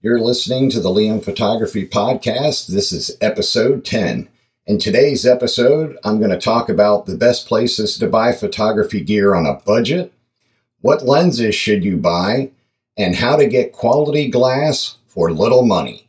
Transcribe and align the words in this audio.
You're 0.00 0.20
listening 0.20 0.70
to 0.70 0.80
the 0.80 0.90
Liam 0.90 1.24
Photography 1.24 1.84
Podcast. 1.84 2.68
This 2.68 2.92
is 2.92 3.16
episode 3.20 3.84
10. 3.84 4.28
In 4.68 4.78
today's 4.78 5.26
episode, 5.26 5.98
I'm 6.04 6.18
going 6.18 6.30
to 6.30 6.38
talk 6.38 6.68
about 6.68 7.06
the 7.06 7.16
best 7.16 7.48
places 7.48 7.98
to 7.98 8.06
buy 8.06 8.30
photography 8.30 9.00
gear 9.00 9.34
on 9.34 9.44
a 9.44 9.54
budget, 9.54 10.12
what 10.82 11.04
lenses 11.04 11.56
should 11.56 11.82
you 11.82 11.96
buy, 11.96 12.52
and 12.96 13.16
how 13.16 13.34
to 13.34 13.48
get 13.48 13.72
quality 13.72 14.30
glass 14.30 14.98
for 15.08 15.32
little 15.32 15.66
money. 15.66 16.08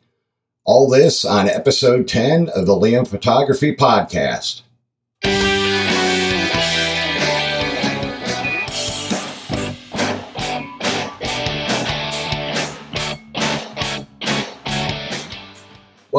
All 0.66 0.88
this 0.88 1.26
on 1.26 1.50
episode 1.50 2.08
10 2.08 2.50
of 2.50 2.68
the 2.68 2.76
Liam 2.76 3.08
Photography 3.08 3.76
Podcast. 3.76 4.62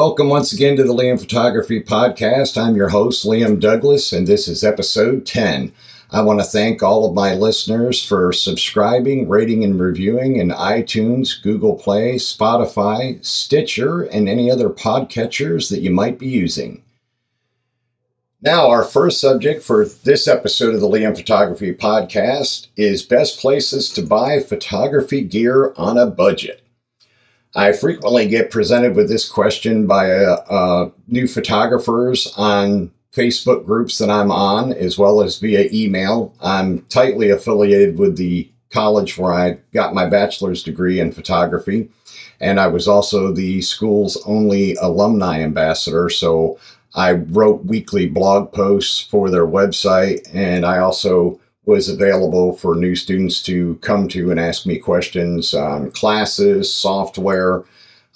Welcome 0.03 0.29
once 0.29 0.51
again 0.51 0.75
to 0.77 0.83
the 0.83 0.95
Liam 0.95 1.19
Photography 1.19 1.79
Podcast. 1.79 2.59
I'm 2.59 2.75
your 2.75 2.89
host, 2.89 3.23
Liam 3.23 3.59
Douglas, 3.59 4.11
and 4.11 4.25
this 4.25 4.47
is 4.47 4.63
episode 4.63 5.27
10. 5.27 5.71
I 6.09 6.23
want 6.23 6.39
to 6.39 6.43
thank 6.43 6.81
all 6.81 7.05
of 7.05 7.13
my 7.13 7.35
listeners 7.35 8.03
for 8.03 8.33
subscribing, 8.33 9.29
rating, 9.29 9.63
and 9.63 9.79
reviewing 9.79 10.37
in 10.37 10.49
iTunes, 10.49 11.39
Google 11.43 11.75
Play, 11.75 12.15
Spotify, 12.15 13.23
Stitcher, 13.23 14.01
and 14.01 14.27
any 14.27 14.49
other 14.49 14.71
podcatchers 14.71 15.69
that 15.69 15.81
you 15.81 15.91
might 15.91 16.17
be 16.17 16.27
using. 16.27 16.81
Now, 18.41 18.71
our 18.71 18.83
first 18.83 19.21
subject 19.21 19.61
for 19.61 19.85
this 19.85 20.27
episode 20.27 20.73
of 20.73 20.81
the 20.81 20.89
Liam 20.89 21.15
Photography 21.15 21.75
Podcast 21.75 22.69
is 22.75 23.03
best 23.03 23.39
places 23.39 23.87
to 23.91 24.01
buy 24.01 24.39
photography 24.39 25.21
gear 25.21 25.73
on 25.77 25.99
a 25.99 26.07
budget. 26.07 26.60
I 27.55 27.73
frequently 27.73 28.27
get 28.27 28.51
presented 28.51 28.95
with 28.95 29.09
this 29.09 29.27
question 29.27 29.85
by 29.85 30.11
uh, 30.11 30.43
uh, 30.49 30.89
new 31.07 31.27
photographers 31.27 32.33
on 32.37 32.91
Facebook 33.13 33.65
groups 33.65 33.97
that 33.97 34.09
I'm 34.09 34.31
on, 34.31 34.71
as 34.71 34.97
well 34.97 35.21
as 35.21 35.37
via 35.37 35.67
email. 35.73 36.33
I'm 36.41 36.83
tightly 36.83 37.29
affiliated 37.29 37.99
with 37.99 38.15
the 38.15 38.49
college 38.69 39.17
where 39.17 39.33
I 39.33 39.57
got 39.73 39.93
my 39.93 40.05
bachelor's 40.05 40.63
degree 40.63 41.01
in 41.01 41.11
photography, 41.11 41.89
and 42.39 42.57
I 42.57 42.67
was 42.67 42.87
also 42.87 43.33
the 43.33 43.61
school's 43.61 44.15
only 44.25 44.75
alumni 44.75 45.41
ambassador. 45.41 46.09
So 46.09 46.57
I 46.95 47.13
wrote 47.13 47.65
weekly 47.65 48.07
blog 48.07 48.53
posts 48.53 49.01
for 49.01 49.29
their 49.29 49.45
website, 49.45 50.25
and 50.33 50.65
I 50.65 50.77
also 50.77 51.40
was 51.65 51.89
available 51.89 52.53
for 52.57 52.75
new 52.75 52.95
students 52.95 53.41
to 53.43 53.75
come 53.81 54.07
to 54.09 54.31
and 54.31 54.39
ask 54.39 54.65
me 54.65 54.77
questions 54.77 55.53
on 55.53 55.91
classes, 55.91 56.73
software, 56.73 57.63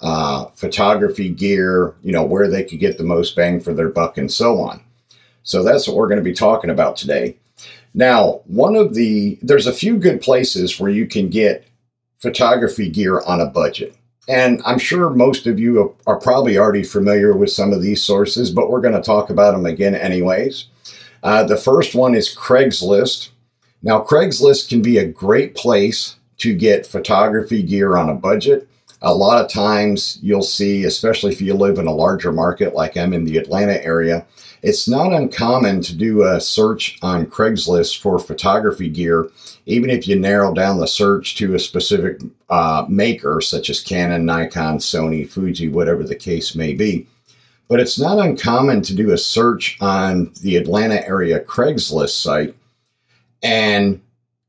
uh, 0.00 0.46
photography 0.54 1.28
gear, 1.28 1.94
you 2.02 2.12
know, 2.12 2.24
where 2.24 2.48
they 2.48 2.64
could 2.64 2.80
get 2.80 2.98
the 2.98 3.04
most 3.04 3.36
bang 3.36 3.60
for 3.60 3.72
their 3.72 3.88
buck 3.88 4.18
and 4.18 4.30
so 4.30 4.58
on. 4.58 4.82
So 5.42 5.62
that's 5.62 5.86
what 5.86 5.96
we're 5.96 6.08
going 6.08 6.18
to 6.18 6.24
be 6.24 6.34
talking 6.34 6.70
about 6.70 6.96
today. 6.96 7.36
Now, 7.94 8.42
one 8.46 8.76
of 8.76 8.94
the, 8.94 9.38
there's 9.40 9.66
a 9.66 9.72
few 9.72 9.96
good 9.96 10.20
places 10.20 10.78
where 10.78 10.90
you 10.90 11.06
can 11.06 11.30
get 11.30 11.66
photography 12.18 12.90
gear 12.90 13.20
on 13.20 13.40
a 13.40 13.46
budget. 13.46 13.96
And 14.28 14.60
I'm 14.66 14.78
sure 14.78 15.08
most 15.10 15.46
of 15.46 15.60
you 15.60 15.96
are 16.06 16.18
probably 16.18 16.58
already 16.58 16.82
familiar 16.82 17.34
with 17.36 17.50
some 17.50 17.72
of 17.72 17.80
these 17.80 18.02
sources, 18.02 18.50
but 18.50 18.70
we're 18.70 18.80
going 18.80 18.94
to 18.94 19.00
talk 19.00 19.30
about 19.30 19.52
them 19.52 19.66
again, 19.66 19.94
anyways. 19.94 20.66
Uh, 21.22 21.44
the 21.44 21.56
first 21.56 21.94
one 21.94 22.14
is 22.14 22.34
Craigslist. 22.34 23.30
Now, 23.82 24.02
Craigslist 24.02 24.68
can 24.68 24.82
be 24.82 24.98
a 24.98 25.06
great 25.06 25.54
place 25.54 26.16
to 26.38 26.54
get 26.54 26.86
photography 26.86 27.62
gear 27.62 27.96
on 27.96 28.08
a 28.08 28.14
budget. 28.14 28.68
A 29.02 29.14
lot 29.14 29.44
of 29.44 29.50
times 29.50 30.18
you'll 30.22 30.42
see, 30.42 30.84
especially 30.84 31.32
if 31.32 31.40
you 31.40 31.54
live 31.54 31.78
in 31.78 31.86
a 31.86 31.94
larger 31.94 32.32
market 32.32 32.74
like 32.74 32.96
I'm 32.96 33.12
in 33.12 33.24
the 33.24 33.38
Atlanta 33.38 33.82
area, 33.84 34.26
it's 34.62 34.88
not 34.88 35.12
uncommon 35.12 35.82
to 35.82 35.94
do 35.94 36.22
a 36.24 36.40
search 36.40 36.98
on 37.02 37.26
Craigslist 37.26 38.00
for 38.00 38.18
photography 38.18 38.88
gear, 38.88 39.30
even 39.66 39.90
if 39.90 40.08
you 40.08 40.18
narrow 40.18 40.52
down 40.52 40.78
the 40.78 40.86
search 40.86 41.36
to 41.36 41.54
a 41.54 41.58
specific 41.58 42.20
uh, 42.48 42.84
maker, 42.88 43.40
such 43.40 43.70
as 43.70 43.80
Canon, 43.80 44.24
Nikon, 44.24 44.78
Sony, 44.78 45.28
Fuji, 45.28 45.68
whatever 45.68 46.02
the 46.02 46.16
case 46.16 46.54
may 46.54 46.72
be. 46.72 47.06
But 47.68 47.80
it's 47.80 47.98
not 47.98 48.18
uncommon 48.18 48.82
to 48.82 48.94
do 48.94 49.12
a 49.12 49.18
search 49.18 49.76
on 49.80 50.32
the 50.40 50.56
Atlanta 50.56 51.06
area 51.06 51.40
Craigslist 51.40 52.20
site 52.20 52.54
and 53.42 54.00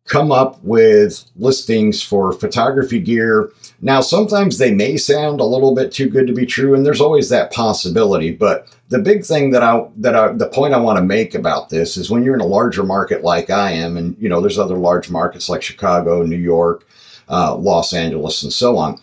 come 0.08 0.31
up 0.31 0.64
with 0.64 1.25
listings 1.36 2.02
for 2.02 2.31
photography 2.31 3.00
gear. 3.00 3.52
Now, 3.81 4.02
sometimes 4.02 4.58
they 4.58 4.74
may 4.74 4.98
sound 4.98 5.40
a 5.40 5.46
little 5.46 5.75
bit 5.75 5.92
too 5.92 6.09
good 6.09 6.28
to 6.28 6.34
be 6.34 6.46
true, 6.46 6.74
and 6.74 6.86
there's 6.86 7.02
always 7.02 7.30
that 7.30 7.52
possibility. 7.52 8.31
But 8.31 8.74
the 8.90 9.00
big 9.00 9.25
thing 9.25 9.52
that 9.52 9.62
I 9.62 9.86
that 9.98 10.16
I 10.16 10.30
the 10.30 10.48
point 10.48 10.74
I 10.74 10.80
want 10.80 10.98
to 10.98 11.03
make 11.03 11.36
about 11.36 11.70
this 11.70 11.98
is 11.98 12.09
when 12.09 12.24
you're 12.24 12.36
in 12.36 12.42
a 12.42 12.46
larger 12.46 12.84
market 12.84 13.24
like 13.24 13.50
I 13.50 13.72
am, 13.72 13.98
and 13.98 14.16
you 14.20 14.30
know, 14.30 14.42
there's 14.42 14.58
other 14.58 14.78
large 14.78 15.09
markets 15.09 15.50
like 15.50 15.62
Chicago, 15.62 16.24
New 16.24 16.38
York, 16.38 16.88
uh, 17.30 17.56
Los 17.56 17.94
Angeles, 17.94 18.44
and 18.44 18.52
so 18.52 18.78
on. 18.78 19.00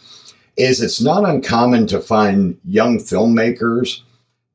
Is 0.56 0.80
it's 0.80 1.00
not 1.00 1.28
uncommon 1.28 1.86
to 1.88 2.00
find 2.00 2.58
young 2.64 2.98
filmmakers 2.98 4.00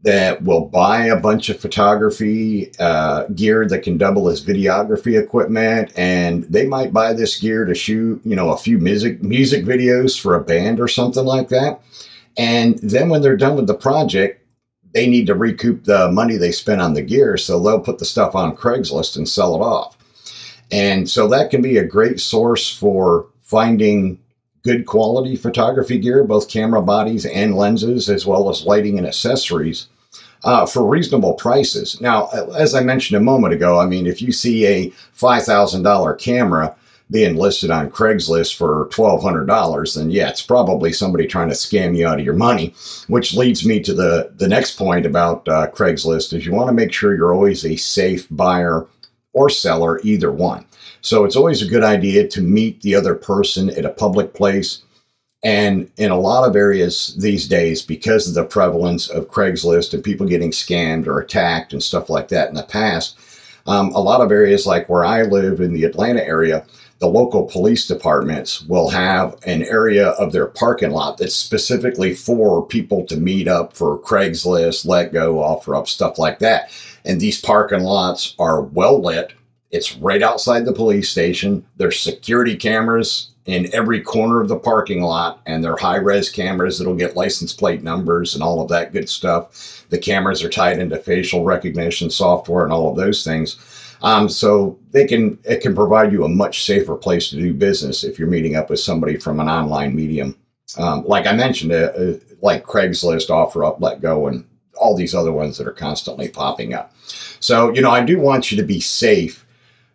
that 0.02 0.42
will 0.44 0.66
buy 0.66 1.06
a 1.06 1.20
bunch 1.20 1.50
of 1.50 1.60
photography 1.60 2.72
uh, 2.80 3.26
gear 3.36 3.68
that 3.68 3.84
can 3.84 3.98
double 3.98 4.30
as 4.30 4.44
videography 4.44 5.22
equipment, 5.22 5.92
and 5.98 6.44
they 6.44 6.66
might 6.66 6.94
buy 6.94 7.14
this 7.14 7.38
gear 7.38 7.66
to 7.66 7.76
shoot, 7.76 8.22
you 8.24 8.36
know, 8.36 8.52
a 8.52 8.58
few 8.58 8.78
music 8.78 9.22
music 9.22 9.66
videos 9.66 10.20
for 10.20 10.36
a 10.36 10.44
band 10.44 10.80
or 10.80 10.88
something 10.88 11.26
like 11.26 11.50
that. 11.50 11.82
And 12.38 12.80
then 12.80 13.10
when 13.10 13.22
they're 13.22 13.36
done 13.36 13.58
with 13.58 13.68
the 13.68 13.74
project, 13.74 14.46
they 14.94 15.06
need 15.08 15.28
to 15.28 15.36
recoup 15.36 15.84
the 15.84 16.10
money 16.10 16.38
they 16.38 16.54
spent 16.54 16.82
on 16.82 16.94
the 16.94 17.02
gear, 17.02 17.36
so 17.36 17.60
they'll 17.60 17.82
put 17.82 18.00
the 18.00 18.06
stuff 18.06 18.36
on 18.36 18.56
Craigslist 18.56 19.18
and 19.18 19.28
sell 19.28 19.54
it 19.56 19.60
off. 19.60 19.98
And 20.72 21.10
so 21.10 21.28
that 21.28 21.52
can 21.52 21.62
be 21.62 21.78
a 21.78 21.86
great 21.86 22.20
source 22.22 22.72
for 22.72 23.28
finding 23.42 24.20
good 24.64 24.86
quality 24.86 25.36
photography 25.36 25.98
gear, 25.98 26.24
both 26.24 26.50
camera 26.50 26.82
bodies 26.82 27.26
and 27.26 27.56
lenses, 27.56 28.10
as 28.10 28.26
well 28.26 28.50
as 28.50 28.66
lighting 28.66 28.98
and 28.98 29.08
accessories. 29.08 29.88
Uh, 30.42 30.66
for 30.66 30.88
reasonable 30.88 31.34
prices. 31.34 32.00
Now, 32.00 32.30
as 32.56 32.74
I 32.74 32.80
mentioned 32.80 33.18
a 33.18 33.24
moment 33.24 33.54
ago, 33.54 33.78
I 33.78 33.86
mean, 33.86 34.08
if 34.08 34.22
you 34.22 34.32
see 34.32 34.66
a 34.66 34.90
$5,000 35.18 36.18
camera 36.18 36.74
being 37.12 37.36
listed 37.36 37.72
on 37.72 37.90
Craigslist 37.90 38.56
for 38.56 38.88
$1,200, 38.90 39.96
then 39.96 40.12
yeah, 40.12 40.30
it's 40.30 40.42
probably 40.42 40.94
somebody 40.94 41.26
trying 41.26 41.50
to 41.50 41.56
scam 41.56 41.98
you 41.98 42.08
out 42.08 42.20
of 42.20 42.26
your 42.26 42.36
money, 42.36 42.74
which 43.08 43.34
leads 43.34 43.66
me 43.66 43.82
to 43.82 43.94
the, 43.94 44.32
the 44.38 44.48
next 44.48 44.78
point 44.78 45.06
about 45.06 45.48
uh, 45.48 45.68
Craigslist 45.72 46.34
is 46.34 46.46
you 46.46 46.54
want 46.54 46.70
to 46.70 46.74
make 46.74 46.94
sure 46.94 47.16
you're 47.16 47.34
always 47.34 47.66
a 47.66 47.76
safe 47.76 48.28
buyer 48.32 48.88
or 49.40 49.50
seller, 49.50 50.02
either 50.04 50.34
one. 50.34 50.66
So 51.00 51.24
it's 51.24 51.38
always 51.38 51.62
a 51.62 51.68
good 51.68 51.82
idea 51.82 52.28
to 52.28 52.42
meet 52.42 52.82
the 52.82 52.94
other 52.94 53.16
person 53.16 53.70
at 53.70 53.86
a 53.86 53.90
public 53.90 54.34
place. 54.34 54.84
And 55.46 55.90
in 55.96 56.12
a 56.12 56.20
lot 56.20 56.46
of 56.46 56.58
areas 56.58 57.16
these 57.18 57.48
days, 57.48 57.82
because 57.82 58.28
of 58.28 58.34
the 58.34 58.44
prevalence 58.44 59.08
of 59.08 59.30
Craigslist 59.30 59.94
and 59.94 60.04
people 60.04 60.28
getting 60.28 60.52
scammed 60.52 61.08
or 61.08 61.22
attacked 61.22 61.72
and 61.72 61.82
stuff 61.82 62.10
like 62.10 62.28
that 62.28 62.50
in 62.50 62.56
the 62.56 62.64
past, 62.64 63.18
um, 63.66 63.94
a 63.94 64.02
lot 64.02 64.20
of 64.20 64.30
areas 64.30 64.68
like 64.68 64.90
where 64.90 65.06
I 65.06 65.22
live 65.22 65.62
in 65.62 65.72
the 65.72 65.86
Atlanta 65.86 66.22
area, 66.22 66.66
the 67.00 67.08
local 67.08 67.46
police 67.46 67.88
departments 67.88 68.62
will 68.64 68.90
have 68.90 69.38
an 69.46 69.64
area 69.64 70.10
of 70.10 70.34
their 70.34 70.48
parking 70.48 70.92
lot 70.92 71.18
that's 71.18 71.34
specifically 71.34 72.14
for 72.14 72.66
people 72.66 73.06
to 73.06 73.16
meet 73.16 73.48
up 73.48 73.74
for 73.74 73.98
Craigslist, 74.00 74.86
Letgo, 74.86 75.38
offer 75.38 75.76
up, 75.76 75.88
stuff 75.88 76.20
like 76.20 76.40
that. 76.40 76.72
And 77.06 77.20
these 77.20 77.40
parking 77.40 77.84
lots 77.84 78.36
are 78.40 78.62
well 78.62 79.02
lit 79.02 79.34
it's 79.72 79.96
right 79.98 80.24
outside 80.24 80.66
the 80.66 80.74
police 80.74 81.10
station. 81.10 81.66
There's 81.78 82.00
security 82.00 82.56
cameras 82.56 83.32
in 83.46 83.74
every 83.74 84.02
corner 84.02 84.42
of 84.42 84.48
the 84.48 84.58
parking 84.58 85.02
lot, 85.02 85.42
and 85.46 85.64
they're 85.64 85.78
high 85.78 85.98
res 85.98 86.30
cameras 86.30 86.78
that'll 86.78 86.96
get 86.96 87.16
license 87.16 87.54
plate 87.54 87.84
numbers 87.84 88.34
and 88.34 88.44
all 88.44 88.62
of 88.62 88.70
that 88.70 88.94
good 88.94 89.10
stuff. 89.10 89.86
The 89.90 89.98
cameras 89.98 90.44
are 90.44 90.50
tied 90.50 90.80
into 90.80 90.98
facial 90.98 91.44
recognition 91.44 92.10
software 92.10 92.64
and 92.64 92.74
all 92.74 92.90
of 92.90 92.98
those 92.98 93.24
things. 93.24 93.58
Um, 94.02 94.30
so 94.30 94.80
they 94.92 95.06
can 95.06 95.38
it 95.44 95.62
can 95.62 95.76
provide 95.76 96.12
you 96.12 96.24
a 96.24 96.30
much 96.30 96.66
safer 96.66 96.96
place 96.96 97.30
to 97.30 97.36
do 97.36 97.54
business 97.54 98.04
if 98.04 98.18
you're 98.18 98.30
meeting 98.30 98.56
up 98.56 98.70
with 98.70 98.80
somebody 98.80 99.18
from 99.18 99.40
an 99.40 99.50
online 99.50 99.96
medium. 99.96 100.36
Um, 100.78 101.04
like 101.06 101.28
I 101.28 101.34
mentioned, 101.34 101.74
uh, 101.74 101.92
uh, 101.98 102.14
like 102.42 102.64
Craigslist, 102.64 103.30
OfferUp, 103.30 103.80
Letgo, 103.80 104.30
and 104.30 104.46
all 104.80 104.96
these 104.96 105.16
other 105.16 105.32
ones 105.32 105.58
that 105.58 105.68
are 105.68 105.72
constantly 105.72 106.28
popping 106.28 106.74
up. 106.74 106.94
So 107.40 107.74
you 107.74 107.82
know, 107.82 107.92
I 107.92 108.04
do 108.04 108.20
want 108.20 108.52
you 108.52 108.58
to 108.58 108.64
be 108.64 108.80
safe 108.80 109.46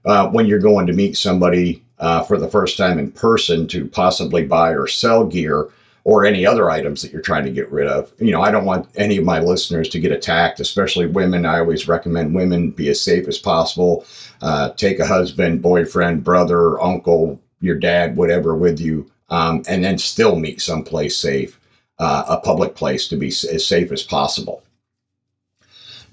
uh, 0.05 0.29
when 0.29 0.47
you're 0.47 0.59
going 0.59 0.87
to 0.87 0.93
meet 0.93 1.17
somebody 1.17 1.83
uh, 1.99 2.23
for 2.23 2.39
the 2.39 2.49
first 2.49 2.77
time 2.77 2.99
in 2.99 3.11
person 3.13 3.67
to 3.69 3.87
possibly 3.87 4.45
buy 4.45 4.71
or 4.71 4.87
sell 4.87 5.25
gear 5.25 5.69
or 6.05 6.27
any 6.27 6.45
other 6.45 6.71
items 6.71 7.01
that 7.01 7.13
you're 7.13 7.23
trying 7.23 7.45
to 7.45 7.51
get 7.51 7.71
rid 7.71 7.87
of. 7.87 8.13
You 8.19 8.31
know, 8.31 8.43
I 8.43 8.51
don't 8.51 8.67
want 8.67 8.89
any 8.97 9.17
of 9.17 9.25
my 9.25 9.41
listeners 9.41 9.89
to 9.91 10.01
get 10.01 10.13
attacked, 10.13 10.61
especially 10.61 11.07
women. 11.07 11.47
I 11.47 11.61
always 11.61 11.89
recommend 11.89 12.35
women 12.35 12.73
be 12.73 12.91
as 12.91 13.01
safe 13.01 13.27
as 13.27 13.39
possible. 13.39 14.05
Uh, 14.43 14.71
take 14.71 14.99
a 14.99 15.07
husband, 15.07 15.63
boyfriend, 15.63 16.23
brother, 16.23 16.79
uncle, 16.83 17.41
your 17.61 17.77
dad, 17.77 18.17
whatever 18.17 18.55
with 18.55 18.79
you 18.79 19.11
um, 19.31 19.63
and 19.69 19.83
then 19.83 19.99
still 19.99 20.37
meet 20.37 20.61
someplace 20.61 21.17
safe, 21.17 21.59
uh, 21.99 22.25
a 22.29 22.37
public 22.39 22.75
place 22.75 23.09
to 23.09 23.17
be 23.17 23.29
as 23.29 23.67
safe 23.67 23.93
as 23.93 24.03
possible. 24.03 24.63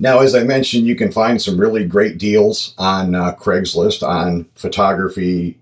Now, 0.02 0.22
as 0.22 0.34
I 0.34 0.44
mentioned, 0.44 0.88
you 0.88 0.96
can 0.96 1.12
find 1.12 1.40
some 1.40 1.62
really 1.62 1.86
great 1.86 2.18
deals 2.18 2.74
on 2.80 3.14
uh, 3.14 3.36
Craigslist 3.36 4.02
on 4.02 4.48
photography, 4.56 5.60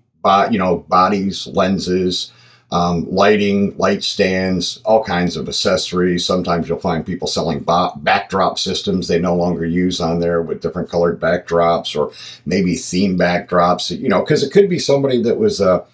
you 0.50 0.58
know, 0.58 0.78
bodies, 0.88 1.46
lenses, 1.48 2.32
um, 2.72 3.06
lighting, 3.10 3.76
light 3.76 4.02
stands, 4.02 4.80
all 4.86 5.04
kinds 5.04 5.36
of 5.36 5.46
accessories. 5.46 6.24
Sometimes 6.24 6.70
you'll 6.70 6.78
find 6.78 7.04
people 7.04 7.28
selling 7.28 7.60
bo- 7.60 7.92
backdrop 7.96 8.58
systems 8.58 9.08
they 9.08 9.18
no 9.18 9.36
longer 9.36 9.66
use 9.66 10.00
on 10.00 10.20
there 10.20 10.40
with 10.40 10.62
different 10.62 10.88
colored 10.88 11.20
backdrops 11.20 11.94
or 11.94 12.10
maybe 12.46 12.76
theme 12.76 13.18
backdrops, 13.18 13.90
you 13.90 14.08
know, 14.08 14.20
because 14.20 14.42
it 14.42 14.54
could 14.54 14.70
be 14.70 14.78
somebody 14.78 15.22
that 15.22 15.36
was 15.36 15.60
a, 15.60 15.84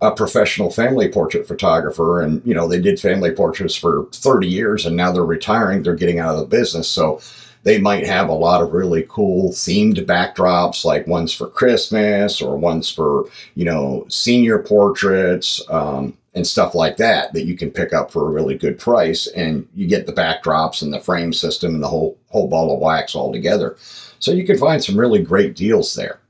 a 0.00 0.12
professional 0.12 0.70
family 0.70 1.08
portrait 1.08 1.48
photographer 1.48 2.22
and, 2.22 2.46
you 2.46 2.54
know, 2.54 2.68
they 2.68 2.80
did 2.80 3.00
family 3.00 3.32
portraits 3.32 3.74
for 3.74 4.06
30 4.12 4.46
years 4.46 4.86
and 4.86 4.94
now 4.94 5.10
they're 5.10 5.24
retiring, 5.24 5.82
they're 5.82 5.96
getting 5.96 6.20
out 6.20 6.36
of 6.36 6.38
the 6.38 6.46
business. 6.46 6.88
So, 6.88 7.20
they 7.62 7.78
might 7.78 8.06
have 8.06 8.28
a 8.28 8.34
lot 8.34 8.62
of 8.62 8.72
really 8.72 9.04
cool 9.08 9.50
themed 9.50 10.04
backdrops, 10.06 10.84
like 10.84 11.06
ones 11.06 11.32
for 11.32 11.48
Christmas 11.48 12.40
or 12.40 12.56
ones 12.56 12.90
for, 12.90 13.28
you 13.54 13.64
know, 13.64 14.06
senior 14.08 14.58
portraits 14.58 15.60
um, 15.68 16.16
and 16.34 16.46
stuff 16.46 16.74
like 16.74 16.96
that, 16.98 17.32
that 17.32 17.44
you 17.44 17.56
can 17.56 17.70
pick 17.70 17.92
up 17.92 18.10
for 18.10 18.26
a 18.26 18.32
really 18.32 18.56
good 18.56 18.78
price. 18.78 19.26
And 19.28 19.68
you 19.74 19.86
get 19.86 20.06
the 20.06 20.12
backdrops 20.12 20.82
and 20.82 20.92
the 20.92 21.00
frame 21.00 21.32
system 21.32 21.74
and 21.74 21.82
the 21.82 21.88
whole, 21.88 22.16
whole 22.28 22.48
ball 22.48 22.74
of 22.74 22.80
wax 22.80 23.14
all 23.14 23.32
together. 23.32 23.76
So 24.18 24.32
you 24.32 24.46
can 24.46 24.58
find 24.58 24.82
some 24.82 24.98
really 24.98 25.22
great 25.22 25.54
deals 25.54 25.94
there. 25.94 26.20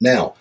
Now, 0.00 0.34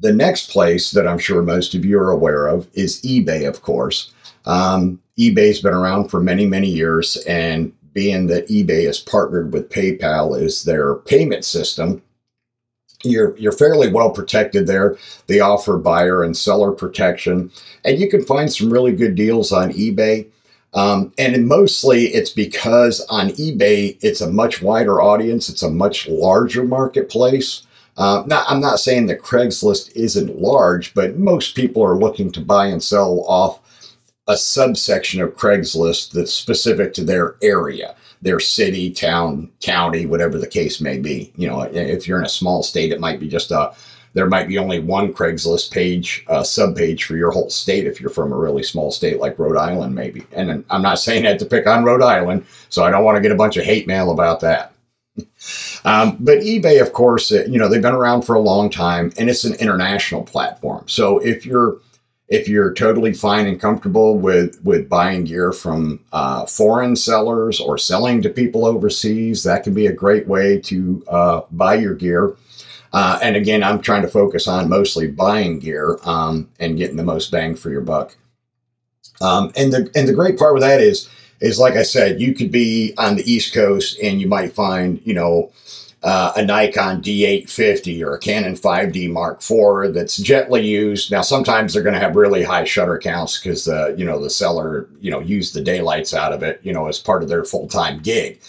the 0.00 0.12
next 0.12 0.50
place 0.50 0.90
that 0.92 1.08
I'm 1.08 1.18
sure 1.18 1.42
most 1.42 1.74
of 1.74 1.84
you 1.84 1.98
are 1.98 2.10
aware 2.10 2.46
of 2.46 2.68
is 2.74 3.02
eBay, 3.02 3.48
of 3.48 3.62
course. 3.62 4.12
Um, 4.44 5.00
eBay's 5.18 5.60
been 5.60 5.74
around 5.74 6.08
for 6.08 6.20
many, 6.20 6.46
many 6.46 6.68
years, 6.68 7.16
and 7.26 7.72
being 7.98 8.28
that 8.28 8.46
eBay 8.46 8.88
is 8.88 9.00
partnered 9.00 9.52
with 9.52 9.70
PayPal 9.70 10.40
as 10.40 10.62
their 10.62 10.94
payment 10.94 11.44
system, 11.44 12.00
you're 13.02 13.36
you're 13.36 13.50
fairly 13.50 13.90
well 13.90 14.10
protected 14.10 14.68
there. 14.68 14.96
They 15.26 15.40
offer 15.40 15.76
buyer 15.78 16.22
and 16.22 16.36
seller 16.36 16.70
protection, 16.70 17.50
and 17.84 17.98
you 17.98 18.08
can 18.08 18.24
find 18.24 18.52
some 18.52 18.72
really 18.72 18.92
good 18.92 19.16
deals 19.16 19.50
on 19.50 19.72
eBay. 19.72 20.28
Um, 20.74 21.12
and 21.18 21.48
mostly 21.48 22.06
it's 22.14 22.30
because 22.30 23.00
on 23.10 23.30
eBay 23.30 23.98
it's 24.00 24.20
a 24.20 24.30
much 24.30 24.62
wider 24.62 25.00
audience. 25.02 25.48
It's 25.48 25.64
a 25.64 25.70
much 25.70 26.06
larger 26.06 26.62
marketplace. 26.62 27.66
Uh, 27.96 28.22
I'm 28.30 28.60
not 28.60 28.78
saying 28.78 29.06
that 29.06 29.22
Craigslist 29.22 29.90
isn't 29.96 30.40
large, 30.40 30.94
but 30.94 31.18
most 31.18 31.56
people 31.56 31.82
are 31.82 31.98
looking 31.98 32.30
to 32.30 32.40
buy 32.40 32.66
and 32.68 32.80
sell 32.80 33.24
off 33.26 33.58
a 34.28 34.36
subsection 34.36 35.20
of 35.20 35.36
Craigslist 35.36 36.12
that's 36.12 36.32
specific 36.32 36.92
to 36.94 37.04
their 37.04 37.36
area, 37.42 37.96
their 38.22 38.38
city, 38.38 38.90
town, 38.90 39.50
county, 39.60 40.06
whatever 40.06 40.38
the 40.38 40.46
case 40.46 40.80
may 40.80 40.98
be. 40.98 41.32
You 41.36 41.48
know, 41.48 41.62
if 41.62 42.06
you're 42.06 42.18
in 42.18 42.26
a 42.26 42.30
small 42.30 42.62
state, 42.62 42.92
it 42.92 43.00
might 43.00 43.20
be 43.20 43.28
just 43.28 43.50
a 43.50 43.72
there 44.14 44.26
might 44.26 44.48
be 44.48 44.58
only 44.58 44.80
one 44.80 45.12
Craigslist 45.12 45.70
page, 45.70 46.24
uh, 46.28 46.42
sub 46.42 46.76
page 46.76 47.04
for 47.04 47.16
your 47.16 47.30
whole 47.30 47.50
state 47.50 47.86
if 47.86 48.00
you're 48.00 48.10
from 48.10 48.32
a 48.32 48.36
really 48.36 48.62
small 48.62 48.90
state 48.90 49.20
like 49.20 49.38
Rhode 49.38 49.56
Island, 49.56 49.94
maybe. 49.94 50.26
And 50.32 50.64
I'm 50.70 50.82
not 50.82 50.98
saying 50.98 51.24
that 51.24 51.38
to 51.40 51.46
pick 51.46 51.66
on 51.66 51.84
Rhode 51.84 52.02
Island, 52.02 52.46
so 52.68 52.84
I 52.84 52.90
don't 52.90 53.04
want 53.04 53.16
to 53.16 53.22
get 53.22 53.32
a 53.32 53.36
bunch 53.36 53.56
of 53.56 53.64
hate 53.64 53.86
mail 53.86 54.10
about 54.10 54.40
that. 54.40 54.72
um, 55.84 56.16
but 56.20 56.38
eBay, 56.38 56.80
of 56.80 56.92
course, 56.92 57.30
you 57.30 57.58
know, 57.58 57.68
they've 57.68 57.82
been 57.82 57.94
around 57.94 58.22
for 58.22 58.34
a 58.34 58.40
long 58.40 58.70
time 58.70 59.12
and 59.18 59.28
it's 59.28 59.44
an 59.44 59.54
international 59.54 60.22
platform. 60.22 60.84
So 60.86 61.18
if 61.18 61.44
you're 61.44 61.78
if 62.28 62.46
you're 62.46 62.74
totally 62.74 63.14
fine 63.14 63.46
and 63.46 63.60
comfortable 63.60 64.18
with 64.18 64.62
with 64.62 64.88
buying 64.88 65.24
gear 65.24 65.52
from 65.52 66.00
uh, 66.12 66.44
foreign 66.46 66.94
sellers 66.94 67.58
or 67.60 67.78
selling 67.78 68.20
to 68.22 68.28
people 68.28 68.66
overseas, 68.66 69.42
that 69.44 69.64
can 69.64 69.74
be 69.74 69.86
a 69.86 69.92
great 69.92 70.26
way 70.26 70.60
to 70.60 71.04
uh, 71.08 71.40
buy 71.50 71.74
your 71.74 71.94
gear. 71.94 72.36
Uh, 72.92 73.18
and 73.22 73.36
again, 73.36 73.62
I'm 73.62 73.80
trying 73.80 74.02
to 74.02 74.08
focus 74.08 74.46
on 74.46 74.68
mostly 74.68 75.08
buying 75.08 75.58
gear 75.58 75.98
um, 76.04 76.48
and 76.58 76.78
getting 76.78 76.96
the 76.96 77.02
most 77.02 77.30
bang 77.30 77.54
for 77.54 77.70
your 77.70 77.82
buck. 77.82 78.16
Um, 79.20 79.52
and 79.56 79.72
the 79.72 79.90
and 79.94 80.06
the 80.06 80.14
great 80.14 80.38
part 80.38 80.54
with 80.54 80.62
that 80.62 80.80
is 80.80 81.08
is 81.40 81.58
like 81.58 81.74
I 81.74 81.82
said, 81.82 82.20
you 82.20 82.34
could 82.34 82.50
be 82.50 82.94
on 82.98 83.16
the 83.16 83.30
East 83.30 83.54
Coast 83.54 83.98
and 84.02 84.20
you 84.20 84.28
might 84.28 84.52
find 84.52 85.00
you 85.04 85.14
know 85.14 85.50
uh, 86.02 86.32
a 86.36 86.44
Nikon 86.44 87.02
D850 87.02 88.02
or 88.02 88.14
a 88.14 88.18
Canon 88.18 88.54
5D 88.54 89.10
Mark 89.10 89.42
IV 89.42 89.92
that's 89.94 90.16
gently 90.16 90.64
used. 90.64 91.10
Now, 91.10 91.22
sometimes 91.22 91.72
they're 91.74 91.82
going 91.82 91.94
to 91.94 92.00
have 92.00 92.14
really 92.14 92.44
high 92.44 92.64
shutter 92.64 92.98
counts 92.98 93.38
because 93.38 93.64
the 93.64 93.94
you 93.98 94.04
know 94.04 94.22
the 94.22 94.30
seller 94.30 94.88
you 95.00 95.10
know 95.10 95.20
used 95.20 95.54
the 95.54 95.60
daylights 95.60 96.14
out 96.14 96.32
of 96.32 96.42
it 96.42 96.60
you 96.62 96.72
know 96.72 96.86
as 96.86 96.98
part 96.98 97.22
of 97.22 97.28
their 97.28 97.44
full 97.44 97.68
time 97.68 98.00
gig. 98.00 98.40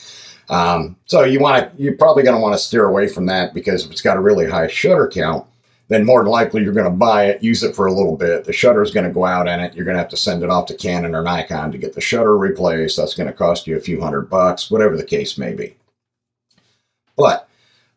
Um, 0.50 0.96
so 1.06 1.24
you 1.24 1.40
want 1.40 1.76
to 1.76 1.82
you're 1.82 1.98
probably 1.98 2.24
going 2.24 2.36
to 2.36 2.42
want 2.42 2.54
to 2.54 2.60
steer 2.60 2.86
away 2.86 3.08
from 3.08 3.26
that 3.28 3.54
because 3.54 3.86
if 3.86 3.92
it's 3.92 4.02
got 4.02 4.18
a 4.18 4.22
really 4.22 4.48
high 4.48 4.68
shutter 4.68 5.08
count, 5.08 5.46
then 5.88 6.06
more 6.06 6.22
than 6.22 6.32
likely 6.32 6.64
you're 6.64 6.74
going 6.74 6.92
to 6.92 6.98
buy 6.98 7.26
it, 7.26 7.44
use 7.44 7.64
it 7.64 7.76
for 7.76 7.88
a 7.88 7.94
little 7.94 8.16
bit. 8.16 8.46
The 8.46 8.54
shutter 8.54 8.84
is 8.84 8.92
going 8.92 9.08
to 9.08 9.14
go 9.14 9.26
out 9.26 9.48
in 9.48 9.60
it. 9.60 9.74
You're 9.74 9.86
going 9.86 9.96
to 9.96 10.02
have 10.02 10.10
to 10.10 10.18
send 10.18 10.44
it 10.44 10.50
off 10.52 10.68
to 10.68 10.76
Canon 10.76 11.16
or 11.16 11.24
Nikon 11.24 11.72
to 11.72 11.80
get 11.80 11.94
the 11.94 12.02
shutter 12.02 12.38
replaced. 12.38 12.98
That's 12.98 13.16
going 13.16 13.28
to 13.28 13.34
cost 13.34 13.66
you 13.66 13.76
a 13.76 13.82
few 13.82 14.00
hundred 14.00 14.30
bucks, 14.30 14.70
whatever 14.70 14.96
the 14.96 15.04
case 15.04 15.38
may 15.38 15.54
be. 15.54 15.76
But 17.20 17.48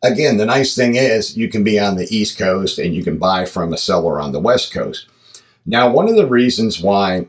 again, 0.03 0.37
the 0.37 0.45
nice 0.45 0.75
thing 0.75 0.95
is 0.95 1.37
you 1.37 1.47
can 1.47 1.63
be 1.63 1.79
on 1.79 1.95
the 1.95 2.07
East 2.15 2.37
Coast 2.37 2.77
and 2.77 2.93
you 2.93 3.03
can 3.03 3.17
buy 3.17 3.45
from 3.45 3.73
a 3.73 3.77
seller 3.77 4.19
on 4.19 4.33
the 4.33 4.39
West 4.39 4.73
Coast. 4.73 5.07
Now, 5.65 5.89
one 5.89 6.09
of 6.09 6.15
the 6.15 6.27
reasons 6.27 6.81
why 6.81 7.27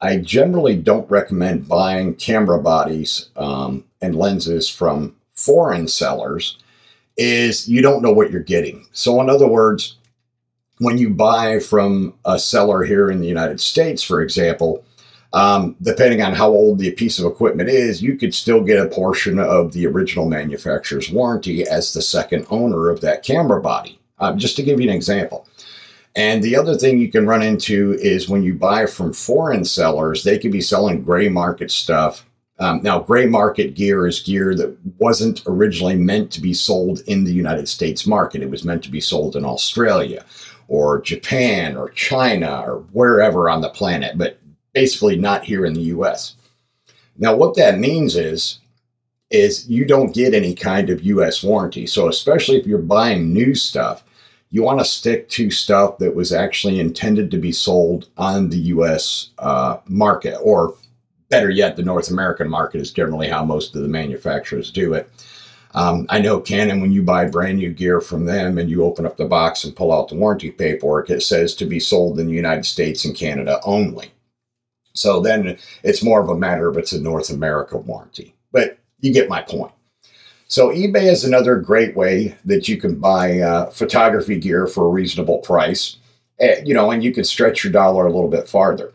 I 0.00 0.18
generally 0.18 0.76
don't 0.76 1.10
recommend 1.10 1.68
buying 1.68 2.16
camera 2.16 2.60
bodies 2.60 3.30
um, 3.36 3.84
and 4.02 4.16
lenses 4.16 4.68
from 4.68 5.14
foreign 5.34 5.86
sellers 5.86 6.58
is 7.16 7.68
you 7.68 7.80
don't 7.80 8.02
know 8.02 8.12
what 8.12 8.30
you're 8.30 8.42
getting. 8.42 8.86
So, 8.92 9.20
in 9.20 9.30
other 9.30 9.46
words, 9.46 9.96
when 10.78 10.98
you 10.98 11.10
buy 11.10 11.60
from 11.60 12.14
a 12.24 12.38
seller 12.38 12.82
here 12.82 13.08
in 13.08 13.20
the 13.20 13.28
United 13.28 13.60
States, 13.60 14.02
for 14.02 14.20
example, 14.20 14.84
um, 15.32 15.76
depending 15.82 16.22
on 16.22 16.34
how 16.34 16.48
old 16.48 16.78
the 16.78 16.90
piece 16.92 17.18
of 17.18 17.26
equipment 17.26 17.68
is, 17.68 18.02
you 18.02 18.16
could 18.16 18.34
still 18.34 18.62
get 18.62 18.84
a 18.84 18.88
portion 18.88 19.38
of 19.38 19.72
the 19.72 19.86
original 19.86 20.28
manufacturer's 20.28 21.10
warranty 21.10 21.66
as 21.66 21.92
the 21.92 22.02
second 22.02 22.46
owner 22.50 22.88
of 22.88 23.00
that 23.00 23.22
camera 23.22 23.60
body. 23.60 23.98
Um, 24.18 24.38
just 24.38 24.56
to 24.56 24.62
give 24.62 24.80
you 24.80 24.88
an 24.88 24.96
example. 24.96 25.46
And 26.16 26.42
the 26.42 26.56
other 26.56 26.74
thing 26.74 26.98
you 26.98 27.10
can 27.10 27.26
run 27.26 27.42
into 27.42 27.98
is 28.00 28.30
when 28.30 28.42
you 28.42 28.54
buy 28.54 28.86
from 28.86 29.12
foreign 29.12 29.62
sellers, 29.66 30.24
they 30.24 30.38
could 30.38 30.52
be 30.52 30.62
selling 30.62 31.02
gray 31.02 31.28
market 31.28 31.70
stuff. 31.70 32.24
Um, 32.58 32.80
now, 32.82 32.98
gray 33.00 33.26
market 33.26 33.74
gear 33.74 34.06
is 34.06 34.20
gear 34.20 34.54
that 34.54 34.74
wasn't 34.98 35.42
originally 35.46 35.96
meant 35.96 36.30
to 36.32 36.40
be 36.40 36.54
sold 36.54 37.00
in 37.06 37.24
the 37.24 37.34
United 37.34 37.68
States 37.68 38.06
market. 38.06 38.40
It 38.40 38.48
was 38.48 38.64
meant 38.64 38.82
to 38.84 38.90
be 38.90 39.02
sold 39.02 39.36
in 39.36 39.44
Australia 39.44 40.24
or 40.68 41.02
Japan 41.02 41.76
or 41.76 41.90
China 41.90 42.64
or 42.66 42.78
wherever 42.92 43.50
on 43.50 43.60
the 43.60 43.68
planet. 43.68 44.16
But 44.16 44.40
basically 44.76 45.16
not 45.16 45.42
here 45.42 45.64
in 45.64 45.72
the 45.72 45.88
US. 45.96 46.36
Now, 47.16 47.34
what 47.34 47.56
that 47.56 47.78
means 47.78 48.14
is, 48.14 48.58
is 49.30 49.66
you 49.70 49.86
don't 49.86 50.14
get 50.14 50.34
any 50.34 50.54
kind 50.54 50.90
of 50.90 51.02
US 51.02 51.42
warranty. 51.42 51.86
So, 51.86 52.08
especially 52.08 52.58
if 52.58 52.66
you're 52.66 52.92
buying 52.96 53.32
new 53.32 53.54
stuff, 53.54 54.04
you 54.50 54.62
want 54.62 54.78
to 54.78 54.84
stick 54.84 55.30
to 55.30 55.50
stuff 55.50 55.96
that 55.96 56.14
was 56.14 56.30
actually 56.30 56.78
intended 56.78 57.30
to 57.30 57.38
be 57.38 57.52
sold 57.52 58.10
on 58.18 58.50
the 58.50 58.58
US 58.74 59.30
uh, 59.38 59.78
market, 59.86 60.36
or 60.42 60.74
better 61.30 61.48
yet, 61.48 61.76
the 61.76 61.82
North 61.82 62.10
American 62.10 62.48
market 62.48 62.82
is 62.82 62.92
generally 62.92 63.28
how 63.28 63.46
most 63.46 63.74
of 63.74 63.80
the 63.80 63.88
manufacturers 63.88 64.70
do 64.70 64.92
it. 64.92 65.10
Um, 65.72 66.04
I 66.10 66.20
know 66.20 66.38
Canon, 66.38 66.82
when 66.82 66.92
you 66.92 67.02
buy 67.02 67.24
brand 67.24 67.56
new 67.56 67.70
gear 67.70 68.02
from 68.02 68.26
them 68.26 68.58
and 68.58 68.68
you 68.68 68.84
open 68.84 69.06
up 69.06 69.16
the 69.16 69.24
box 69.24 69.64
and 69.64 69.74
pull 69.74 69.90
out 69.90 70.08
the 70.08 70.16
warranty 70.16 70.50
paperwork, 70.50 71.08
it 71.08 71.22
says 71.22 71.54
to 71.54 71.64
be 71.64 71.80
sold 71.80 72.20
in 72.20 72.26
the 72.26 72.34
United 72.34 72.66
States 72.66 73.06
and 73.06 73.16
Canada 73.16 73.58
only. 73.64 74.12
So 74.96 75.20
then 75.20 75.58
it's 75.82 76.02
more 76.02 76.20
of 76.20 76.28
a 76.28 76.36
matter 76.36 76.68
of 76.68 76.76
it's 76.76 76.92
a 76.92 77.00
North 77.00 77.30
America 77.30 77.78
warranty. 77.78 78.34
But 78.52 78.78
you 79.00 79.12
get 79.12 79.28
my 79.28 79.42
point. 79.42 79.72
So 80.48 80.68
eBay 80.68 81.10
is 81.10 81.24
another 81.24 81.56
great 81.56 81.96
way 81.96 82.36
that 82.44 82.68
you 82.68 82.76
can 82.76 83.00
buy 83.00 83.40
uh, 83.40 83.70
photography 83.70 84.38
gear 84.38 84.66
for 84.66 84.86
a 84.86 84.90
reasonable 84.90 85.38
price. 85.38 85.96
Uh, 86.40 86.60
you 86.64 86.74
know, 86.74 86.90
and 86.90 87.02
you 87.02 87.12
can 87.12 87.24
stretch 87.24 87.64
your 87.64 87.72
dollar 87.72 88.06
a 88.06 88.12
little 88.12 88.28
bit 88.28 88.48
farther. 88.48 88.92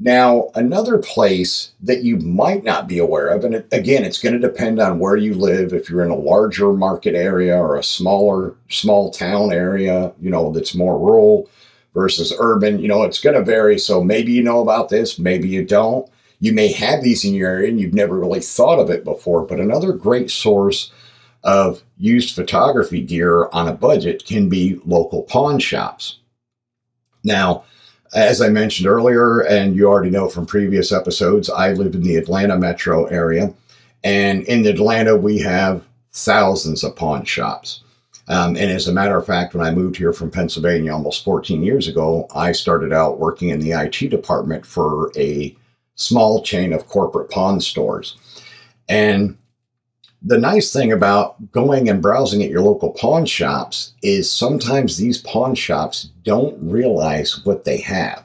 Now, 0.00 0.50
another 0.54 0.98
place 0.98 1.72
that 1.80 2.04
you 2.04 2.18
might 2.18 2.62
not 2.62 2.86
be 2.86 2.98
aware 2.98 3.26
of, 3.28 3.44
and 3.44 3.64
again, 3.72 4.04
it's 4.04 4.22
going 4.22 4.32
to 4.32 4.38
depend 4.38 4.78
on 4.80 5.00
where 5.00 5.16
you 5.16 5.34
live. 5.34 5.72
If 5.72 5.90
you're 5.90 6.04
in 6.04 6.10
a 6.10 6.16
larger 6.16 6.72
market 6.72 7.16
area 7.16 7.58
or 7.58 7.76
a 7.76 7.82
smaller, 7.82 8.54
small 8.68 9.10
town 9.10 9.52
area, 9.52 10.12
you 10.20 10.30
know, 10.30 10.52
that's 10.52 10.74
more 10.76 10.96
rural, 10.96 11.50
versus 11.94 12.32
urban. 12.38 12.78
You 12.78 12.88
know, 12.88 13.02
it's 13.02 13.20
going 13.20 13.36
to 13.36 13.42
vary. 13.42 13.78
So 13.78 14.02
maybe 14.02 14.32
you 14.32 14.42
know 14.42 14.60
about 14.60 14.88
this, 14.88 15.18
maybe 15.18 15.48
you 15.48 15.64
don't. 15.64 16.08
You 16.40 16.52
may 16.52 16.70
have 16.72 17.02
these 17.02 17.24
in 17.24 17.34
your 17.34 17.50
area 17.50 17.68
and 17.68 17.80
you've 17.80 17.94
never 17.94 18.18
really 18.18 18.40
thought 18.40 18.78
of 18.78 18.90
it 18.90 19.02
before. 19.04 19.42
But 19.44 19.60
another 19.60 19.92
great 19.92 20.30
source 20.30 20.92
of 21.42 21.82
used 21.96 22.34
photography 22.34 23.00
gear 23.00 23.48
on 23.52 23.68
a 23.68 23.72
budget 23.72 24.24
can 24.24 24.48
be 24.48 24.80
local 24.84 25.22
pawn 25.22 25.58
shops. 25.58 26.18
Now, 27.24 27.64
As 28.14 28.40
I 28.40 28.48
mentioned 28.48 28.88
earlier, 28.88 29.40
and 29.40 29.76
you 29.76 29.86
already 29.86 30.10
know 30.10 30.28
from 30.28 30.46
previous 30.46 30.92
episodes, 30.92 31.50
I 31.50 31.72
live 31.72 31.94
in 31.94 32.02
the 32.02 32.16
Atlanta 32.16 32.56
metro 32.56 33.04
area. 33.06 33.52
And 34.02 34.44
in 34.44 34.66
Atlanta, 34.66 35.14
we 35.16 35.38
have 35.40 35.84
thousands 36.12 36.84
of 36.84 36.96
pawn 36.96 37.24
shops. 37.24 37.82
Um, 38.28 38.56
and 38.56 38.70
as 38.70 38.88
a 38.88 38.92
matter 38.92 39.16
of 39.16 39.26
fact, 39.26 39.54
when 39.54 39.66
I 39.66 39.70
moved 39.70 39.96
here 39.96 40.12
from 40.12 40.30
Pennsylvania 40.30 40.92
almost 40.92 41.24
14 41.24 41.62
years 41.62 41.88
ago, 41.88 42.26
I 42.34 42.52
started 42.52 42.92
out 42.92 43.18
working 43.18 43.48
in 43.48 43.60
the 43.60 43.72
IT 43.72 44.10
department 44.10 44.66
for 44.66 45.10
a 45.16 45.56
small 45.94 46.42
chain 46.42 46.72
of 46.72 46.86
corporate 46.88 47.30
pawn 47.30 47.60
stores. 47.60 48.16
And 48.88 49.36
the 50.22 50.38
nice 50.38 50.72
thing 50.72 50.92
about 50.92 51.52
going 51.52 51.88
and 51.88 52.02
browsing 52.02 52.42
at 52.42 52.50
your 52.50 52.62
local 52.62 52.90
pawn 52.90 53.24
shops 53.24 53.92
is 54.02 54.30
sometimes 54.30 54.96
these 54.96 55.18
pawn 55.18 55.54
shops 55.54 56.10
don't 56.24 56.56
realize 56.60 57.44
what 57.44 57.64
they 57.64 57.78
have. 57.78 58.24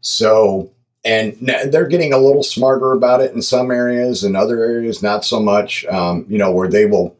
So, 0.00 0.70
and 1.04 1.36
they're 1.68 1.88
getting 1.88 2.12
a 2.12 2.18
little 2.18 2.42
smarter 2.42 2.92
about 2.92 3.20
it 3.20 3.32
in 3.32 3.42
some 3.42 3.70
areas, 3.70 4.24
in 4.24 4.36
other 4.36 4.62
areas, 4.64 5.02
not 5.02 5.24
so 5.24 5.40
much. 5.40 5.84
Um, 5.86 6.24
you 6.28 6.38
know, 6.38 6.52
where 6.52 6.68
they 6.68 6.86
will, 6.86 7.16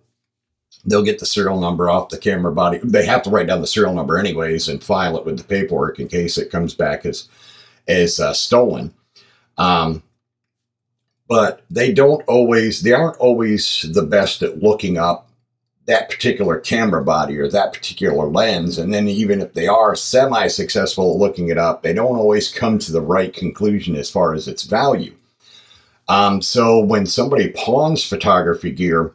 they'll 0.87 1.03
get 1.03 1.19
the 1.19 1.27
serial 1.27 1.61
number 1.61 1.89
off 1.89 2.11
the 2.11 2.19
camera 2.19 2.53
body. 2.53 2.79
They 2.83 3.05
have 3.07 3.23
to 3.23 3.31
write 3.31 3.47
down 3.47 3.61
the 3.61 3.67
serial 3.67 3.95
number 3.95 4.19
anyways 4.19 4.69
and 4.69 4.83
file 4.83 5.17
it 5.17 5.25
with 5.25 5.39
the 5.39 5.45
paperwork 5.45 5.99
in 5.99 6.09
case 6.09 6.39
it 6.39 6.51
comes 6.51 6.75
back 6.75 7.07
as 7.07 7.29
as 7.87 8.21
uh, 8.21 8.33
stolen. 8.33 8.93
Um, 9.59 10.03
but 11.29 11.63
they 11.71 11.93
don't 11.93 12.23
always, 12.27 12.83
they 12.83 12.93
aren't 12.93 13.17
always 13.17 13.87
the 13.93 14.03
best 14.03 14.43
at 14.43 14.63
looking 14.63 14.99
up 14.99 15.31
that 15.87 16.09
particular 16.09 16.59
camera 16.59 17.05
body 17.05 17.39
or 17.39 17.49
that 17.49 17.73
particular 17.73 18.27
lens. 18.27 18.79
And 18.79 18.93
then 18.93 19.07
even 19.09 19.41
if 19.41 19.53
they 19.53 19.67
are 19.67 19.95
semi 19.95 20.47
successful 20.49 21.13
at 21.13 21.19
looking 21.19 21.49
it 21.49 21.59
up, 21.59 21.83
they 21.83 21.93
don't 21.93 22.17
always 22.17 22.53
come 22.53 22.79
to 22.79 22.93
the 22.93 23.03
right 23.03 23.33
conclusion 23.33 23.97
as 23.97 24.11
far 24.11 24.35
as 24.35 24.49
its 24.49 24.63
value. 24.63 25.15
Um, 26.09 26.43
so 26.43 26.81
when 26.81 27.07
somebody 27.07 27.51
pawns 27.51 28.05
photography 28.05 28.71
gear 28.71 29.13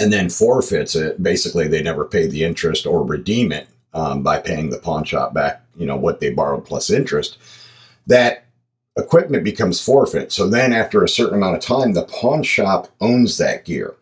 and 0.00 0.12
then 0.12 0.28
forfeits 0.28 0.94
it, 0.94 1.22
basically 1.22 1.68
they 1.68 1.82
never 1.82 2.04
pay 2.04 2.26
the 2.26 2.44
interest 2.44 2.86
or 2.86 3.04
redeem 3.04 3.52
it 3.52 3.68
um, 3.92 4.22
by 4.22 4.38
paying 4.38 4.70
the 4.70 4.78
pawn 4.78 5.04
shop 5.04 5.32
back, 5.32 5.62
you 5.76 5.86
know, 5.86 5.96
what 5.96 6.20
they 6.20 6.30
borrowed 6.30 6.64
plus 6.64 6.90
interest. 6.90 7.38
That 8.06 8.44
equipment 8.96 9.44
becomes 9.44 9.80
forfeit. 9.80 10.32
So 10.32 10.48
then, 10.48 10.72
after 10.72 11.02
a 11.02 11.08
certain 11.08 11.36
amount 11.36 11.56
of 11.56 11.62
time, 11.62 11.92
the 11.92 12.04
pawn 12.04 12.42
shop 12.42 12.88
owns 13.00 13.38
that 13.38 13.64
gear. 13.64 13.94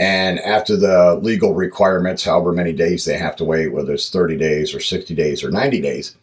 And 0.00 0.40
after 0.40 0.76
the 0.76 1.16
legal 1.22 1.54
requirements, 1.54 2.24
however 2.24 2.52
many 2.52 2.72
days 2.72 3.04
they 3.04 3.16
have 3.16 3.36
to 3.36 3.44
wait, 3.44 3.68
whether 3.68 3.92
it's 3.94 4.10
30 4.10 4.36
days 4.36 4.74
or 4.74 4.80
60 4.80 5.14
days 5.14 5.44
or 5.44 5.50
90 5.50 5.80
days, 5.80 6.16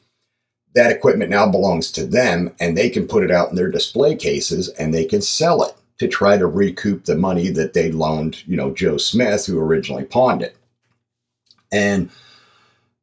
that 0.74 0.92
equipment 0.92 1.30
now 1.30 1.50
belongs 1.50 1.92
to 1.92 2.06
them 2.06 2.54
and 2.60 2.78
they 2.78 2.90
can 2.90 3.08
put 3.08 3.24
it 3.24 3.32
out 3.32 3.50
in 3.50 3.56
their 3.56 3.72
display 3.72 4.16
cases 4.16 4.70
and 4.70 4.94
they 4.94 5.06
can 5.06 5.22
sell 5.22 5.64
it 5.64 5.76
to 6.02 6.08
try 6.08 6.36
to 6.36 6.48
recoup 6.48 7.06
the 7.06 7.16
money 7.16 7.50
that 7.50 7.74
they 7.74 7.92
loaned, 7.92 8.42
you 8.48 8.58
know, 8.58 8.72
Joe 8.72 8.98
Smith, 8.98 9.46
who 9.46 9.60
originally 9.60 10.04
pawned 10.04 10.42
it. 10.42 10.58
And 11.72 12.10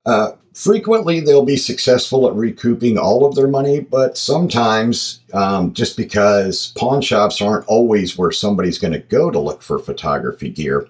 uh, 0.05 0.33
frequently, 0.52 1.21
they'll 1.21 1.45
be 1.45 1.57
successful 1.57 2.26
at 2.26 2.35
recouping 2.35 2.99
all 2.99 3.25
of 3.25 3.37
their 3.37 3.47
money, 3.47 3.78
but 3.78 4.19
sometimes, 4.19 5.21
um, 5.33 5.73
just 5.75 5.97
because 5.97 6.73
pawn 6.76 7.00
shops 7.00 7.40
aren't 7.40 7.69
always 7.69 8.19
where 8.19 8.33
somebody's 8.33 8.78
going 8.78 8.95
to 8.95 8.99
go 8.99 9.31
to 9.31 9.38
look 9.38 9.62
for 9.62 9.78
photography 9.78 10.49
gear, 10.49 10.88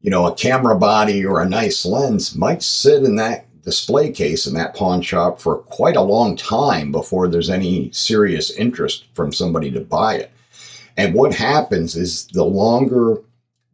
you 0.00 0.10
know, 0.10 0.26
a 0.26 0.34
camera 0.34 0.76
body 0.76 1.24
or 1.24 1.40
a 1.40 1.48
nice 1.48 1.86
lens 1.86 2.34
might 2.34 2.60
sit 2.60 3.04
in 3.04 3.14
that 3.14 3.46
display 3.62 4.10
case 4.10 4.48
in 4.48 4.54
that 4.54 4.74
pawn 4.74 5.00
shop 5.00 5.40
for 5.40 5.58
quite 5.58 5.94
a 5.94 6.02
long 6.02 6.36
time 6.36 6.90
before 6.90 7.28
there's 7.28 7.50
any 7.50 7.88
serious 7.92 8.50
interest 8.50 9.04
from 9.14 9.32
somebody 9.32 9.70
to 9.70 9.80
buy 9.80 10.16
it. 10.16 10.32
And 11.00 11.14
what 11.14 11.34
happens 11.34 11.96
is 11.96 12.26
the 12.26 12.44
longer 12.44 13.22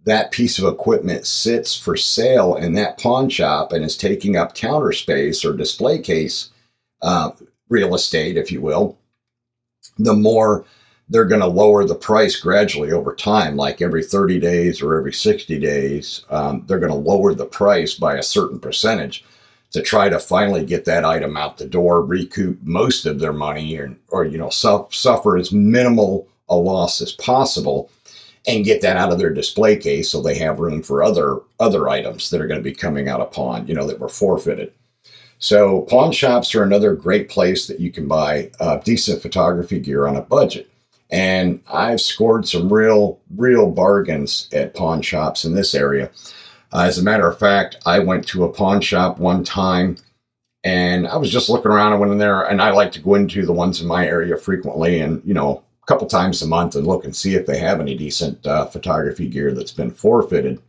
that 0.05 0.31
piece 0.31 0.61
of 0.61 0.73
equipment 0.73 1.27
sits 1.27 1.77
for 1.77 1.97
sale 1.97 2.55
in 2.55 2.75
that 2.75 2.99
pawn 2.99 3.29
shop 3.29 3.73
and 3.73 3.85
is 3.85 3.97
taking 3.97 4.37
up 4.37 4.55
counter 4.55 4.93
space 4.93 5.45
or 5.45 5.53
display 5.53 5.99
case 5.99 6.51
uh, 7.03 7.33
real 7.69 7.97
estate, 7.97 8.37
if 8.37 8.53
you 8.53 8.61
will, 8.61 8.97
the 9.99 10.15
more 10.15 10.65
they're 11.09 11.25
going 11.25 11.41
to 11.41 11.49
lower 11.49 11.85
the 11.85 11.97
price 11.97 12.39
gradually 12.39 12.93
over 12.93 13.13
time, 13.13 13.57
like 13.57 13.83
every 13.83 14.05
30 14.05 14.39
days 14.39 14.81
or 14.81 14.97
every 14.97 15.13
60 15.13 15.59
days. 15.59 16.25
Um, 16.31 16.63
they're 16.69 16.79
going 16.79 16.93
to 16.93 17.11
lower 17.11 17.35
the 17.35 17.45
price 17.45 17.95
by 17.95 18.15
a 18.15 18.23
certain 18.23 18.61
percentage 18.61 19.25
to 19.73 19.83
try 19.83 20.09
to 20.09 20.21
finally 20.21 20.65
get 20.65 20.85
that 20.85 21.05
item 21.05 21.37
out 21.37 21.59
the 21.59 21.67
door, 21.67 22.03
recoup 22.03 22.63
most 22.63 23.05
of 23.05 23.19
their 23.19 23.33
money, 23.33 23.77
or, 23.77 23.97
or 24.11 24.25
you 24.25 24.39
know, 24.39 24.51
suffer 24.51 25.37
as 25.37 25.51
minimal 25.51 26.29
a 26.49 26.57
loss 26.57 27.01
as 27.01 27.13
possible 27.13 27.91
and 28.47 28.65
get 28.65 28.81
that 28.83 28.97
out 28.97 29.13
of 29.13 29.19
their 29.19 29.33
display 29.33 29.77
case 29.77 30.11
so 30.11 30.23
they 30.23 30.37
have 30.37 30.61
room 30.61 30.83
for 30.83 31.03
other 31.03 31.41
other 31.59 31.89
items 31.89 32.31
that 32.31 32.41
are 32.41 32.47
going 32.47 32.61
to 32.61 32.71
be 32.71 32.75
coming 32.75 33.09
out 33.09 33.21
of 33.21 33.33
pawn, 33.33 33.67
you 33.67 33.75
know, 33.75 33.87
that 33.87 33.99
were 33.99 34.09
forfeited. 34.09 34.73
So 35.39 35.83
pawn 35.83 36.13
shops 36.13 36.55
are 36.55 36.63
another 36.63 36.95
great 36.95 37.29
place 37.29 37.67
that 37.67 37.81
you 37.81 37.91
can 37.91 38.09
buy 38.09 38.51
uh, 38.61 38.79
decent 38.79 39.21
photography 39.21 39.79
gear 39.79 40.07
on 40.07 40.17
a 40.17 40.23
budget. 40.23 40.71
And 41.11 41.61
I've 41.69 42.01
scored 42.01 42.49
some 42.49 42.73
real, 42.73 43.21
real 43.37 43.71
bargains 43.71 44.49
at 44.53 44.75
pawn 44.75 45.03
shops 45.03 45.45
in 45.45 45.55
this 45.55 45.75
area. 45.75 46.11
Uh, 46.73 46.81
as 46.81 46.99
a 46.99 47.03
matter 47.03 47.29
of 47.29 47.39
fact, 47.39 47.77
I 47.87 47.99
went 48.01 48.27
to 48.29 48.45
a 48.45 48.53
pawn 48.53 48.81
shop 48.81 49.19
one 49.19 49.45
time 49.45 49.99
and 50.65 51.07
I 51.07 51.17
was 51.17 51.31
just 51.31 51.49
looking 51.49 51.71
around. 51.71 51.93
I 51.93 51.97
went 51.97 52.13
in 52.13 52.19
there 52.19 52.43
and 52.43 52.61
I 52.61 52.71
like 52.71 52.91
to 52.93 53.03
go 53.03 53.15
into 53.15 53.47
the 53.47 53.53
ones 53.53 53.81
in 53.81 53.87
my 53.87 54.07
area 54.07 54.37
frequently 54.37 55.01
and, 55.01 55.23
you 55.25 55.35
know, 55.35 55.63
couple 55.87 56.07
times 56.07 56.43
a 56.43 56.47
month 56.47 56.75
and 56.75 56.87
look 56.87 57.05
and 57.05 57.15
see 57.15 57.35
if 57.35 57.47
they 57.47 57.59
have 57.59 57.81
any 57.81 57.97
decent 57.97 58.45
uh, 58.47 58.67
photography 58.67 59.29
gear 59.29 59.53
that's 59.53 59.73
been 59.73 59.91
forfeited. 59.91 60.61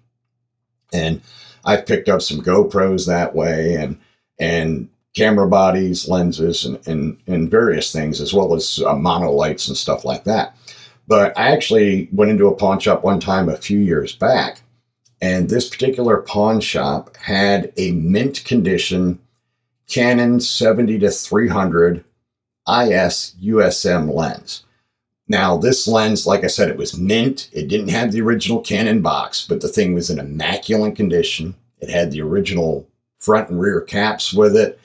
And 0.93 1.21
I've 1.65 1.85
picked 1.85 2.07
up 2.07 2.21
some 2.21 2.41
GoPros 2.41 3.07
that 3.07 3.35
way 3.35 3.75
and 3.75 3.99
and 4.39 4.89
camera 5.15 5.47
bodies, 5.47 6.07
lenses, 6.07 6.65
and 6.65 6.87
and, 6.87 7.17
and 7.27 7.51
various 7.51 7.91
things 7.91 8.21
as 8.21 8.33
well 8.33 8.53
as 8.53 8.81
uh, 8.85 8.93
monolights 8.93 9.67
and 9.67 9.75
stuff 9.75 10.05
like 10.05 10.23
that. 10.25 10.55
But 11.07 11.37
I 11.37 11.51
actually 11.51 12.09
went 12.11 12.31
into 12.31 12.47
a 12.47 12.55
pawn 12.55 12.79
shop 12.79 13.03
one 13.03 13.19
time 13.19 13.49
a 13.49 13.57
few 13.57 13.79
years 13.79 14.15
back, 14.15 14.61
and 15.21 15.49
this 15.49 15.67
particular 15.67 16.21
pawn 16.21 16.61
shop 16.61 17.17
had 17.17 17.73
a 17.77 17.91
mint 17.91 18.43
condition 18.45 19.19
Canon 19.87 20.39
70 20.39 20.99
to 20.99 21.09
300 21.09 22.03
IS 22.67 23.35
USM 23.41 24.13
lens. 24.13 24.63
Now, 25.27 25.57
this 25.57 25.87
lens, 25.87 26.25
like 26.25 26.43
I 26.43 26.47
said, 26.47 26.69
it 26.69 26.77
was 26.77 26.97
mint. 26.97 27.49
It 27.51 27.67
didn't 27.67 27.89
have 27.89 28.11
the 28.11 28.21
original 28.21 28.61
Canon 28.61 29.01
box, 29.01 29.45
but 29.47 29.59
the 29.59 29.67
thing 29.67 29.93
was 29.93 30.09
in 30.09 30.19
immaculate 30.19 30.95
condition. 30.95 31.55
It 31.79 31.89
had 31.89 32.11
the 32.11 32.21
original 32.21 32.87
front 33.19 33.49
and 33.49 33.59
rear 33.59 33.81
caps 33.81 34.33
with 34.33 34.55
it. 34.55 34.79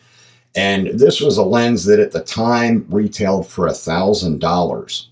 And 0.54 0.98
this 0.98 1.20
was 1.20 1.36
a 1.36 1.42
lens 1.42 1.84
that 1.84 2.00
at 2.00 2.12
the 2.12 2.22
time 2.22 2.86
retailed 2.90 3.48
for 3.48 3.66
a 3.66 3.72
thousand 3.72 4.40
dollars. 4.40 5.08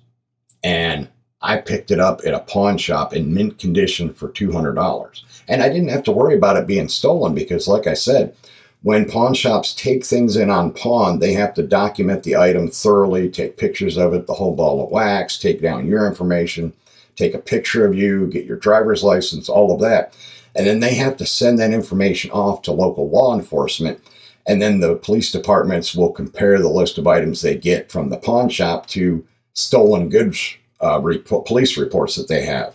And 0.63 1.09
I 1.41 1.57
picked 1.57 1.91
it 1.91 2.01
up 2.01 2.21
at 2.27 2.35
a 2.35 2.41
pawn 2.41 2.77
shop 2.77 3.15
in 3.15 3.33
mint 3.33 3.59
condition 3.59 4.13
for 4.13 4.29
$200. 4.29 5.23
And 5.49 5.63
I 5.63 5.69
didn't 5.69 5.89
have 5.89 6.03
to 6.05 6.13
worry 6.13 6.35
about 6.35 6.57
it 6.57 6.67
being 6.67 6.89
stolen 6.89 7.35
because, 7.35 7.67
like 7.67 7.87
I 7.87 7.95
said, 7.95 8.35
when 8.83 9.09
pawn 9.09 9.35
shops 9.35 9.75
take 9.75 10.05
things 10.05 10.37
in 10.37 10.49
on 10.49 10.73
pawn, 10.73 11.19
they 11.19 11.33
have 11.35 11.53
to 11.55 11.63
document 11.63 12.23
the 12.23 12.37
item 12.37 12.69
thoroughly, 12.69 13.29
take 13.29 13.59
pictures 13.59 13.99
of 13.99 14.15
it, 14.15 14.27
the 14.27 14.35
whole 14.35 14.55
ball 14.55 14.83
of 14.83 14.91
wax, 14.91 15.39
take 15.39 15.61
down 15.61 15.87
your 15.87 16.07
information, 16.07 16.73
take 17.15 17.35
a 17.35 17.39
picture 17.39 17.85
of 17.85 17.95
you, 17.95 18.27
get 18.29 18.47
your 18.47 18.57
driver's 18.57 19.05
license, 19.05 19.49
all 19.49 19.75
of 19.75 19.81
that. 19.81 20.17
And 20.57 20.67
then 20.67 20.81
they 20.81 20.95
have 20.95 21.17
to 21.19 21.27
send 21.27 21.59
that 21.59 21.73
information 21.73 22.31
off 22.31 22.63
to 22.63 22.73
local 22.73 23.11
law 23.11 23.35
enforcement. 23.35 24.01
And 24.47 24.61
then 24.63 24.81
the 24.81 24.97
police 24.97 25.31
departments 25.31 25.95
will 25.95 26.11
compare 26.11 26.59
the 26.59 26.69
list 26.69 26.97
of 26.97 27.07
items 27.07 27.43
they 27.43 27.57
get 27.57 27.93
from 27.93 28.09
the 28.09 28.17
pawn 28.17 28.49
shop 28.49 28.87
to 28.89 29.25
stolen 29.53 30.09
goods 30.09 30.57
uh, 30.81 30.99
police 30.99 31.77
reports 31.77 32.17
that 32.17 32.29
they 32.29 32.45
have. 32.47 32.75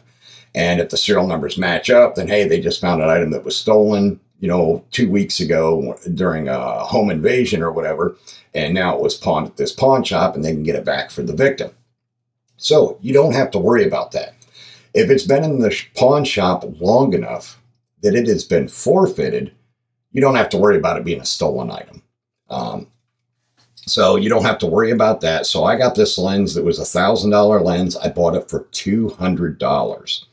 And 0.53 0.79
if 0.79 0.89
the 0.89 0.97
serial 0.97 1.27
numbers 1.27 1.57
match 1.57 1.89
up, 1.89 2.15
then 2.15 2.27
hey, 2.27 2.47
they 2.47 2.61
just 2.61 2.79
found 2.79 3.01
an 3.01 3.09
item 3.09 3.31
that 3.31 3.43
was 3.43 3.57
stolen 3.57 4.19
you 4.45 4.51
know, 4.51 4.85
two 4.91 5.09
weeks 5.09 5.39
ago 5.39 5.97
during 6.13 6.47
a 6.47 6.83
home 6.83 7.09
invasion 7.09 7.63
or 7.63 7.71
whatever, 7.71 8.15
and 8.53 8.75
now 8.75 8.95
it 8.95 9.01
was 9.01 9.15
pawned 9.15 9.47
at 9.47 9.57
this 9.57 9.71
pawn 9.71 10.03
shop 10.03 10.35
and 10.35 10.45
they 10.45 10.51
can 10.51 10.61
get 10.61 10.75
it 10.75 10.85
back 10.85 11.09
for 11.09 11.23
the 11.23 11.33
victim. 11.33 11.71
So 12.57 12.99
you 13.01 13.11
don't 13.11 13.33
have 13.33 13.49
to 13.51 13.57
worry 13.57 13.87
about 13.87 14.11
that. 14.11 14.35
If 14.93 15.09
it's 15.09 15.25
been 15.25 15.43
in 15.43 15.57
the 15.57 15.75
pawn 15.95 16.25
shop 16.25 16.63
long 16.79 17.13
enough 17.13 17.59
that 18.03 18.13
it 18.13 18.27
has 18.27 18.43
been 18.43 18.67
forfeited, 18.67 19.51
you 20.11 20.21
don't 20.21 20.35
have 20.35 20.49
to 20.49 20.59
worry 20.59 20.77
about 20.77 20.97
it 20.99 21.05
being 21.05 21.21
a 21.21 21.25
stolen 21.25 21.71
item. 21.71 22.03
Um, 22.51 22.85
so 23.87 24.15
you 24.15 24.29
don't 24.29 24.45
have 24.45 24.59
to 24.59 24.67
worry 24.67 24.91
about 24.91 25.21
that. 25.21 25.47
So 25.47 25.63
I 25.63 25.75
got 25.75 25.95
this 25.95 26.19
lens 26.19 26.53
that 26.53 26.63
was 26.63 26.77
a 26.77 26.85
thousand 26.85 27.31
dollar 27.31 27.61
lens. 27.61 27.97
I 27.97 28.09
bought 28.09 28.35
it 28.35 28.47
for 28.47 28.65
two 28.65 29.09
hundred 29.09 29.57
dollars. 29.57 30.27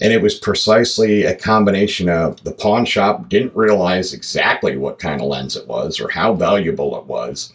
And 0.00 0.12
it 0.12 0.22
was 0.22 0.34
precisely 0.34 1.24
a 1.24 1.36
combination 1.36 2.08
of 2.08 2.42
the 2.44 2.52
pawn 2.52 2.84
shop 2.84 3.28
didn't 3.28 3.56
realize 3.56 4.12
exactly 4.12 4.76
what 4.76 4.98
kind 4.98 5.20
of 5.20 5.28
lens 5.28 5.56
it 5.56 5.68
was 5.68 6.00
or 6.00 6.08
how 6.10 6.34
valuable 6.34 6.98
it 6.98 7.06
was. 7.06 7.52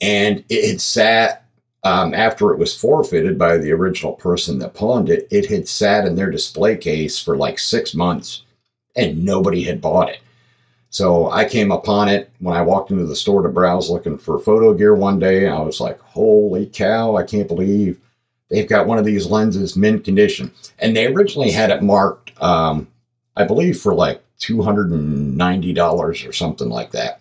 and 0.00 0.44
it 0.48 0.68
had 0.70 0.80
sat 0.80 1.44
um, 1.84 2.14
after 2.14 2.52
it 2.52 2.58
was 2.58 2.76
forfeited 2.76 3.38
by 3.38 3.56
the 3.58 3.72
original 3.72 4.12
person 4.14 4.58
that 4.58 4.74
pawned 4.74 5.08
it. 5.08 5.28
It 5.30 5.46
had 5.46 5.68
sat 5.68 6.04
in 6.06 6.16
their 6.16 6.30
display 6.30 6.76
case 6.76 7.18
for 7.20 7.36
like 7.36 7.58
six 7.58 7.94
months, 7.94 8.42
and 8.96 9.24
nobody 9.24 9.62
had 9.62 9.80
bought 9.80 10.08
it. 10.10 10.20
So 10.90 11.30
I 11.30 11.44
came 11.44 11.70
upon 11.72 12.08
it 12.08 12.30
when 12.40 12.56
I 12.56 12.62
walked 12.62 12.90
into 12.90 13.06
the 13.06 13.16
store 13.16 13.42
to 13.42 13.48
browse 13.48 13.90
looking 13.90 14.18
for 14.18 14.38
photo 14.38 14.74
gear 14.74 14.94
one 14.94 15.18
day. 15.18 15.46
And 15.46 15.54
I 15.54 15.60
was 15.60 15.80
like, 15.80 16.00
holy 16.00 16.66
cow, 16.66 17.16
I 17.16 17.24
can't 17.24 17.48
believe 17.48 18.00
they've 18.50 18.68
got 18.68 18.86
one 18.86 18.98
of 18.98 19.04
these 19.04 19.26
lenses 19.26 19.76
mint 19.76 20.04
condition. 20.04 20.52
And 20.78 20.96
they 20.96 21.06
originally 21.06 21.50
had 21.50 21.70
it 21.70 21.82
marked, 21.82 22.32
um, 22.42 22.88
I 23.36 23.44
believe, 23.44 23.80
for 23.80 23.94
like 23.94 24.22
$290 24.40 26.28
or 26.28 26.32
something 26.32 26.68
like 26.68 26.90
that. 26.92 27.20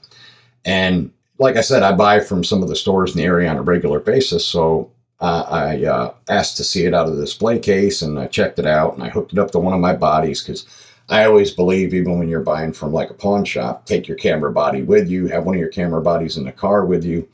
And 0.65 1.11
like 1.37 1.57
I 1.57 1.61
said, 1.61 1.83
I 1.83 1.91
buy 1.93 2.19
from 2.19 2.43
some 2.43 2.63
of 2.63 2.69
the 2.69 2.75
stores 2.75 3.11
in 3.11 3.17
the 3.17 3.25
area 3.25 3.49
on 3.49 3.57
a 3.57 3.61
regular 3.61 3.99
basis. 3.99 4.45
So 4.45 4.91
uh, 5.19 5.45
I 5.49 5.85
uh, 5.85 6.13
asked 6.29 6.57
to 6.57 6.63
see 6.63 6.85
it 6.85 6.93
out 6.93 7.07
of 7.07 7.15
the 7.15 7.21
display 7.21 7.59
case 7.59 8.01
and 8.01 8.19
I 8.19 8.27
checked 8.27 8.59
it 8.59 8.65
out 8.65 8.95
and 8.95 9.03
I 9.03 9.09
hooked 9.09 9.33
it 9.33 9.39
up 9.39 9.51
to 9.51 9.59
one 9.59 9.73
of 9.73 9.79
my 9.79 9.95
bodies 9.95 10.41
because 10.41 10.65
I 11.07 11.25
always 11.25 11.51
believe, 11.51 11.93
even 11.93 12.17
when 12.17 12.27
you're 12.27 12.41
buying 12.41 12.73
from 12.73 12.91
like 12.91 13.11
a 13.11 13.13
pawn 13.15 13.45
shop, 13.45 13.85
take 13.85 14.07
your 14.07 14.17
camera 14.17 14.51
body 14.51 14.81
with 14.81 15.07
you, 15.07 15.27
have 15.27 15.45
one 15.45 15.55
of 15.55 15.59
your 15.59 15.69
camera 15.69 16.01
bodies 16.01 16.37
in 16.37 16.45
the 16.45 16.51
car 16.51 16.85
with 16.85 17.05
you, 17.05 17.27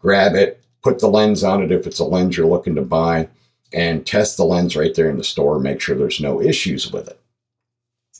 grab 0.00 0.34
it, 0.34 0.63
put 0.84 1.00
the 1.00 1.08
lens 1.08 1.42
on 1.42 1.62
it 1.62 1.72
if 1.72 1.86
it's 1.86 1.98
a 1.98 2.04
lens 2.04 2.36
you're 2.36 2.46
looking 2.46 2.74
to 2.76 2.82
buy, 2.82 3.28
and 3.72 4.06
test 4.06 4.36
the 4.36 4.44
lens 4.44 4.76
right 4.76 4.94
there 4.94 5.10
in 5.10 5.16
the 5.16 5.24
store. 5.24 5.58
Make 5.58 5.80
sure 5.80 5.96
there's 5.96 6.20
no 6.20 6.40
issues 6.40 6.92
with 6.92 7.08
it. 7.08 7.18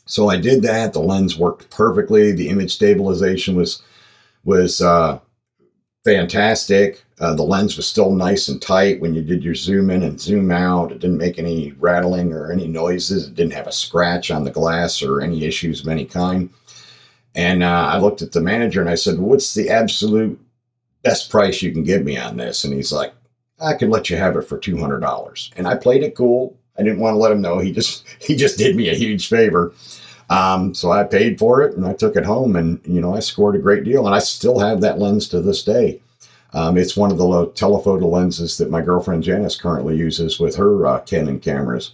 So 0.07 0.29
I 0.29 0.37
did 0.37 0.63
that. 0.63 0.91
The 0.91 0.99
lens 0.99 1.37
worked 1.37 1.69
perfectly. 1.69 2.31
The 2.31 2.49
image 2.49 2.75
stabilization 2.75 3.55
was 3.55 3.81
was 4.43 4.81
uh, 4.81 5.19
fantastic. 6.03 7.03
Uh, 7.19 7.33
the 7.33 7.43
lens 7.43 7.77
was 7.77 7.87
still 7.87 8.11
nice 8.11 8.49
and 8.49 8.61
tight 8.61 8.99
when 8.99 9.13
you 9.13 9.21
did 9.21 9.43
your 9.43 9.55
zoom 9.55 9.89
in 9.89 10.03
and 10.03 10.19
zoom 10.19 10.51
out. 10.51 10.91
It 10.91 10.99
didn't 10.99 11.17
make 11.17 11.39
any 11.39 11.71
rattling 11.79 12.33
or 12.33 12.51
any 12.51 12.67
noises. 12.67 13.27
It 13.27 13.35
didn't 13.35 13.53
have 13.53 13.67
a 13.67 13.71
scratch 13.71 14.29
on 14.31 14.43
the 14.43 14.51
glass 14.51 15.01
or 15.01 15.21
any 15.21 15.45
issues 15.45 15.81
of 15.81 15.87
any 15.87 16.05
kind. 16.05 16.49
And 17.33 17.63
uh, 17.63 17.89
I 17.93 17.99
looked 17.99 18.21
at 18.21 18.33
the 18.33 18.41
manager 18.41 18.81
and 18.81 18.89
I 18.89 18.95
said, 18.95 19.17
What's 19.17 19.53
the 19.53 19.69
absolute 19.69 20.39
best 21.05 21.29
price 21.29 21.61
you 21.61 21.71
can 21.71 21.83
give 21.83 22.03
me 22.03 22.17
on 22.17 22.35
this? 22.35 22.65
And 22.65 22.73
he's 22.73 22.91
like, 22.91 23.13
I 23.61 23.75
can 23.75 23.89
let 23.89 24.09
you 24.09 24.17
have 24.17 24.35
it 24.35 24.41
for 24.41 24.59
$200. 24.59 25.51
And 25.55 25.67
I 25.67 25.75
played 25.75 26.03
it 26.03 26.15
cool. 26.15 26.57
I 26.77 26.83
didn't 26.83 26.99
want 26.99 27.13
to 27.13 27.19
let 27.19 27.31
him 27.31 27.41
know. 27.41 27.59
He 27.59 27.71
just 27.71 28.05
he 28.19 28.35
just 28.35 28.57
did 28.57 28.75
me 28.75 28.89
a 28.89 28.95
huge 28.95 29.29
favor. 29.29 29.73
Um, 30.29 30.73
so 30.73 30.91
I 30.91 31.03
paid 31.03 31.37
for 31.37 31.61
it 31.61 31.75
and 31.77 31.85
I 31.85 31.93
took 31.93 32.15
it 32.15 32.25
home 32.25 32.55
and, 32.55 32.81
you 32.83 32.99
know, 32.99 33.15
I 33.15 33.19
scored 33.19 33.55
a 33.55 33.59
great 33.59 33.83
deal 33.83 34.07
and 34.07 34.15
I 34.15 34.19
still 34.19 34.57
have 34.57 34.81
that 34.81 34.97
lens 34.97 35.29
to 35.29 35.39
this 35.39 35.63
day. 35.63 36.01
Um, 36.53 36.77
it's 36.77 36.97
one 36.97 37.11
of 37.11 37.17
the 37.17 37.51
telephoto 37.51 38.07
lenses 38.07 38.57
that 38.57 38.71
my 38.71 38.81
girlfriend 38.81 39.23
Janice 39.23 39.55
currently 39.55 39.95
uses 39.95 40.39
with 40.39 40.55
her 40.55 40.87
uh, 40.87 40.99
Canon 41.01 41.39
cameras. 41.39 41.91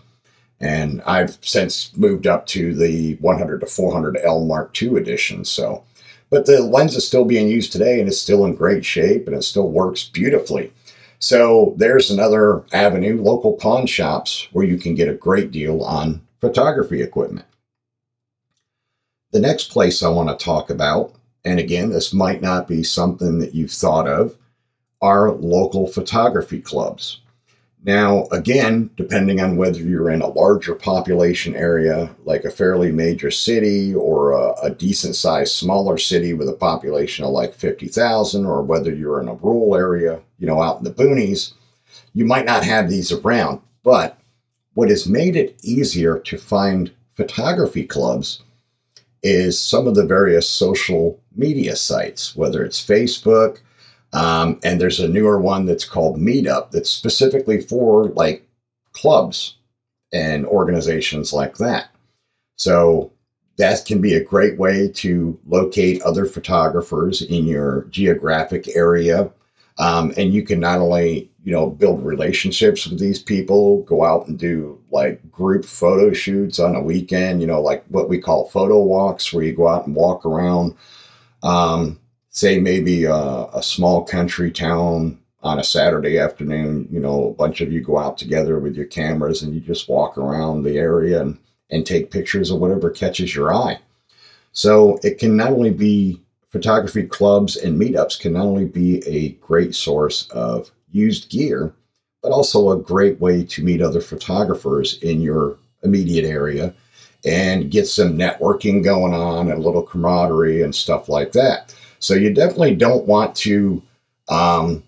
And 0.62 1.02
I've 1.02 1.40
since 1.42 1.96
moved 1.98 2.28
up 2.28 2.46
to 2.48 2.74
the 2.76 3.16
100 3.16 3.62
to 3.62 3.66
400 3.66 4.18
L 4.24 4.46
Mark 4.46 4.80
II 4.82 4.98
edition. 4.98 5.44
So, 5.44 5.84
but 6.32 6.46
the 6.46 6.62
lens 6.62 6.96
is 6.96 7.06
still 7.06 7.26
being 7.26 7.48
used 7.48 7.72
today 7.72 8.00
and 8.00 8.08
it's 8.08 8.18
still 8.18 8.46
in 8.46 8.56
great 8.56 8.84
shape 8.84 9.28
and 9.28 9.36
it 9.36 9.44
still 9.44 9.70
works 9.70 10.06
beautifully. 10.06 10.74
So 11.20 11.76
there's 11.78 12.10
another 12.10 12.64
avenue, 12.74 13.22
local 13.22 13.54
pawn 13.54 13.86
shops, 13.86 14.48
where 14.54 14.66
you 14.66 14.78
can 14.80 14.96
get 14.96 15.10
a 15.10 15.14
great 15.14 15.52
deal 15.52 15.84
on 15.84 16.22
photography 16.40 17.04
equipment. 17.04 17.46
The 19.32 19.40
next 19.40 19.70
place 19.70 20.02
I 20.02 20.10
want 20.10 20.30
to 20.30 20.44
talk 20.44 20.72
about, 20.72 21.14
and 21.46 21.60
again, 21.60 21.92
this 21.92 22.12
might 22.12 22.42
not 22.42 22.68
be 22.68 22.82
something 22.82 23.38
that 23.40 23.54
you've 23.54 23.72
thought 23.72 24.08
of, 24.08 24.36
are 25.02 25.32
local 25.32 25.86
photography 25.86 26.62
clubs. 26.62 27.22
Now, 27.84 28.26
again, 28.32 28.92
depending 28.96 29.42
on 29.42 29.58
whether 29.58 29.80
you're 29.80 30.12
in 30.12 30.22
a 30.22 30.28
larger 30.28 30.76
population 30.76 31.56
area, 31.56 32.16
like 32.26 32.46
a 32.46 32.52
fairly 32.52 32.92
major 32.92 33.32
city, 33.32 33.96
or 33.96 34.34
a, 34.34 34.54
a 34.64 34.70
decent 34.70 35.16
sized 35.16 35.54
smaller 35.54 35.98
city 35.98 36.34
with 36.34 36.48
a 36.48 36.54
population 36.54 37.26
of 37.26 37.32
like 37.32 37.56
50,000, 37.56 38.46
or 38.46 38.62
whether 38.62 38.94
you're 38.94 39.20
in 39.20 39.28
a 39.28 39.34
rural 39.34 39.76
area, 39.76 40.22
you 40.38 40.46
know, 40.46 40.62
out 40.62 40.78
in 40.78 40.84
the 40.84 40.92
boonies, 40.92 41.54
you 42.14 42.24
might 42.24 42.46
not 42.46 42.64
have 42.64 42.88
these 42.88 43.12
around. 43.12 43.62
But 43.84 44.20
what 44.76 44.90
has 44.90 45.08
made 45.08 45.36
it 45.36 45.60
easier 45.64 46.20
to 46.20 46.38
find 46.38 46.92
photography 47.16 47.86
clubs 47.86 48.44
is 49.24 49.60
some 49.60 49.88
of 49.88 49.96
the 49.96 50.06
various 50.06 50.48
social 50.48 51.20
media 51.36 51.76
sites, 51.76 52.36
whether 52.36 52.64
it's 52.64 52.86
Facebook, 52.86 53.60
um, 54.14 54.60
and 54.64 54.80
there's 54.80 55.00
a 55.00 55.08
newer 55.08 55.40
one 55.40 55.66
that's 55.66 55.86
called 55.86 56.20
Meetup 56.20 56.72
that's 56.72 56.90
specifically 56.90 57.62
for 57.62 58.08
like 58.10 58.48
clubs 58.94 59.58
and 60.14 60.46
organizations 60.46 61.32
like 61.32 61.58
that. 61.58 61.90
So 62.58 63.12
that 63.58 63.86
can 63.86 64.02
be 64.02 64.16
a 64.16 64.24
great 64.24 64.58
way 64.58 64.90
to 64.90 65.40
locate 65.48 66.02
other 66.02 66.26
photographers 66.26 67.22
in 67.22 67.46
your 67.46 67.86
geographic 67.90 68.76
area. 68.76 69.32
Um, 69.78 70.14
and 70.18 70.34
you 70.34 70.44
can 70.44 70.60
not 70.60 70.80
only 70.80 71.32
you 71.44 71.52
know 71.52 71.70
build 71.70 72.06
relationships 72.06 72.86
with 72.86 73.00
these 73.00 73.20
people 73.20 73.82
go 73.84 74.04
out 74.04 74.28
and 74.28 74.38
do 74.38 74.80
like 74.92 75.32
group 75.32 75.66
photo 75.66 76.14
shoots 76.14 76.60
on 76.60 76.76
a 76.76 76.82
weekend 76.82 77.42
you 77.42 77.48
know 77.48 77.60
like 77.60 77.84
what 77.88 78.08
we 78.08 78.20
call 78.20 78.50
photo 78.50 78.80
walks 78.80 79.34
where 79.34 79.44
you 79.44 79.54
go 79.54 79.68
out 79.68 79.88
and 79.88 79.96
walk 79.96 80.24
around 80.24 80.76
um, 81.44 82.00
say 82.32 82.60
maybe 82.60 83.06
a, 83.06 83.14
a, 83.14 83.62
small 83.62 84.04
country 84.04 84.52
town 84.52 85.20
on 85.44 85.60
a 85.60 85.64
saturday 85.64 86.18
afternoon 86.18 86.88
you 86.92 87.00
know 87.00 87.28
a 87.28 87.34
bunch 87.34 87.62
of 87.62 87.72
you 87.72 87.82
go 87.82 87.98
out 87.98 88.18
together 88.18 88.60
with 88.60 88.76
your 88.76 88.86
cameras 88.86 89.42
and 89.42 89.54
you 89.54 89.60
just 89.60 89.90
walk 89.90 90.18
around 90.18 90.64
the 90.64 90.78
area 90.78 91.22
and, 91.22 91.38
and 91.70 91.86
take 91.86 92.12
pictures 92.12 92.50
of 92.50 92.60
whatever 92.60 92.90
catches 92.90 93.36
your 93.36 93.54
eye 93.54 93.78
so 94.54 95.00
it 95.04 95.18
can 95.18 95.36
not 95.36 95.52
only 95.52 95.72
be 95.72 96.20
photography 96.50 97.04
clubs 97.04 97.56
and 97.56 97.80
meetups 97.80 98.20
can 98.20 98.34
not 98.34 98.46
only 98.46 98.66
be 98.66 99.02
a 99.08 99.30
great 99.46 99.74
source 99.74 100.30
of 100.32 100.70
used 100.92 101.30
gear, 101.30 101.74
but 102.22 102.32
also 102.32 102.72
a 102.72 102.82
great 102.82 103.20
way 103.20 103.44
to 103.44 103.64
meet 103.64 103.82
other 103.82 104.02
photographers 104.02 105.00
in 105.02 105.22
your 105.22 105.58
immediate 105.84 106.26
area 106.26 106.74
and 107.24 107.72
get 107.72 107.88
some 107.88 108.18
networking 108.18 108.84
going 108.84 109.14
on 109.14 109.50
and 109.50 109.58
a 109.58 109.62
little 109.62 109.84
camaraderie 109.84 110.62
and 110.64 110.76
stuff 110.76 111.08
like 111.08 111.32
that. 111.32 111.74
So 112.02 112.16
you 112.16 112.34
definitely 112.34 112.76
don't 112.76 113.06
want 113.06 113.36
to 113.38 113.82
um, 114.28 114.84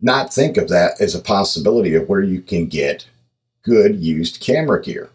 not 0.00 0.32
think 0.32 0.56
of 0.56 0.68
that 0.70 1.00
as 1.00 1.14
a 1.14 1.20
possibility 1.20 1.94
of 1.94 2.08
where 2.08 2.22
you 2.22 2.40
can 2.40 2.66
get 2.66 3.06
good 3.62 3.96
used 3.96 4.40
camera 4.40 4.82
gear. 4.82 5.10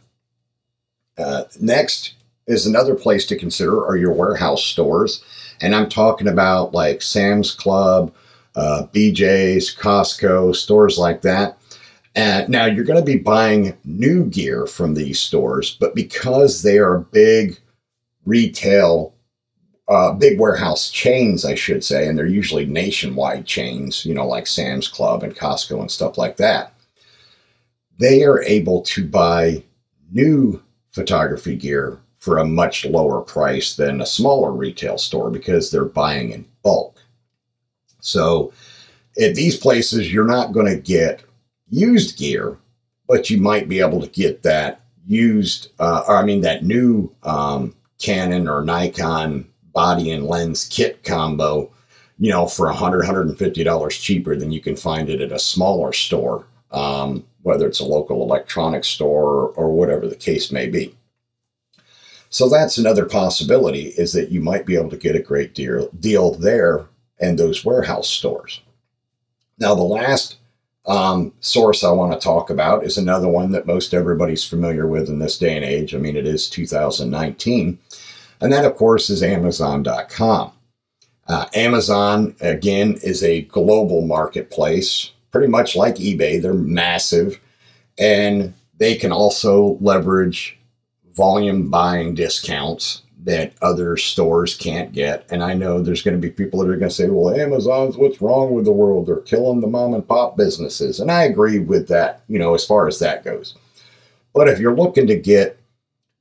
Uh, 1.17 1.43
next 1.59 2.13
is 2.45 2.67
another 2.67 2.93
place 2.93 3.25
to 3.25 3.35
consider 3.35 3.83
are 3.85 3.97
your 3.97 4.13
warehouse 4.13 4.63
stores. 4.63 5.23
And 5.59 5.73
I'm 5.73 5.89
talking 5.89 6.27
about 6.27 6.73
like 6.73 7.01
Sam's 7.01 7.51
Club, 7.51 8.13
uh, 8.55 8.83
BJ's, 8.93 9.75
Costco, 9.75 10.55
stores 10.55 10.99
like 10.99 11.23
that. 11.23 11.57
And 12.15 12.47
now 12.47 12.65
you're 12.65 12.85
going 12.85 12.99
to 12.99 13.05
be 13.05 13.17
buying 13.17 13.75
new 13.85 14.25
gear 14.25 14.67
from 14.67 14.93
these 14.93 15.19
stores, 15.19 15.77
but 15.79 15.95
because 15.95 16.61
they 16.61 16.77
are 16.77 16.99
big 16.99 17.59
retail, 18.25 19.13
uh, 19.87 20.11
big 20.13 20.39
warehouse 20.39 20.89
chains, 20.89 21.45
I 21.45 21.55
should 21.55 21.83
say, 21.83 22.07
and 22.07 22.17
they're 22.17 22.25
usually 22.25 22.65
nationwide 22.65 23.45
chains, 23.45 24.05
you 24.05 24.13
know, 24.13 24.27
like 24.27 24.47
Sam's 24.47 24.87
Club 24.87 25.23
and 25.23 25.35
Costco 25.35 25.79
and 25.79 25.91
stuff 25.91 26.17
like 26.17 26.37
that, 26.37 26.73
they 27.97 28.23
are 28.23 28.43
able 28.43 28.81
to 28.81 29.07
buy 29.07 29.63
new 30.11 30.61
photography 30.91 31.55
gear 31.55 31.99
for 32.19 32.37
a 32.37 32.45
much 32.45 32.83
lower 32.85 33.21
price 33.21 33.75
than 33.75 34.01
a 34.01 34.05
smaller 34.05 34.51
retail 34.51 34.97
store 34.97 35.29
because 35.29 35.71
they're 35.71 35.85
buying 35.85 36.31
in 36.31 36.45
bulk. 36.63 36.99
So 38.01 38.51
at 39.21 39.35
these 39.35 39.55
places, 39.57 40.11
you're 40.11 40.25
not 40.25 40.51
going 40.51 40.65
to 40.65 40.81
get 40.81 41.23
used 41.69 42.17
gear, 42.17 42.57
but 43.07 43.29
you 43.29 43.39
might 43.39 43.69
be 43.69 43.79
able 43.79 44.01
to 44.01 44.07
get 44.07 44.43
that 44.43 44.81
used, 45.05 45.69
uh, 45.79 46.03
or 46.07 46.17
I 46.17 46.25
mean, 46.25 46.41
that 46.41 46.65
new 46.65 47.09
um, 47.23 47.73
Canon 47.99 48.47
or 48.49 48.63
Nikon 48.63 49.47
body 49.77 50.09
and 50.09 50.25
lens 50.25 50.67
kit 50.71 51.03
combo, 51.03 51.69
you 52.17 52.31
know, 52.31 52.47
for 52.47 52.65
$100, 52.65 53.03
$150 53.03 53.91
cheaper 53.91 54.35
than 54.35 54.51
you 54.51 54.59
can 54.59 54.75
find 54.75 55.07
it 55.07 55.21
at 55.21 55.31
a 55.31 55.37
smaller 55.37 55.93
store, 55.93 56.47
um, 56.71 57.23
whether 57.43 57.67
it's 57.67 57.79
a 57.79 57.85
local 57.85 58.23
electronics 58.23 58.87
store 58.87 59.23
or, 59.23 59.47
or 59.49 59.71
whatever 59.71 60.07
the 60.07 60.15
case 60.15 60.51
may 60.51 60.65
be. 60.65 60.95
So 62.31 62.49
that's 62.49 62.79
another 62.79 63.05
possibility 63.05 63.89
is 63.89 64.13
that 64.13 64.31
you 64.31 64.41
might 64.41 64.65
be 64.65 64.75
able 64.75 64.89
to 64.89 64.97
get 64.97 65.15
a 65.15 65.21
great 65.21 65.53
deal, 65.53 65.89
deal 65.99 66.33
there 66.33 66.87
and 67.19 67.37
those 67.37 67.63
warehouse 67.63 68.09
stores. 68.09 68.61
Now, 69.59 69.75
the 69.75 69.83
last 69.83 70.37
um, 70.87 71.33
source 71.39 71.83
I 71.83 71.91
want 71.91 72.13
to 72.13 72.19
talk 72.19 72.49
about 72.49 72.83
is 72.83 72.97
another 72.97 73.27
one 73.27 73.51
that 73.51 73.67
most 73.67 73.93
everybody's 73.93 74.43
familiar 74.43 74.87
with 74.87 75.07
in 75.07 75.19
this 75.19 75.37
day 75.37 75.55
and 75.55 75.63
age. 75.63 75.93
I 75.93 75.99
mean, 75.99 76.17
it 76.17 76.25
is 76.25 76.49
2019. 76.49 77.77
And 78.41 78.51
that, 78.51 78.65
of 78.65 78.75
course, 78.75 79.09
is 79.09 79.23
Amazon.com. 79.23 80.51
Uh, 81.27 81.45
Amazon, 81.55 82.35
again, 82.39 82.97
is 83.03 83.23
a 83.23 83.41
global 83.43 84.01
marketplace, 84.01 85.11
pretty 85.31 85.47
much 85.47 85.75
like 85.75 85.95
eBay. 85.95 86.41
They're 86.41 86.53
massive, 86.53 87.39
and 87.97 88.53
they 88.77 88.95
can 88.95 89.11
also 89.11 89.77
leverage 89.81 90.57
volume 91.15 91.69
buying 91.69 92.13
discounts 92.13 93.01
that 93.27 93.51
other 93.61 93.97
stores 93.97 94.55
can't 94.55 94.93
get. 94.93 95.25
And 95.29 95.43
I 95.43 95.53
know 95.53 95.81
there's 95.81 96.01
going 96.01 96.15
to 96.15 96.21
be 96.21 96.31
people 96.31 96.61
that 96.61 96.69
are 96.69 96.77
going 96.77 96.89
to 96.89 96.95
say, 96.95 97.09
well, 97.09 97.35
Amazon's 97.35 97.97
what's 97.97 98.21
wrong 98.21 98.53
with 98.53 98.63
the 98.63 98.71
world? 98.71 99.07
They're 99.07 99.17
killing 99.17 99.59
the 99.59 99.67
mom 99.67 99.93
and 99.93 100.07
pop 100.07 100.37
businesses. 100.37 101.01
And 101.01 101.11
I 101.11 101.23
agree 101.23 101.59
with 101.59 101.89
that, 101.89 102.21
you 102.29 102.39
know, 102.39 102.53
as 102.53 102.65
far 102.65 102.87
as 102.87 102.99
that 102.99 103.25
goes. 103.25 103.55
But 104.33 104.47
if 104.47 104.59
you're 104.59 104.75
looking 104.75 105.07
to 105.07 105.19
get 105.19 105.59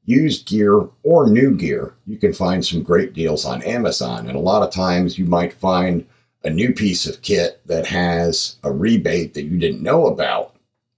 used 0.07 0.47
gear 0.47 0.89
or 1.03 1.29
new 1.29 1.55
gear, 1.55 1.95
you 2.07 2.17
can 2.17 2.33
find 2.33 2.65
some 2.65 2.83
great 2.83 3.13
deals 3.13 3.45
on 3.45 3.63
Amazon. 3.63 4.29
And 4.29 4.37
a 4.37 4.41
lot 4.41 4.63
of 4.63 4.73
times 4.73 5.19
you 5.19 5.27
might 5.27 5.53
find 5.53 6.07
a 6.45 6.51
new 6.51 6.73
piece 6.73 7.07
of 7.07 7.23
kit 7.23 7.61
that 7.67 7.87
has 7.87 8.57
a 8.63 8.73
rebate 8.73 9.35
that 9.35 9.43
you 9.43 9.59
didn't 9.59 9.83
know 9.83 10.07
about. 10.07 10.55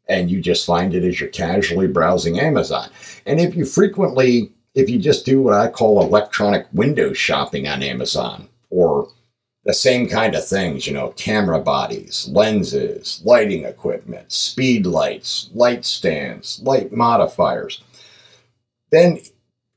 And 0.08 0.30
you 0.30 0.40
just 0.40 0.66
find 0.66 0.94
it 0.94 1.04
as 1.04 1.20
you're 1.20 1.30
casually 1.30 1.86
browsing 1.86 2.38
Amazon. 2.38 2.88
And 3.26 3.40
if 3.40 3.54
you 3.54 3.64
frequently, 3.64 4.52
if 4.74 4.88
you 4.88 4.98
just 4.98 5.26
do 5.26 5.42
what 5.42 5.54
I 5.54 5.68
call 5.68 6.02
electronic 6.02 6.66
window 6.72 7.12
shopping 7.12 7.66
on 7.66 7.82
Amazon 7.82 8.48
or 8.70 9.08
the 9.64 9.74
same 9.74 10.08
kind 10.08 10.34
of 10.34 10.46
things, 10.46 10.86
you 10.86 10.94
know, 10.94 11.10
camera 11.10 11.60
bodies, 11.60 12.26
lenses, 12.32 13.20
lighting 13.24 13.64
equipment, 13.64 14.32
speed 14.32 14.86
lights, 14.86 15.50
light 15.52 15.84
stands, 15.84 16.60
light 16.62 16.90
modifiers 16.90 17.82
then 18.90 19.20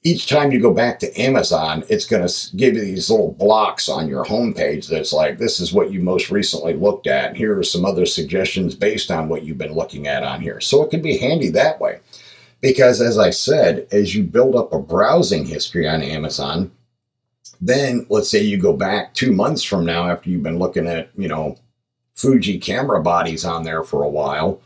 each 0.04 0.28
time 0.28 0.52
you 0.52 0.60
go 0.60 0.74
back 0.74 1.00
to 1.00 1.22
Amazon, 1.22 1.84
it's 1.88 2.06
going 2.06 2.28
to 2.28 2.56
give 2.56 2.76
you 2.76 2.82
these 2.82 3.10
little 3.10 3.34
blocks 3.34 3.88
on 3.88 4.08
your 4.08 4.26
homepage 4.26 4.88
that's 4.88 5.14
like, 5.14 5.38
this 5.38 5.60
is 5.60 5.74
what 5.74 5.92
you 5.92 6.02
most 6.02 6.32
recently 6.32 6.74
looked 6.74 7.06
at. 7.06 7.30
And 7.30 7.38
here 7.38 7.58
are 7.58 7.64
some 7.64 7.86
other 7.86 8.08
suggestions 8.08 8.74
based 8.74 9.12
on 9.12 9.30
what 9.30 9.44
you've 9.44 9.60
been 9.60 9.76
looking 9.76 10.08
at 10.08 10.24
on 10.24 10.42
here. 10.42 10.60
So 10.60 10.84
it 10.84 10.90
can 10.90 11.02
be 11.02 11.18
handy 11.18 11.50
that 11.50 11.80
way. 11.80 12.00
Because 12.62 13.00
as 13.02 13.18
I 13.18 13.30
said, 13.30 13.88
as 13.92 14.16
you 14.16 14.24
build 14.24 14.56
up 14.56 14.74
a 14.74 14.80
browsing 14.80 15.46
history 15.46 15.88
on 15.88 16.02
Amazon, 16.02 16.72
then 17.60 18.08
let's 18.10 18.30
say 18.30 18.42
you 18.42 18.58
go 18.58 18.74
back 18.74 19.14
two 19.14 19.32
months 19.32 19.64
from 19.64 19.86
now 19.86 20.10
after 20.10 20.30
you've 20.30 20.44
been 20.44 20.60
looking 20.60 20.88
at, 20.88 21.10
you 21.16 21.28
know, 21.28 21.58
Fuji 22.16 22.60
camera 22.60 23.02
bodies 23.02 23.46
on 23.46 23.64
there 23.64 23.84
for 23.84 24.04
a 24.04 24.10
while, 24.10 24.62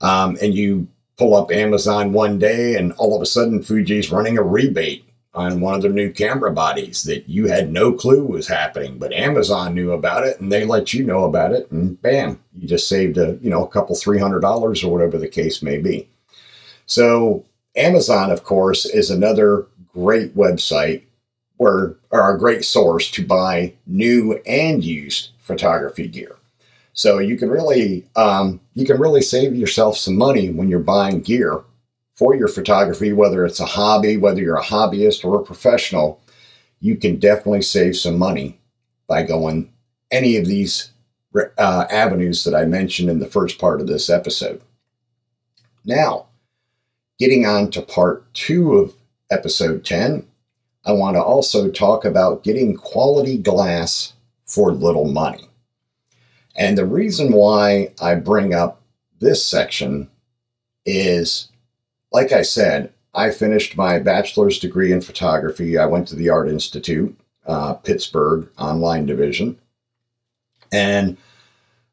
um, 0.00 0.36
and 0.40 0.54
you 0.54 0.86
pull 1.16 1.34
up 1.34 1.52
Amazon 1.52 2.12
one 2.12 2.38
day 2.38 2.76
and 2.76 2.92
all 2.94 3.14
of 3.14 3.22
a 3.22 3.26
sudden 3.26 3.62
Fuji's 3.62 4.10
running 4.10 4.38
a 4.38 4.42
rebate 4.42 5.04
on 5.34 5.60
one 5.60 5.74
of 5.74 5.82
their 5.82 5.90
new 5.90 6.12
camera 6.12 6.52
bodies 6.52 7.02
that 7.02 7.28
you 7.28 7.46
had 7.46 7.72
no 7.72 7.92
clue 7.92 8.24
was 8.24 8.46
happening, 8.46 8.98
but 8.98 9.12
Amazon 9.12 9.74
knew 9.74 9.90
about 9.92 10.24
it 10.24 10.40
and 10.40 10.50
they 10.50 10.64
let 10.64 10.94
you 10.94 11.04
know 11.04 11.24
about 11.24 11.52
it 11.52 11.70
and 11.72 12.00
bam, 12.02 12.40
you 12.56 12.68
just 12.68 12.88
saved 12.88 13.18
a, 13.18 13.36
you 13.42 13.50
know, 13.50 13.64
a 13.64 13.68
couple 13.68 13.96
three 13.96 14.18
hundred 14.18 14.40
dollars 14.40 14.84
or 14.84 14.92
whatever 14.92 15.18
the 15.18 15.28
case 15.28 15.62
may 15.62 15.78
be. 15.78 16.08
So 16.86 17.44
Amazon, 17.76 18.30
of 18.30 18.44
course, 18.44 18.86
is 18.86 19.10
another 19.10 19.66
great 19.92 20.36
website 20.36 21.02
where 21.56 21.96
or 22.10 22.34
a 22.34 22.38
great 22.38 22.64
source 22.64 23.10
to 23.12 23.26
buy 23.26 23.72
new 23.86 24.40
and 24.46 24.84
used 24.84 25.30
photography 25.40 26.06
gear. 26.06 26.36
So 26.94 27.18
you 27.18 27.36
can 27.36 27.50
really 27.50 28.06
um, 28.16 28.60
you 28.74 28.86
can 28.86 29.00
really 29.00 29.20
save 29.20 29.54
yourself 29.54 29.98
some 29.98 30.16
money 30.16 30.50
when 30.50 30.68
you're 30.68 30.78
buying 30.78 31.20
gear 31.20 31.62
for 32.16 32.34
your 32.34 32.48
photography, 32.48 33.12
whether 33.12 33.44
it's 33.44 33.60
a 33.60 33.66
hobby, 33.66 34.16
whether 34.16 34.40
you're 34.40 34.56
a 34.56 34.62
hobbyist 34.62 35.24
or 35.24 35.40
a 35.40 35.44
professional. 35.44 36.20
You 36.80 36.96
can 36.96 37.18
definitely 37.18 37.62
save 37.62 37.96
some 37.96 38.16
money 38.16 38.60
by 39.08 39.24
going 39.24 39.72
any 40.10 40.36
of 40.36 40.46
these 40.46 40.90
uh, 41.58 41.86
avenues 41.90 42.44
that 42.44 42.54
I 42.54 42.64
mentioned 42.64 43.10
in 43.10 43.18
the 43.18 43.26
first 43.26 43.58
part 43.58 43.80
of 43.80 43.88
this 43.88 44.08
episode. 44.08 44.60
Now, 45.84 46.26
getting 47.18 47.44
on 47.44 47.70
to 47.72 47.82
part 47.82 48.32
two 48.34 48.74
of 48.74 48.94
episode 49.30 49.84
10, 49.84 50.26
I 50.84 50.92
want 50.92 51.16
to 51.16 51.22
also 51.22 51.70
talk 51.70 52.04
about 52.04 52.44
getting 52.44 52.76
quality 52.76 53.36
glass 53.36 54.12
for 54.46 54.72
little 54.72 55.06
money. 55.06 55.48
And 56.56 56.78
the 56.78 56.86
reason 56.86 57.32
why 57.32 57.92
I 58.00 58.14
bring 58.14 58.54
up 58.54 58.80
this 59.18 59.44
section 59.44 60.08
is, 60.86 61.48
like 62.12 62.32
I 62.32 62.42
said, 62.42 62.92
I 63.14 63.30
finished 63.30 63.76
my 63.76 63.98
bachelor's 63.98 64.58
degree 64.58 64.92
in 64.92 65.00
photography. 65.00 65.78
I 65.78 65.86
went 65.86 66.08
to 66.08 66.16
the 66.16 66.30
Art 66.30 66.48
Institute, 66.48 67.16
uh, 67.46 67.74
Pittsburgh 67.74 68.48
online 68.58 69.06
division. 69.06 69.58
And 70.72 71.16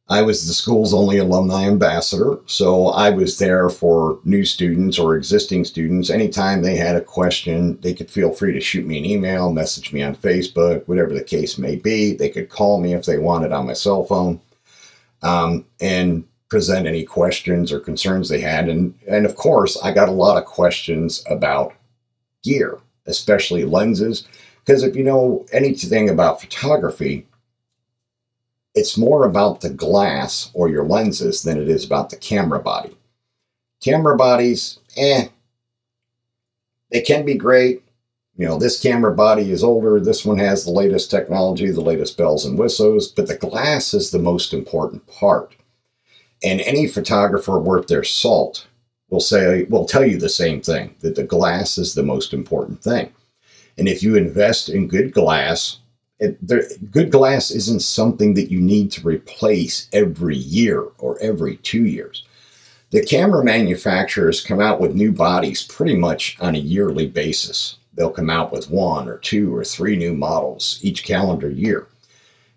I 0.10 0.24
was 0.24 0.45
the 0.45 0.54
school's 0.54 0.93
only 0.93 1.19
alumni 1.19 1.65
ambassador. 1.67 2.39
So 2.45 2.88
I 2.88 3.12
was 3.12 3.38
there 3.38 3.69
for 3.69 4.19
new 4.26 4.43
students 4.43 5.00
or 5.00 5.15
existing 5.15 5.63
students. 5.63 6.10
Anytime 6.10 6.62
they 6.62 6.76
had 6.76 6.95
a 6.95 7.02
question, 7.02 7.80
they 7.82 7.93
could 7.93 8.12
feel 8.12 8.34
free 8.34 8.52
to 8.52 8.60
shoot 8.60 8.86
me 8.86 8.97
an 8.97 9.06
email, 9.06 9.54
message 9.54 9.93
me 9.93 10.02
on 10.02 10.15
Facebook, 10.15 10.86
whatever 10.88 11.13
the 11.13 11.24
case 11.24 11.58
may 11.58 11.76
be. 11.78 12.13
They 12.13 12.30
could 12.30 12.50
call 12.50 12.82
me 12.82 12.93
if 12.93 13.06
they 13.06 13.19
wanted 13.19 13.54
on 13.54 13.67
my 13.67 13.74
cell 13.74 14.04
phone 14.04 14.41
um, 15.21 15.65
and 15.79 16.23
present 16.49 16.88
any 16.88 17.03
questions 17.03 17.71
or 17.71 17.79
concerns 17.79 18.27
they 18.27 18.41
had. 18.41 18.67
And, 18.67 18.93
and 19.07 19.25
of 19.25 19.36
course, 19.36 19.77
I 19.81 19.91
got 19.91 20.10
a 20.10 20.13
lot 20.13 20.38
of 20.38 20.45
questions 20.45 21.23
about 21.29 21.73
gear, 22.43 22.79
especially 23.05 23.63
lenses. 23.63 24.27
Because 24.65 24.84
if 24.84 24.95
you 24.95 25.03
know 25.03 25.45
anything 25.53 26.10
about 26.10 26.41
photography, 26.41 27.25
it's 28.75 28.97
more 28.97 29.25
about 29.25 29.62
the 29.62 29.69
glass 29.69 30.51
or 30.53 30.69
your 30.69 30.86
lenses 30.86 31.41
than 31.43 31.60
it 31.60 31.67
is 31.67 31.86
about 31.86 32.10
the 32.10 32.17
camera 32.17 32.60
body. 32.60 32.95
Camera 33.81 34.15
bodies, 34.15 34.79
eh, 34.97 35.27
they 36.91 37.01
can 37.01 37.25
be 37.25 37.36
great 37.36 37.84
you 38.38 38.48
know, 38.48 38.58
this 38.58 38.82
camera 38.82 39.13
body 39.13 39.52
is 39.52 39.63
older, 39.63 40.00
this 40.00 40.26
one 40.26 40.38
has 40.38 40.63
the 40.63 40.72
latest 40.72 41.12
technology, 41.12 41.70
the 41.70 41.82
latest 41.82 42.17
bells 42.17 42.46
and 42.46 42.58
whistles, 42.58 43.10
but 43.10 43.28
the 43.28 43.38
glass 43.38 43.94
is 43.94 44.12
the 44.12 44.20
most 44.20 44.54
important 44.54 45.06
part. 45.08 45.54
And 46.44 46.62
any 46.62 46.88
photographer 46.88 47.60
worth 47.60 47.88
their 47.88 48.04
salt 48.04 48.67
will 49.10 49.20
say, 49.20 49.63
will 49.63 49.86
tell 49.86 50.06
you 50.06 50.17
the 50.17 50.30
same 50.30 50.62
thing 50.62 50.96
that 51.02 51.15
the 51.15 51.24
glass 51.24 51.78
is 51.78 51.94
the 51.94 52.04
most 52.04 52.34
important 52.34 52.82
thing. 52.82 53.12
And 53.78 53.88
if 53.88 54.02
you 54.02 54.15
invest 54.15 54.70
in 54.70 54.88
good 54.88 55.12
glass, 55.12 55.80
it, 56.20 56.38
there, 56.46 56.63
good 56.89 57.12
glass 57.12 57.52
isn't 57.52 57.82
something 57.82 58.34
that 58.36 58.50
you 58.50 58.62
need 58.62 58.91
to 58.94 59.08
replace 59.08 59.89
every 59.91 60.38
year 60.38 60.88
or 61.00 61.20
every 61.20 61.58
two 61.58 61.86
years. 61.86 62.26
The 62.91 63.06
camera 63.06 63.44
manufacturers 63.44 64.41
come 64.41 64.60
out 64.60 64.80
with 64.80 64.96
new 64.96 65.12
bodies 65.12 65.63
pretty 65.63 65.96
much 65.96 66.38
on 66.39 66.56
a 66.56 66.60
yearly 66.60 67.08
basis 67.08 67.78
they'll 67.93 68.12
come 68.12 68.30
out 68.30 68.51
with 68.51 68.69
one 68.69 69.08
or 69.08 69.17
two 69.17 69.56
or 69.56 69.63
three 69.63 69.95
new 69.95 70.13
models 70.13 70.80
each 70.82 71.04
calendar 71.04 71.49
year. 71.49 71.88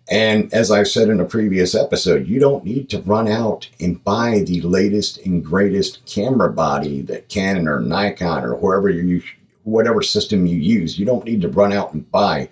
And 0.09 0.53
as 0.53 0.69
I've 0.69 0.87
said 0.87 1.09
in 1.09 1.19
a 1.19 1.25
previous 1.25 1.73
episode, 1.73 2.27
you 2.27 2.39
don't 2.39 2.63
need 2.63 2.89
to 2.89 3.01
run 3.01 3.27
out 3.27 3.67
and 3.79 4.03
buy 4.03 4.43
the 4.45 4.61
latest 4.61 5.17
and 5.25 5.43
greatest 5.43 6.05
camera 6.05 6.51
body 6.51 7.01
that 7.03 7.27
Canon 7.27 7.67
or 7.67 7.79
Nikon 7.79 8.43
or 8.43 8.55
whoever 8.55 8.89
you 8.89 9.23
whatever 9.63 10.03
system 10.03 10.45
you 10.45 10.57
use. 10.57 10.99
You 10.99 11.07
don't 11.07 11.25
need 11.25 11.41
to 11.41 11.49
run 11.49 11.73
out 11.73 11.93
and 11.93 12.09
buy 12.11 12.49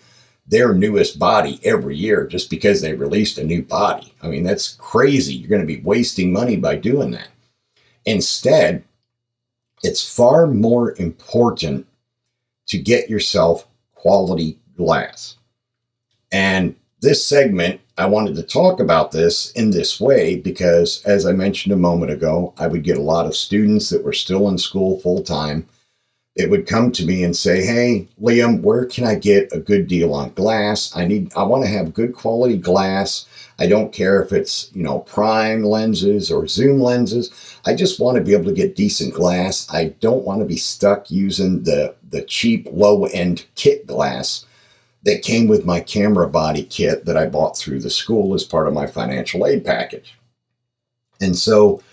their 0.48 0.74
newest 0.74 1.19
body 1.19 1.60
every 1.63 1.96
year 1.96 2.26
just 2.26 2.50
because 2.50 2.82
they 2.82 2.93
released 2.93 3.38
a 3.38 3.43
new 3.43 3.62
body. 3.62 4.13
I 4.24 4.28
mean, 4.28 4.43
that's 4.43 4.74
crazy. 4.80 5.36
You're 5.36 5.50
going 5.50 5.62
to 5.62 5.67
be 5.67 5.82
wasting 5.82 6.34
money 6.34 6.58
by 6.58 6.76
doing 6.76 7.12
that. 7.12 7.30
Instead, 8.06 8.84
it's 9.84 10.13
far 10.13 10.48
more 10.48 10.96
important 10.98 11.86
to 12.67 12.78
get 12.78 13.10
yourself 13.10 13.67
quality 13.93 14.60
glass. 14.76 15.38
And 16.32 16.76
this 17.02 17.26
segment, 17.26 17.82
I 17.97 18.06
wanted 18.08 18.36
to 18.36 18.43
talk 18.43 18.80
about 18.80 19.12
this 19.12 19.52
in 19.52 19.71
this 19.71 19.99
way 19.99 20.38
because, 20.38 21.04
as 21.06 21.26
I 21.26 21.34
mentioned 21.34 21.73
a 21.73 21.78
moment 21.78 22.12
ago, 22.12 22.54
I 22.58 22.65
would 22.65 22.84
get 22.84 22.97
a 22.97 23.02
lot 23.02 23.26
of 23.26 23.36
students 23.36 23.89
that 23.89 24.04
were 24.04 24.13
still 24.13 24.47
in 24.49 24.58
school 24.58 24.99
full 25.02 25.21
time. 25.21 25.67
It 26.36 26.49
would 26.49 26.65
come 26.65 26.91
to 26.93 27.06
me 27.06 27.23
and 27.23 27.36
say, 27.36 27.63
Hey, 27.63 28.08
Liam, 28.19 28.62
where 28.62 28.86
can 28.86 29.04
I 29.04 29.15
get 29.15 29.54
a 29.54 29.60
good 29.60 29.88
deal 29.88 30.13
on 30.13 30.34
glass? 30.34 30.95
I 30.95 31.06
need, 31.06 31.32
I 31.36 31.43
want 31.43 31.63
to 31.65 31.69
have 31.69 31.93
good 31.93 32.15
quality 32.15 32.58
glass. 32.58 33.28
I 33.60 33.67
don't 33.67 33.93
care 33.93 34.23
if 34.23 34.34
it's, 34.34 34.71
you 34.73 34.82
know, 34.82 34.99
prime 34.99 35.63
lenses 35.63 36.32
or 36.32 36.47
zoom 36.47 36.80
lenses. 36.80 37.30
I 37.65 37.76
just 37.76 37.99
want 37.99 38.17
to 38.17 38.23
be 38.23 38.34
able 38.34 38.45
to 38.45 38.54
get 38.54 38.76
decent 38.76 39.13
glass. 39.13 39.67
I 39.71 39.89
don't 39.99 40.23
want 40.23 40.39
to 40.39 40.45
be 40.45 40.58
stuck 40.58 41.12
using 41.12 41.63
the, 41.63 41.93
the 42.13 42.21
cheap 42.21 42.67
low 42.71 43.06
end 43.08 43.45
kit 43.56 43.86
glass 43.86 44.45
that 45.04 45.23
came 45.23 45.47
with 45.47 45.65
my 45.65 45.82
camera 45.82 46.30
body 46.30 46.63
kit 46.63 47.04
that 47.06 47.17
I 47.17 47.26
bought 47.26 47.58
through 47.58 47.82
the 47.82 47.89
school 47.89 48.34
as 48.34 48.45
part 48.45 48.67
of 48.67 48.73
my 48.73 48.88
financial 48.88 49.45
aid 49.45 49.65
package. 49.65 50.17
And 51.19 51.38
so, 51.38 51.84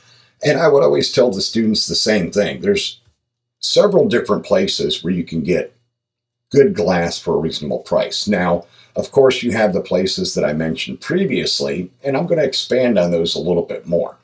and 0.45 0.61
I 0.61 0.69
would 0.69 0.85
always 0.85 1.11
tell 1.11 1.33
the 1.33 1.41
students 1.41 1.89
the 1.89 1.97
same 1.97 2.31
thing. 2.31 2.61
There's 2.61 3.01
several 3.59 4.09
different 4.09 4.45
places 4.45 5.03
where 5.03 5.13
you 5.13 5.25
can 5.25 5.43
get 5.43 5.75
good 6.51 6.75
glass 6.75 7.19
for 7.19 7.35
a 7.35 7.39
reasonable 7.39 7.81
price. 7.81 8.29
Now, 8.29 8.67
of 8.97 9.11
course, 9.13 9.43
you 9.43 9.53
have 9.53 9.73
the 9.73 9.81
places 9.81 10.35
that 10.35 10.45
I 10.45 10.53
mentioned 10.53 11.01
previously, 11.01 11.91
and 12.05 12.17
I'm 12.17 12.27
going 12.27 12.41
to 12.41 12.47
expand 12.47 12.99
on 12.99 13.11
those 13.11 13.35
a 13.35 13.41
little 13.41 13.65
bit 13.65 13.87
more. 13.87 14.17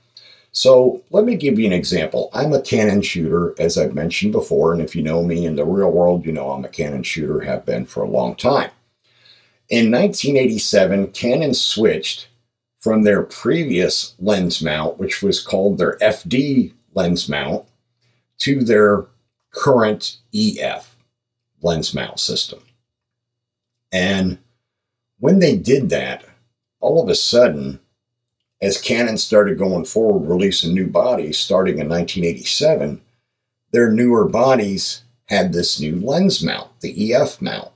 So, 0.56 1.02
let 1.10 1.26
me 1.26 1.36
give 1.36 1.58
you 1.58 1.66
an 1.66 1.74
example. 1.74 2.30
I'm 2.32 2.54
a 2.54 2.62
Canon 2.62 3.02
shooter, 3.02 3.54
as 3.58 3.76
I've 3.76 3.94
mentioned 3.94 4.32
before, 4.32 4.72
and 4.72 4.80
if 4.80 4.96
you 4.96 5.02
know 5.02 5.22
me 5.22 5.44
in 5.44 5.54
the 5.54 5.66
real 5.66 5.90
world, 5.90 6.24
you 6.24 6.32
know 6.32 6.50
I'm 6.50 6.64
a 6.64 6.68
Canon 6.70 7.02
shooter, 7.02 7.40
have 7.40 7.66
been 7.66 7.84
for 7.84 8.02
a 8.02 8.08
long 8.08 8.34
time. 8.36 8.70
In 9.68 9.90
1987, 9.90 11.08
Canon 11.08 11.52
switched 11.52 12.28
from 12.80 13.02
their 13.02 13.22
previous 13.24 14.14
lens 14.18 14.62
mount, 14.62 14.98
which 14.98 15.22
was 15.22 15.42
called 15.42 15.76
their 15.76 15.98
FD 15.98 16.72
lens 16.94 17.28
mount, 17.28 17.66
to 18.38 18.64
their 18.64 19.04
current 19.50 20.16
EF 20.34 20.96
lens 21.60 21.92
mount 21.92 22.18
system. 22.18 22.60
And 23.92 24.38
when 25.18 25.40
they 25.40 25.54
did 25.54 25.90
that, 25.90 26.24
all 26.80 27.02
of 27.02 27.10
a 27.10 27.14
sudden, 27.14 27.78
as 28.66 28.80
Canon 28.80 29.16
started 29.16 29.58
going 29.58 29.84
forward, 29.84 30.28
releasing 30.28 30.74
new 30.74 30.88
bodies 30.88 31.38
starting 31.38 31.78
in 31.78 31.88
1987, 31.88 33.00
their 33.70 33.92
newer 33.92 34.26
bodies 34.26 35.04
had 35.26 35.52
this 35.52 35.80
new 35.80 35.96
lens 36.00 36.42
mount, 36.42 36.68
the 36.80 37.12
EF 37.12 37.40
mount. 37.40 37.70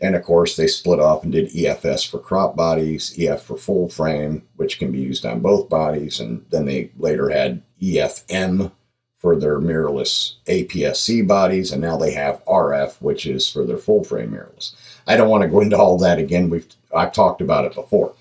And 0.00 0.16
of 0.16 0.24
course, 0.24 0.56
they 0.56 0.66
split 0.66 0.98
off 0.98 1.22
and 1.22 1.30
did 1.30 1.50
EFS 1.50 2.10
for 2.10 2.18
crop 2.18 2.56
bodies, 2.56 3.14
EF 3.16 3.42
for 3.42 3.56
full 3.56 3.88
frame, 3.88 4.42
which 4.56 4.80
can 4.80 4.90
be 4.90 4.98
used 4.98 5.24
on 5.24 5.38
both 5.38 5.68
bodies. 5.68 6.18
And 6.18 6.44
then 6.50 6.64
they 6.64 6.90
later 6.98 7.28
had 7.28 7.62
EFM 7.80 8.72
for 9.18 9.36
their 9.36 9.60
mirrorless 9.60 10.34
APS-C 10.48 11.22
bodies. 11.22 11.70
And 11.70 11.80
now 11.80 11.96
they 11.96 12.10
have 12.10 12.44
RF, 12.46 13.00
which 13.00 13.26
is 13.26 13.48
for 13.48 13.64
their 13.64 13.78
full 13.78 14.02
frame 14.02 14.32
mirrorless. 14.32 14.72
I 15.06 15.16
don't 15.16 15.28
want 15.28 15.42
to 15.42 15.48
go 15.48 15.60
into 15.60 15.78
all 15.78 15.96
that 15.98 16.18
again. 16.18 16.50
We've 16.50 16.66
I've 16.92 17.12
talked 17.12 17.40
about 17.40 17.64
it 17.64 17.74
before. 17.74 18.12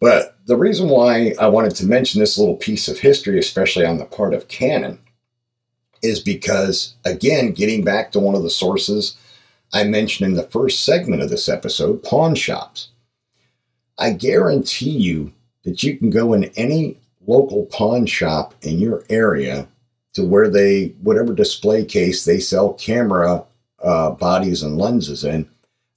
But 0.00 0.38
the 0.46 0.56
reason 0.56 0.88
why 0.88 1.34
I 1.38 1.48
wanted 1.48 1.74
to 1.76 1.86
mention 1.86 2.20
this 2.20 2.38
little 2.38 2.56
piece 2.56 2.88
of 2.88 2.98
history, 2.98 3.38
especially 3.38 3.84
on 3.84 3.98
the 3.98 4.04
part 4.04 4.34
of 4.34 4.48
Canon, 4.48 4.98
is 6.02 6.20
because, 6.20 6.94
again, 7.04 7.52
getting 7.52 7.82
back 7.82 8.12
to 8.12 8.20
one 8.20 8.34
of 8.34 8.42
the 8.42 8.50
sources 8.50 9.16
I 9.72 9.84
mentioned 9.84 10.30
in 10.30 10.36
the 10.36 10.48
first 10.48 10.84
segment 10.84 11.22
of 11.22 11.30
this 11.30 11.48
episode 11.48 12.02
pawn 12.02 12.34
shops. 12.34 12.90
I 13.98 14.12
guarantee 14.12 14.90
you 14.90 15.32
that 15.64 15.82
you 15.82 15.98
can 15.98 16.10
go 16.10 16.32
in 16.32 16.44
any 16.56 16.96
local 17.26 17.66
pawn 17.66 18.06
shop 18.06 18.54
in 18.62 18.78
your 18.78 19.04
area 19.10 19.68
to 20.14 20.24
where 20.24 20.48
they, 20.48 20.94
whatever 21.02 21.34
display 21.34 21.84
case 21.84 22.24
they 22.24 22.38
sell 22.38 22.72
camera 22.74 23.44
uh, 23.82 24.10
bodies 24.12 24.62
and 24.62 24.78
lenses 24.78 25.24
in, 25.24 25.48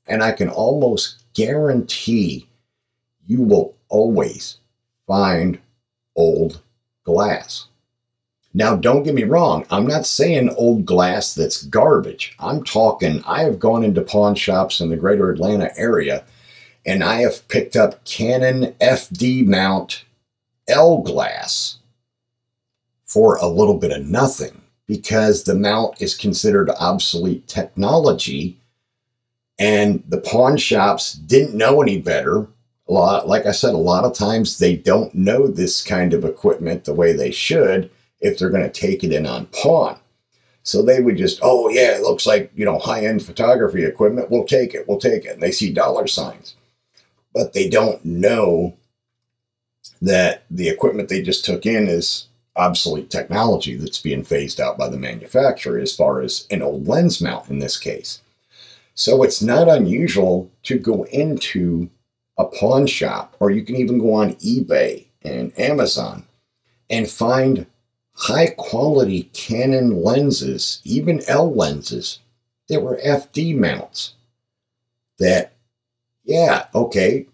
and 0.08 0.22
I 0.22 0.32
can 0.32 0.50
almost 0.50 1.24
guarantee 1.34 2.48
you 3.32 3.42
will 3.42 3.74
always 3.88 4.58
find 5.08 5.58
old 6.18 6.62
glass. 7.06 7.68
Now, 8.54 8.76
don't 8.76 9.04
get 9.04 9.16
me 9.16 9.24
wrong, 9.24 9.66
I'm 9.72 9.88
not 9.88 10.06
saying 10.06 10.50
old 10.58 10.86
glass 10.86 11.34
that's 11.34 11.64
garbage. 11.64 12.36
I'm 12.40 12.66
talking, 12.66 13.24
I 13.26 13.44
have 13.44 13.58
gone 13.58 13.86
into 13.86 14.02
pawn 14.02 14.36
shops 14.36 14.82
in 14.82 14.90
the 14.90 14.98
greater 14.98 15.32
Atlanta 15.32 15.72
area 15.78 16.26
and 16.86 17.04
I 17.04 17.22
have 17.22 17.48
picked 17.48 17.78
up 17.78 18.04
Canon 18.04 18.74
FD 18.82 19.46
mount 19.46 20.04
L 20.68 20.98
glass 20.98 21.78
for 23.06 23.38
a 23.38 23.48
little 23.48 23.78
bit 23.78 23.92
of 23.92 24.06
nothing 24.06 24.62
because 24.88 25.44
the 25.44 25.56
mount 25.56 26.02
is 26.02 26.16
considered 26.16 26.70
obsolete 26.72 27.48
technology 27.48 28.58
and 29.58 30.04
the 30.10 30.18
pawn 30.18 30.58
shops 30.58 31.14
didn't 31.14 31.56
know 31.56 31.82
any 31.82 31.98
better. 31.98 32.48
Lot, 32.92 33.26
like 33.26 33.46
I 33.46 33.52
said, 33.52 33.74
a 33.74 33.78
lot 33.78 34.04
of 34.04 34.14
times 34.14 34.60
they 34.60 34.76
don't 34.76 35.16
know 35.16 35.48
this 35.48 35.82
kind 35.82 36.14
of 36.14 36.26
equipment 36.26 36.84
the 36.84 36.94
way 36.94 37.14
they 37.14 37.32
should 37.32 37.90
if 38.20 38.38
they're 38.38 38.50
going 38.50 38.70
to 38.70 38.70
take 38.70 39.06
it 39.06 39.14
in 39.14 39.26
on 39.26 39.46
pawn. 39.48 39.98
So 40.64 40.82
they 40.82 41.02
would 41.02 41.16
just, 41.16 41.40
oh 41.42 41.70
yeah, 41.70 41.96
it 41.96 42.02
looks 42.02 42.26
like, 42.26 42.52
you 42.54 42.66
know, 42.66 42.80
high-end 42.80 43.24
photography 43.24 43.86
equipment. 43.86 44.30
We'll 44.30 44.44
take 44.44 44.74
it. 44.74 44.90
We'll 44.90 45.00
take 45.00 45.24
it. 45.24 45.36
And 45.36 45.42
they 45.42 45.52
see 45.52 45.72
dollar 45.72 46.06
signs. 46.06 46.56
But 47.34 47.54
they 47.54 47.70
don't 47.70 48.04
know 48.04 48.76
that 50.02 50.44
the 50.52 50.68
equipment 50.68 51.08
they 51.08 51.22
just 51.22 51.46
took 51.46 51.66
in 51.66 51.88
is 51.88 52.28
obsolete 52.58 53.10
technology 53.10 53.76
that's 53.76 54.02
being 54.02 54.26
phased 54.26 54.60
out 54.60 54.78
by 54.78 54.90
the 54.90 54.98
manufacturer 54.98 55.80
as 55.80 55.96
far 55.96 56.20
as 56.20 56.46
an 56.52 56.62
old 56.62 56.90
lens 56.90 57.22
mount 57.22 57.50
in 57.50 57.60
this 57.60 57.78
case. 57.78 58.22
So 58.96 59.24
it's 59.24 59.42
not 59.42 59.70
unusual 59.70 60.52
to 60.64 60.78
go 60.78 61.04
into 61.06 61.90
a 62.42 62.46
pawn 62.46 62.88
shop 62.88 63.36
or 63.40 63.52
you 63.52 63.64
can 63.64 63.76
even 63.76 64.00
go 64.00 64.14
on 64.14 64.34
eBay 64.36 65.06
and 65.24 65.58
Amazon 65.60 66.26
and 66.90 67.10
find 67.10 67.66
high 68.14 68.48
quality 68.58 69.24
Canon 69.34 70.04
lenses, 70.04 70.82
even 70.84 71.22
L 71.28 71.54
lenses, 71.54 72.20
that 72.68 72.82
were 72.82 73.00
FD 73.06 73.56
mounts. 73.58 74.14
That, 75.20 75.54
yeah, 76.24 76.66
okay, 76.74 77.28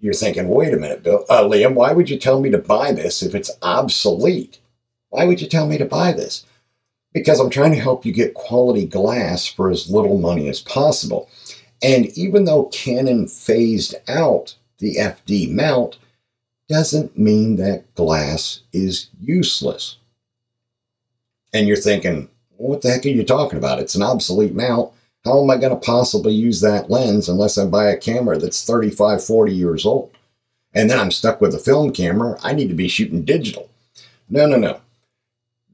you're 0.00 0.14
thinking, 0.14 0.48
wait 0.48 0.74
a 0.74 0.76
minute, 0.76 1.02
Bill, 1.02 1.24
uh, 1.28 1.42
Liam, 1.42 1.74
why 1.74 1.92
would 1.92 2.10
you 2.10 2.18
tell 2.18 2.40
me 2.40 2.50
to 2.50 2.58
buy 2.58 2.92
this 2.92 3.22
if 3.22 3.34
it's 3.34 3.50
obsolete? 3.62 4.60
Why 5.10 5.24
would 5.24 5.40
you 5.40 5.48
tell 5.48 5.66
me 5.66 5.78
to 5.78 5.84
buy 5.84 6.12
this? 6.12 6.44
Because 7.12 7.40
I'm 7.40 7.50
trying 7.50 7.72
to 7.72 7.80
help 7.80 8.04
you 8.04 8.12
get 8.12 8.34
quality 8.34 8.86
glass 8.86 9.46
for 9.46 9.70
as 9.70 9.90
little 9.90 10.18
money 10.18 10.48
as 10.48 10.60
possible. 10.60 11.28
And 11.82 12.06
even 12.18 12.44
though 12.44 12.64
Canon 12.66 13.28
phased 13.28 13.94
out 14.08 14.56
the 14.78 14.96
FD 14.96 15.52
mount, 15.52 15.98
doesn't 16.68 17.16
mean 17.18 17.56
that 17.56 17.94
glass 17.94 18.60
is 18.72 19.08
useless. 19.20 19.96
And 21.52 21.66
you're 21.66 21.76
thinking, 21.76 22.28
what 22.56 22.82
the 22.82 22.90
heck 22.90 23.06
are 23.06 23.08
you 23.08 23.24
talking 23.24 23.58
about? 23.58 23.78
It's 23.78 23.94
an 23.94 24.02
obsolete 24.02 24.54
mount. 24.54 24.92
How 25.24 25.42
am 25.42 25.50
I 25.50 25.56
going 25.56 25.70
to 25.70 25.86
possibly 25.86 26.32
use 26.32 26.60
that 26.60 26.90
lens 26.90 27.28
unless 27.28 27.58
I 27.58 27.66
buy 27.66 27.86
a 27.86 27.96
camera 27.96 28.38
that's 28.38 28.64
35, 28.64 29.24
40 29.24 29.52
years 29.52 29.86
old? 29.86 30.10
And 30.74 30.90
then 30.90 30.98
I'm 30.98 31.10
stuck 31.10 31.40
with 31.40 31.54
a 31.54 31.58
film 31.58 31.92
camera. 31.92 32.38
I 32.42 32.52
need 32.52 32.68
to 32.68 32.74
be 32.74 32.88
shooting 32.88 33.24
digital. 33.24 33.70
No, 34.28 34.46
no, 34.46 34.56
no. 34.56 34.80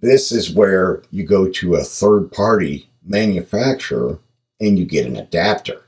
This 0.01 0.33
is 0.33 0.55
where 0.55 1.03
you 1.11 1.25
go 1.25 1.49
to 1.49 1.75
a 1.75 1.85
third 1.85 2.31
party 2.31 2.89
manufacturer 3.05 4.19
and 4.61 4.79
you 4.79 4.85
get 4.85 5.07
an 5.07 5.17
adapter. 5.17 5.84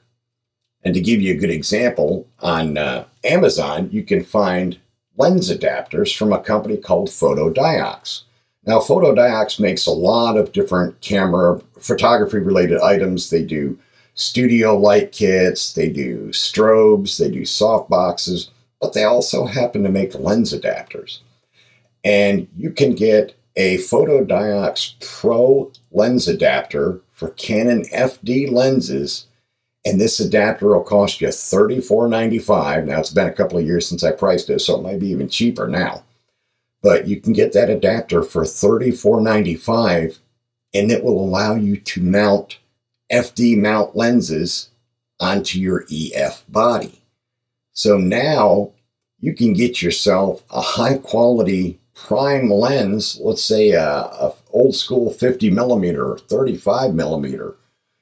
And 0.87 0.95
to 0.95 1.01
give 1.01 1.21
you 1.21 1.35
a 1.35 1.37
good 1.37 1.51
example, 1.51 2.29
on 2.39 2.79
uh, 2.79 3.07
Amazon, 3.25 3.89
you 3.91 4.05
can 4.05 4.23
find 4.23 4.79
lens 5.17 5.51
adapters 5.51 6.17
from 6.17 6.33
a 6.33 6.39
company 6.39 6.77
called 6.77 7.09
Fotodiox. 7.09 8.23
Now, 8.67 8.79
Fotodiox 8.79 9.59
makes 9.59 9.87
a 9.87 9.91
lot 9.91 10.37
of 10.37 10.53
different 10.53 11.01
camera 11.01 11.61
photography 11.81 12.39
related 12.39 12.79
items. 12.79 13.31
They 13.31 13.43
do 13.43 13.77
studio 14.15 14.79
light 14.79 15.11
kits, 15.11 15.73
they 15.73 15.89
do 15.89 16.29
strobes, 16.29 17.19
they 17.19 17.33
do 17.33 17.45
soft 17.45 17.91
boxes, 17.91 18.53
but 18.81 18.93
they 18.93 19.03
also 19.03 19.45
happen 19.45 19.83
to 19.83 19.89
make 19.89 20.15
lens 20.15 20.55
adapters. 20.55 21.19
And 22.05 22.47
you 22.57 22.71
can 22.71 22.95
get 22.95 23.37
a 23.57 23.79
Fotodiox 23.79 24.95
Pro 25.01 25.73
lens 25.91 26.29
adapter 26.29 27.01
for 27.13 27.31
Canon 27.31 27.87
FD 27.87 28.53
lenses 28.53 29.26
and 29.87 30.01
this 30.01 30.19
adapter 30.19 30.67
will 30.67 30.83
cost 30.83 31.21
you 31.21 31.29
$34.95. 31.29 32.87
Now, 32.87 32.99
it's 32.99 33.11
been 33.11 33.29
a 33.29 33.33
couple 33.33 33.57
of 33.57 33.65
years 33.65 33.89
since 33.89 34.03
I 34.03 34.11
priced 34.11 34.51
it, 34.51 34.59
so 34.59 34.77
it 34.77 34.83
might 34.83 34.99
be 34.99 35.11
even 35.11 35.29
cheaper 35.29 35.69
now. 35.69 36.03
But 36.83 37.07
you 37.07 37.21
can 37.21 37.33
get 37.33 37.53
that 37.53 37.71
adapter 37.71 38.25
for 38.25 38.43
$34.95, 38.43 40.19
and 40.75 40.91
it 40.91 41.05
will 41.05 41.25
allow 41.25 41.55
you 41.55 41.77
to 41.77 42.03
mount 42.03 42.59
FD 43.13 43.59
mount 43.59 43.95
lenses 43.95 44.71
onto 45.21 45.61
your 45.61 45.87
EF 45.89 46.45
body. 46.49 47.01
So 47.73 47.97
now 47.97 48.73
you 49.21 49.35
can 49.37 49.53
get 49.53 49.83
yourself 49.83 50.43
a 50.51 50.61
high 50.61 50.99
quality 50.99 51.79
prime 51.95 52.51
lens, 52.51 53.21
let's 53.23 53.45
say 53.45 53.71
a, 53.71 53.87
a 53.87 54.35
old 54.51 54.75
school 54.75 55.13
50 55.13 55.51
millimeter, 55.51 56.19
35 56.19 56.93
millimeter, 56.93 57.55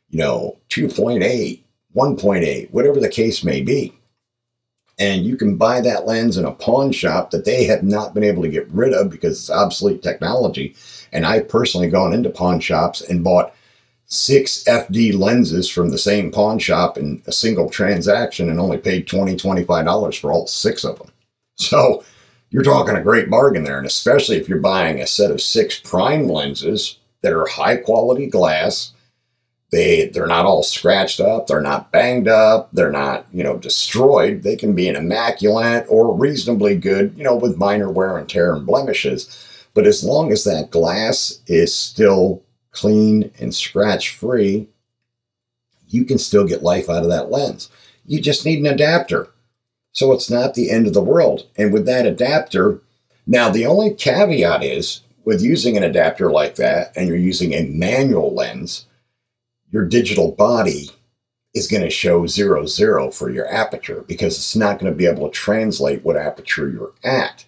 you 0.08 0.18
know, 0.18 0.56
2.8, 0.70 1.63
1.8, 1.96 2.70
whatever 2.70 3.00
the 3.00 3.08
case 3.08 3.44
may 3.44 3.60
be. 3.60 3.94
And 4.98 5.24
you 5.24 5.36
can 5.36 5.56
buy 5.56 5.80
that 5.80 6.06
lens 6.06 6.36
in 6.36 6.44
a 6.44 6.52
pawn 6.52 6.92
shop 6.92 7.30
that 7.30 7.44
they 7.44 7.64
have 7.64 7.82
not 7.82 8.14
been 8.14 8.24
able 8.24 8.42
to 8.42 8.48
get 8.48 8.70
rid 8.70 8.92
of 8.92 9.10
because 9.10 9.38
it's 9.38 9.50
obsolete 9.50 10.02
technology. 10.02 10.76
And 11.12 11.26
I've 11.26 11.48
personally 11.48 11.88
gone 11.88 12.12
into 12.12 12.30
pawn 12.30 12.60
shops 12.60 13.00
and 13.00 13.24
bought 13.24 13.54
six 14.06 14.62
FD 14.64 15.18
lenses 15.18 15.68
from 15.68 15.90
the 15.90 15.98
same 15.98 16.30
pawn 16.30 16.58
shop 16.58 16.96
in 16.96 17.22
a 17.26 17.32
single 17.32 17.68
transaction 17.68 18.48
and 18.48 18.60
only 18.60 18.78
paid 18.78 19.08
$20, 19.08 19.36
$25 19.36 20.20
for 20.20 20.32
all 20.32 20.46
six 20.46 20.84
of 20.84 20.98
them. 20.98 21.10
So 21.56 22.04
you're 22.50 22.62
talking 22.62 22.96
a 22.96 23.02
great 23.02 23.30
bargain 23.30 23.64
there. 23.64 23.78
And 23.78 23.86
especially 23.86 24.36
if 24.36 24.48
you're 24.48 24.58
buying 24.58 25.00
a 25.00 25.06
set 25.06 25.32
of 25.32 25.40
six 25.40 25.78
prime 25.78 26.28
lenses 26.28 26.98
that 27.22 27.32
are 27.32 27.46
high 27.46 27.76
quality 27.76 28.28
glass 28.28 28.92
They 29.70 30.06
they're 30.08 30.26
not 30.26 30.46
all 30.46 30.62
scratched 30.62 31.20
up, 31.20 31.46
they're 31.46 31.60
not 31.60 31.90
banged 31.90 32.28
up, 32.28 32.70
they're 32.72 32.92
not, 32.92 33.26
you 33.32 33.42
know, 33.42 33.56
destroyed. 33.56 34.42
They 34.42 34.56
can 34.56 34.74
be 34.74 34.88
an 34.88 34.96
immaculate 34.96 35.86
or 35.88 36.14
reasonably 36.14 36.76
good, 36.76 37.14
you 37.16 37.24
know, 37.24 37.34
with 37.34 37.58
minor 37.58 37.90
wear 37.90 38.16
and 38.16 38.28
tear 38.28 38.54
and 38.54 38.66
blemishes. 38.66 39.44
But 39.74 39.86
as 39.86 40.04
long 40.04 40.30
as 40.30 40.44
that 40.44 40.70
glass 40.70 41.40
is 41.46 41.74
still 41.74 42.42
clean 42.70 43.32
and 43.40 43.54
scratch 43.54 44.16
free, 44.16 44.68
you 45.88 46.04
can 46.04 46.18
still 46.18 46.46
get 46.46 46.62
life 46.62 46.88
out 46.88 47.02
of 47.02 47.08
that 47.10 47.30
lens. 47.30 47.70
You 48.06 48.20
just 48.20 48.44
need 48.44 48.60
an 48.60 48.66
adapter. 48.66 49.28
So 49.92 50.12
it's 50.12 50.30
not 50.30 50.54
the 50.54 50.70
end 50.70 50.86
of 50.86 50.94
the 50.94 51.02
world. 51.02 51.46
And 51.56 51.72
with 51.72 51.86
that 51.86 52.06
adapter, 52.06 52.80
now 53.26 53.48
the 53.48 53.66
only 53.66 53.94
caveat 53.94 54.62
is 54.62 55.00
with 55.24 55.40
using 55.40 55.76
an 55.76 55.84
adapter 55.84 56.30
like 56.30 56.56
that 56.56 56.92
and 56.96 57.08
you're 57.08 57.16
using 57.16 57.54
a 57.54 57.64
manual 57.66 58.34
lens, 58.34 58.86
your 59.74 59.84
digital 59.84 60.30
body 60.30 60.88
is 61.52 61.66
going 61.66 61.82
to 61.82 61.90
show 61.90 62.28
zero 62.28 62.64
zero 62.64 63.10
for 63.10 63.28
your 63.28 63.52
aperture 63.52 64.04
because 64.06 64.36
it's 64.36 64.54
not 64.54 64.78
going 64.78 64.90
to 64.90 64.96
be 64.96 65.04
able 65.04 65.28
to 65.28 65.34
translate 65.34 66.04
what 66.04 66.16
aperture 66.16 66.70
you're 66.70 66.92
at. 67.02 67.44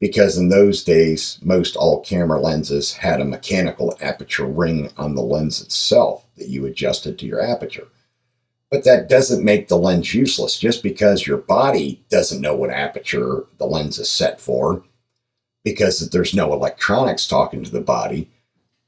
Because 0.00 0.38
in 0.38 0.48
those 0.48 0.82
days, 0.82 1.38
most 1.42 1.76
all 1.76 2.00
camera 2.00 2.40
lenses 2.40 2.94
had 2.94 3.20
a 3.20 3.24
mechanical 3.26 3.98
aperture 4.00 4.46
ring 4.46 4.90
on 4.96 5.14
the 5.14 5.20
lens 5.20 5.60
itself 5.60 6.24
that 6.38 6.48
you 6.48 6.64
adjusted 6.64 7.18
to 7.18 7.26
your 7.26 7.42
aperture. 7.42 7.88
But 8.70 8.84
that 8.84 9.10
doesn't 9.10 9.44
make 9.44 9.68
the 9.68 9.76
lens 9.76 10.14
useless. 10.14 10.58
Just 10.58 10.82
because 10.82 11.26
your 11.26 11.38
body 11.38 12.02
doesn't 12.08 12.40
know 12.40 12.56
what 12.56 12.70
aperture 12.70 13.44
the 13.58 13.66
lens 13.66 13.98
is 13.98 14.08
set 14.08 14.40
for, 14.40 14.84
because 15.64 16.08
there's 16.08 16.32
no 16.32 16.54
electronics 16.54 17.26
talking 17.26 17.62
to 17.62 17.70
the 17.70 17.82
body, 17.82 18.30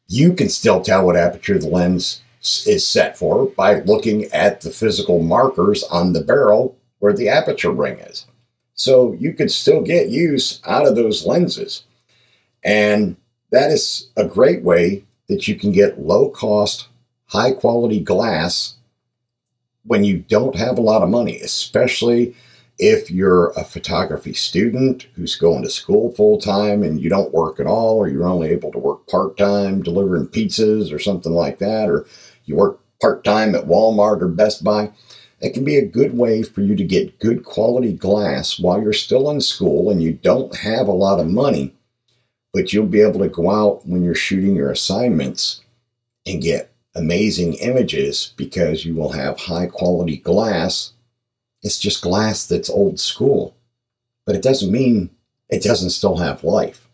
you 0.07 0.33
can 0.33 0.49
still 0.49 0.81
tell 0.81 1.05
what 1.05 1.16
aperture 1.16 1.59
the 1.59 1.69
lens 1.69 2.23
is 2.66 2.87
set 2.87 3.18
for 3.18 3.46
by 3.46 3.81
looking 3.81 4.24
at 4.33 4.61
the 4.61 4.70
physical 4.70 5.22
markers 5.22 5.83
on 5.85 6.12
the 6.12 6.22
barrel 6.22 6.76
where 6.98 7.12
the 7.12 7.29
aperture 7.29 7.70
ring 7.70 7.98
is. 7.98 8.26
So 8.74 9.12
you 9.12 9.35
can 9.35 9.48
still 9.48 9.83
get 9.83 10.09
use 10.09 10.61
out 10.64 10.87
of 10.87 10.96
those 10.96 11.26
lenses. 11.26 11.85
And 12.64 13.16
that 13.50 13.70
is 13.70 14.09
a 14.16 14.24
great 14.24 14.62
way 14.62 15.05
that 15.29 15.46
you 15.46 15.55
can 15.55 15.72
get 15.72 16.00
low 16.00 16.31
cost, 16.31 16.88
high 17.26 17.53
quality 17.53 18.00
glass 18.00 18.76
when 19.85 20.05
you 20.05 20.18
don't 20.18 20.57
have 20.57 20.79
a 20.79 20.83
lot 20.83 21.03
of 21.03 21.09
money, 21.09 21.38
especially 21.40 22.35
if 22.79 23.11
you're 23.11 23.50
a 23.50 23.64
photography 23.64 24.33
student 24.33 25.07
who's 25.14 25.37
going 25.37 25.62
to 25.62 25.68
school 25.68 26.12
full 26.14 26.40
time 26.40 26.83
and 26.83 27.00
you 27.00 27.11
don't 27.11 27.35
work 27.35 27.61
at 27.61 27.66
all, 27.66 27.98
or 27.98 28.09
you're 28.09 28.26
only 28.26 28.48
able 28.48 28.72
to 28.72 28.79
work 28.79 29.07
part 29.07 29.37
time 29.37 29.83
delivering 29.83 30.26
pizzas 30.26 30.92
or 30.92 30.98
something 30.98 31.33
like 31.33 31.59
that, 31.59 31.90
or 31.90 32.07
you 32.51 32.57
work 32.57 32.81
part 33.01 33.25
time 33.25 33.55
at 33.55 33.67
Walmart 33.67 34.21
or 34.21 34.29
Best 34.29 34.63
Buy, 34.63 34.93
it 35.41 35.55
can 35.55 35.65
be 35.65 35.77
a 35.77 35.87
good 35.87 36.17
way 36.17 36.43
for 36.43 36.61
you 36.61 36.77
to 36.77 36.85
get 36.85 37.19
good 37.19 37.45
quality 37.45 37.95
glass 37.95 38.59
while 38.59 38.83
you're 38.83 38.93
still 38.93 39.31
in 39.31 39.41
school 39.41 39.91
and 39.91 40.03
you 40.03 40.13
don't 40.13 40.55
have 40.57 40.87
a 40.87 40.93
lot 40.93 41.19
of 41.19 41.27
money, 41.27 41.75
but 42.53 42.73
you'll 42.73 42.87
be 42.87 43.01
able 43.01 43.21
to 43.21 43.29
go 43.29 43.51
out 43.51 43.87
when 43.87 44.03
you're 44.03 44.15
shooting 44.15 44.55
your 44.55 44.71
assignments 44.71 45.63
and 46.27 46.43
get 46.43 46.73
amazing 46.95 47.55
images 47.55 48.35
because 48.37 48.85
you 48.85 48.95
will 48.95 49.13
have 49.13 49.39
high 49.39 49.67
quality 49.67 50.19
glass 50.19 50.93
it's 51.63 51.79
just 51.79 52.03
glass 52.03 52.47
that's 52.47 52.71
old 52.71 52.99
school. 52.99 53.57
But 54.27 54.37
it 54.37 54.43
doesn't 54.43 54.73
mean 54.73 55.11
it 55.49 55.63
doesn't 55.63 55.91
still 55.91 56.17
have 56.17 56.45
life. 56.45 56.89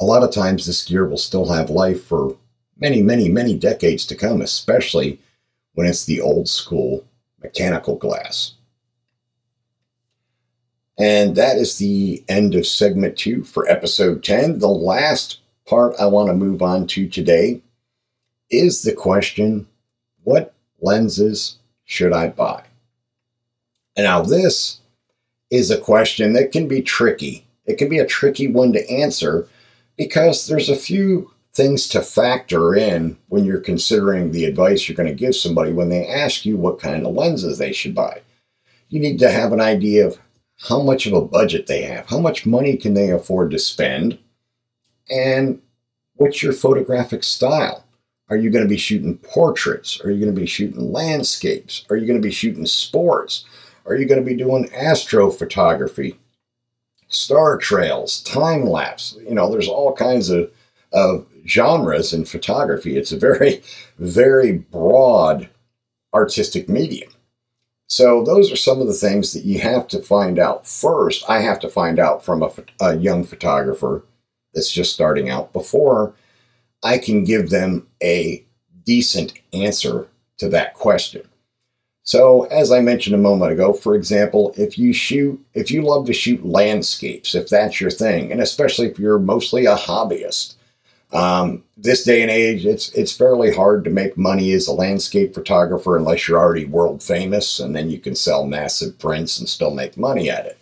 A 0.00 0.04
lot 0.04 0.22
of 0.22 0.32
times, 0.32 0.66
this 0.66 0.84
gear 0.84 1.06
will 1.06 1.18
still 1.18 1.48
have 1.48 1.70
life 1.70 2.04
for 2.04 2.36
many, 2.78 3.02
many, 3.02 3.28
many 3.28 3.56
decades 3.56 4.06
to 4.06 4.16
come, 4.16 4.40
especially 4.40 5.18
when 5.74 5.86
it's 5.86 6.04
the 6.04 6.20
old 6.20 6.48
school 6.48 7.04
mechanical 7.42 7.96
glass. 7.96 8.54
And 10.98 11.34
that 11.36 11.56
is 11.56 11.78
the 11.78 12.22
end 12.28 12.54
of 12.54 12.66
segment 12.66 13.16
two 13.16 13.44
for 13.44 13.68
episode 13.68 14.22
10. 14.22 14.58
The 14.58 14.68
last 14.68 15.40
part 15.66 15.94
I 15.98 16.06
want 16.06 16.28
to 16.28 16.34
move 16.34 16.62
on 16.62 16.86
to 16.88 17.08
today 17.08 17.60
is 18.50 18.82
the 18.82 18.92
question 18.92 19.66
what 20.24 20.54
lenses 20.80 21.56
should 21.84 22.12
I 22.12 22.28
buy? 22.28 22.62
And 23.96 24.04
now, 24.04 24.22
this 24.22 24.80
is 25.50 25.70
a 25.70 25.78
question 25.78 26.32
that 26.34 26.52
can 26.52 26.68
be 26.68 26.82
tricky. 26.82 27.44
It 27.66 27.76
can 27.76 27.88
be 27.88 27.98
a 27.98 28.06
tricky 28.06 28.48
one 28.48 28.72
to 28.72 28.90
answer 28.90 29.48
because 29.96 30.46
there's 30.46 30.68
a 30.68 30.76
few 30.76 31.32
things 31.54 31.86
to 31.88 32.00
factor 32.00 32.74
in 32.74 33.16
when 33.28 33.44
you're 33.44 33.60
considering 33.60 34.30
the 34.30 34.46
advice 34.46 34.88
you're 34.88 34.96
going 34.96 35.08
to 35.08 35.14
give 35.14 35.36
somebody 35.36 35.72
when 35.72 35.88
they 35.88 36.06
ask 36.06 36.46
you 36.46 36.56
what 36.56 36.80
kind 36.80 37.06
of 37.06 37.14
lenses 37.14 37.58
they 37.58 37.72
should 37.72 37.94
buy. 37.94 38.22
You 38.88 39.00
need 39.00 39.18
to 39.18 39.30
have 39.30 39.52
an 39.52 39.60
idea 39.60 40.06
of 40.06 40.18
how 40.60 40.82
much 40.82 41.06
of 41.06 41.12
a 41.12 41.20
budget 41.20 41.66
they 41.66 41.82
have, 41.82 42.06
how 42.06 42.20
much 42.20 42.46
money 42.46 42.76
can 42.76 42.94
they 42.94 43.10
afford 43.10 43.50
to 43.50 43.58
spend, 43.58 44.18
and 45.10 45.60
what's 46.14 46.42
your 46.42 46.52
photographic 46.52 47.24
style? 47.24 47.84
Are 48.28 48.36
you 48.36 48.50
going 48.50 48.64
to 48.64 48.68
be 48.68 48.78
shooting 48.78 49.18
portraits? 49.18 50.00
Are 50.02 50.10
you 50.10 50.20
going 50.20 50.34
to 50.34 50.40
be 50.40 50.46
shooting 50.46 50.92
landscapes? 50.92 51.84
Are 51.90 51.96
you 51.96 52.06
going 52.06 52.20
to 52.20 52.26
be 52.26 52.32
shooting 52.32 52.64
sports? 52.64 53.44
Are 53.84 53.96
you 53.96 54.06
going 54.06 54.20
to 54.20 54.26
be 54.26 54.36
doing 54.36 54.68
astrophotography, 54.70 56.16
star 57.08 57.58
trails, 57.58 58.22
time 58.22 58.64
lapse? 58.64 59.18
You 59.26 59.34
know, 59.34 59.50
there's 59.50 59.68
all 59.68 59.92
kinds 59.94 60.30
of, 60.30 60.50
of 60.92 61.26
genres 61.46 62.12
in 62.12 62.24
photography. 62.24 62.96
It's 62.96 63.12
a 63.12 63.18
very, 63.18 63.62
very 63.98 64.52
broad 64.52 65.48
artistic 66.14 66.68
medium. 66.68 67.10
So, 67.88 68.24
those 68.24 68.50
are 68.50 68.56
some 68.56 68.80
of 68.80 68.86
the 68.86 68.94
things 68.94 69.34
that 69.34 69.44
you 69.44 69.60
have 69.60 69.86
to 69.88 70.02
find 70.02 70.38
out 70.38 70.66
first. 70.66 71.28
I 71.28 71.40
have 71.40 71.60
to 71.60 71.68
find 71.68 71.98
out 71.98 72.24
from 72.24 72.42
a, 72.42 72.50
a 72.80 72.96
young 72.96 73.22
photographer 73.24 74.02
that's 74.54 74.72
just 74.72 74.94
starting 74.94 75.28
out 75.28 75.52
before 75.52 76.14
I 76.82 76.98
can 76.98 77.24
give 77.24 77.50
them 77.50 77.86
a 78.02 78.44
decent 78.84 79.34
answer 79.52 80.08
to 80.38 80.48
that 80.48 80.74
question. 80.74 81.22
So, 82.04 82.44
as 82.44 82.72
I 82.72 82.80
mentioned 82.80 83.14
a 83.14 83.18
moment 83.18 83.52
ago, 83.52 83.72
for 83.72 83.94
example, 83.94 84.52
if 84.56 84.76
you 84.76 84.92
shoot, 84.92 85.40
if 85.54 85.70
you 85.70 85.82
love 85.82 86.06
to 86.06 86.12
shoot 86.12 86.44
landscapes, 86.44 87.34
if 87.34 87.48
that's 87.48 87.80
your 87.80 87.90
thing, 87.90 88.32
and 88.32 88.40
especially 88.40 88.88
if 88.88 88.98
you're 88.98 89.20
mostly 89.20 89.66
a 89.66 89.76
hobbyist, 89.76 90.56
um, 91.12 91.62
this 91.76 92.04
day 92.04 92.22
and 92.22 92.30
age, 92.30 92.64
it's 92.64 92.88
it's 92.90 93.16
fairly 93.16 93.52
hard 93.54 93.84
to 93.84 93.90
make 93.90 94.16
money 94.16 94.52
as 94.52 94.66
a 94.66 94.72
landscape 94.72 95.34
photographer 95.34 95.96
unless 95.96 96.26
you're 96.26 96.38
already 96.38 96.64
world 96.64 97.02
famous, 97.02 97.60
and 97.60 97.76
then 97.76 97.90
you 97.90 97.98
can 97.98 98.14
sell 98.14 98.46
massive 98.46 98.98
prints 98.98 99.38
and 99.38 99.48
still 99.48 99.72
make 99.72 99.96
money 99.96 100.30
at 100.30 100.46
it. 100.46 100.58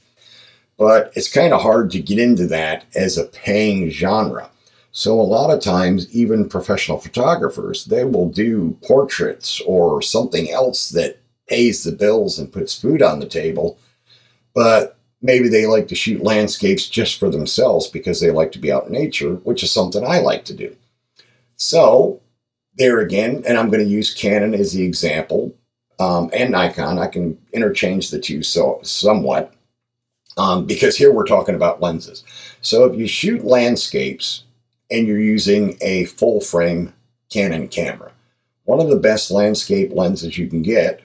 But 0.76 1.12
it's 1.14 1.32
kind 1.32 1.52
of 1.52 1.62
hard 1.62 1.90
to 1.92 2.00
get 2.00 2.18
into 2.18 2.46
that 2.48 2.84
as 2.94 3.18
a 3.18 3.26
paying 3.26 3.90
genre. 3.90 4.50
So 4.92 5.20
a 5.20 5.22
lot 5.22 5.50
of 5.50 5.60
times, 5.62 6.12
even 6.12 6.48
professional 6.48 6.98
photographers, 6.98 7.84
they 7.84 8.04
will 8.04 8.28
do 8.28 8.76
portraits 8.82 9.60
or 9.66 10.02
something 10.02 10.50
else 10.50 10.88
that 10.90 11.18
pays 11.48 11.84
the 11.84 11.92
bills 11.92 12.38
and 12.38 12.52
puts 12.52 12.80
food 12.80 13.02
on 13.02 13.20
the 13.20 13.26
table. 13.26 13.78
But 14.54 14.96
maybe 15.22 15.48
they 15.48 15.66
like 15.66 15.88
to 15.88 15.94
shoot 15.94 16.22
landscapes 16.22 16.88
just 16.88 17.18
for 17.18 17.30
themselves 17.30 17.88
because 17.88 18.20
they 18.20 18.30
like 18.30 18.52
to 18.52 18.58
be 18.58 18.72
out 18.72 18.86
in 18.86 18.92
nature, 18.92 19.34
which 19.36 19.62
is 19.62 19.72
something 19.72 20.04
I 20.04 20.20
like 20.20 20.44
to 20.46 20.54
do. 20.54 20.74
So, 21.56 22.20
there 22.76 23.00
again, 23.00 23.42
and 23.46 23.58
I'm 23.58 23.68
going 23.68 23.84
to 23.84 23.90
use 23.90 24.14
Canon 24.14 24.54
as 24.54 24.72
the 24.72 24.84
example 24.84 25.54
um, 25.98 26.30
and 26.32 26.50
Nikon. 26.50 26.98
I 26.98 27.06
can 27.06 27.38
interchange 27.52 28.10
the 28.10 28.18
two 28.18 28.42
so 28.42 28.80
somewhat 28.82 29.52
um, 30.38 30.64
because 30.64 30.96
here 30.96 31.12
we're 31.12 31.26
talking 31.26 31.54
about 31.54 31.82
lenses. 31.82 32.24
So, 32.62 32.84
if 32.84 32.98
you 32.98 33.06
shoot 33.06 33.44
landscapes 33.44 34.44
and 34.90 35.06
you're 35.06 35.20
using 35.20 35.76
a 35.82 36.06
full 36.06 36.40
frame 36.40 36.94
Canon 37.28 37.68
camera, 37.68 38.12
one 38.64 38.80
of 38.80 38.88
the 38.88 38.96
best 38.96 39.30
landscape 39.30 39.92
lenses 39.92 40.38
you 40.38 40.48
can 40.48 40.62
get 40.62 41.02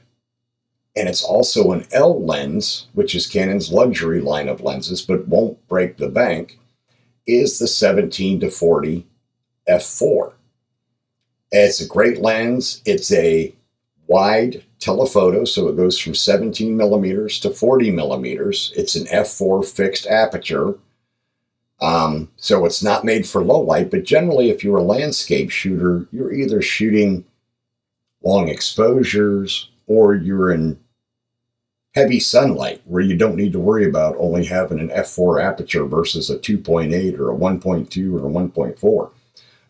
and 0.95 1.09
it's 1.09 1.23
also 1.23 1.71
an 1.71 1.85
L 1.91 2.23
lens, 2.23 2.87
which 2.93 3.15
is 3.15 3.27
Canon's 3.27 3.71
luxury 3.71 4.21
line 4.21 4.47
of 4.47 4.61
lenses, 4.61 5.01
but 5.01 5.27
won't 5.27 5.67
break 5.67 5.97
the 5.97 6.07
bank, 6.07 6.57
is 7.27 7.59
the 7.59 7.67
17 7.67 8.39
to 8.39 8.49
40 8.49 9.05
f4. 9.67 10.33
It's 11.51 11.81
a 11.81 11.87
great 11.87 12.19
lens. 12.19 12.81
It's 12.85 13.11
a 13.11 13.53
wide 14.07 14.63
telephoto, 14.79 15.45
so 15.45 15.67
it 15.67 15.75
goes 15.75 15.99
from 15.99 16.15
17 16.15 16.75
millimeters 16.77 17.39
to 17.39 17.49
40 17.49 17.91
millimeters. 17.91 18.71
It's 18.75 18.95
an 18.95 19.05
f4 19.07 19.65
fixed 19.65 20.07
aperture. 20.07 20.75
Um, 21.81 22.31
so 22.37 22.65
it's 22.65 22.81
not 22.81 23.03
made 23.03 23.27
for 23.27 23.43
low 23.43 23.59
light, 23.59 23.91
but 23.91 24.05
generally, 24.05 24.49
if 24.49 24.63
you're 24.63 24.77
a 24.77 24.83
landscape 24.83 25.49
shooter, 25.49 26.07
you're 26.11 26.31
either 26.31 26.61
shooting 26.61 27.25
long 28.23 28.47
exposures 28.47 29.69
or 29.87 30.15
you're 30.15 30.51
in 30.51 30.79
heavy 31.95 32.19
sunlight 32.19 32.81
where 32.85 33.01
you 33.01 33.15
don't 33.15 33.37
need 33.37 33.53
to 33.53 33.59
worry 33.59 33.87
about 33.87 34.15
only 34.19 34.45
having 34.45 34.79
an 34.79 34.89
f4 34.89 35.41
aperture 35.41 35.85
versus 35.85 36.29
a 36.29 36.37
2.8 36.37 37.17
or 37.17 37.31
a 37.31 37.35
1.2 37.35 38.13
or 38.13 38.27
a 38.27 38.29
1.4. 38.29 39.11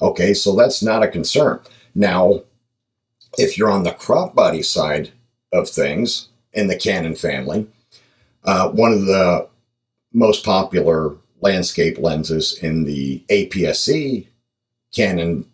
Okay, 0.02 0.34
so 0.34 0.56
that's 0.56 0.82
not 0.82 1.04
a 1.04 1.08
concern. 1.08 1.60
Now, 1.94 2.42
If 3.38 3.58
you're 3.58 3.72
on 3.72 3.84
the 3.84 3.92
crop 3.92 4.34
body 4.34 4.62
side 4.62 5.12
of 5.52 5.70
things 5.70 6.30
in 6.54 6.68
the 6.68 6.78
Canon 6.78 7.16
family, 7.16 7.68
uh, 8.44 8.70
one 8.70 8.94
of 8.94 9.06
the 9.06 9.48
most 10.14 10.46
popular 10.46 11.16
landscape 11.42 11.98
lenses 11.98 12.58
in 12.62 12.86
the 12.86 13.24
APS-C 13.30 14.30
Canon 14.96 15.46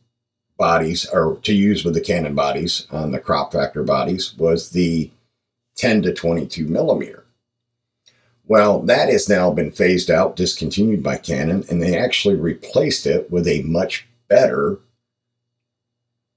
bodies, 0.57 1.07
or 1.11 1.37
to 1.41 1.53
use 1.53 1.83
with 1.83 1.95
the 1.95 2.01
Canon 2.01 2.35
bodies 2.35 2.85
on 2.91 3.11
the 3.11 3.19
crop 3.19 3.51
factor 3.51 3.83
bodies, 3.83 4.35
was 4.37 4.69
the 4.69 5.09
10 5.81 6.03
to 6.03 6.13
22 6.13 6.67
millimeter. 6.67 7.25
Well, 8.45 8.81
that 8.83 9.09
has 9.09 9.27
now 9.27 9.49
been 9.49 9.71
phased 9.71 10.11
out, 10.11 10.35
discontinued 10.35 11.01
by 11.01 11.17
Canon, 11.17 11.65
and 11.71 11.81
they 11.81 11.97
actually 11.97 12.35
replaced 12.35 13.07
it 13.07 13.31
with 13.31 13.47
a 13.47 13.63
much 13.63 14.07
better 14.27 14.77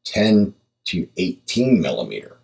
10 0.05 0.55
to 0.87 1.07
18 1.19 1.79
millimeter. 1.79 2.39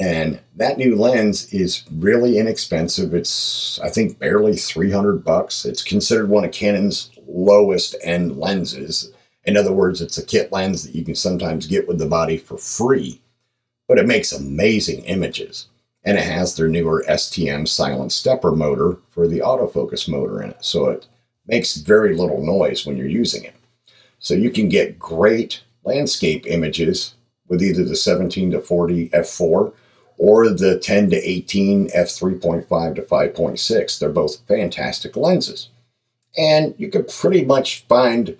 And 0.00 0.40
that 0.56 0.78
new 0.78 0.96
lens 0.96 1.52
is 1.54 1.84
really 1.92 2.38
inexpensive. 2.38 3.14
It's, 3.14 3.78
I 3.80 3.88
think, 3.88 4.18
barely 4.18 4.56
300 4.56 5.24
bucks. 5.24 5.64
It's 5.64 5.84
considered 5.84 6.28
one 6.28 6.44
of 6.44 6.50
Canon's 6.50 7.12
lowest 7.28 7.94
end 8.02 8.36
lenses. 8.36 9.12
In 9.44 9.56
other 9.56 9.72
words, 9.72 10.00
it's 10.00 10.18
a 10.18 10.26
kit 10.26 10.50
lens 10.50 10.82
that 10.82 10.96
you 10.96 11.04
can 11.04 11.14
sometimes 11.14 11.68
get 11.68 11.86
with 11.86 11.98
the 11.98 12.06
body 12.06 12.36
for 12.36 12.58
free, 12.58 13.20
but 13.88 13.98
it 13.98 14.06
makes 14.06 14.32
amazing 14.32 15.02
images. 15.04 15.66
And 16.04 16.16
it 16.16 16.24
has 16.24 16.54
their 16.54 16.68
newer 16.68 17.04
STM 17.08 17.66
silent 17.66 18.12
stepper 18.12 18.52
motor 18.52 18.98
for 19.10 19.26
the 19.26 19.40
autofocus 19.40 20.08
motor 20.08 20.42
in 20.42 20.50
it. 20.50 20.64
So 20.64 20.90
it 20.90 21.06
makes 21.46 21.76
very 21.76 22.14
little 22.14 22.44
noise 22.44 22.86
when 22.86 22.96
you're 22.96 23.08
using 23.08 23.44
it. 23.44 23.54
So 24.20 24.34
you 24.34 24.50
can 24.50 24.68
get 24.68 24.98
great 24.98 25.62
landscape 25.84 26.46
images 26.46 27.14
with 27.48 27.62
either 27.62 27.84
the 27.84 27.96
17 27.96 28.52
to 28.52 28.60
40 28.60 29.08
f4 29.08 29.72
or 30.18 30.50
the 30.50 30.78
10 30.78 31.10
to 31.10 31.16
18 31.16 31.88
f3.5 31.90 32.94
to 32.96 33.02
5.6. 33.02 33.98
They're 33.98 34.08
both 34.08 34.40
fantastic 34.46 35.16
lenses. 35.16 35.70
And 36.36 36.74
you 36.78 36.90
could 36.90 37.08
pretty 37.08 37.44
much 37.44 37.84
find 37.86 38.36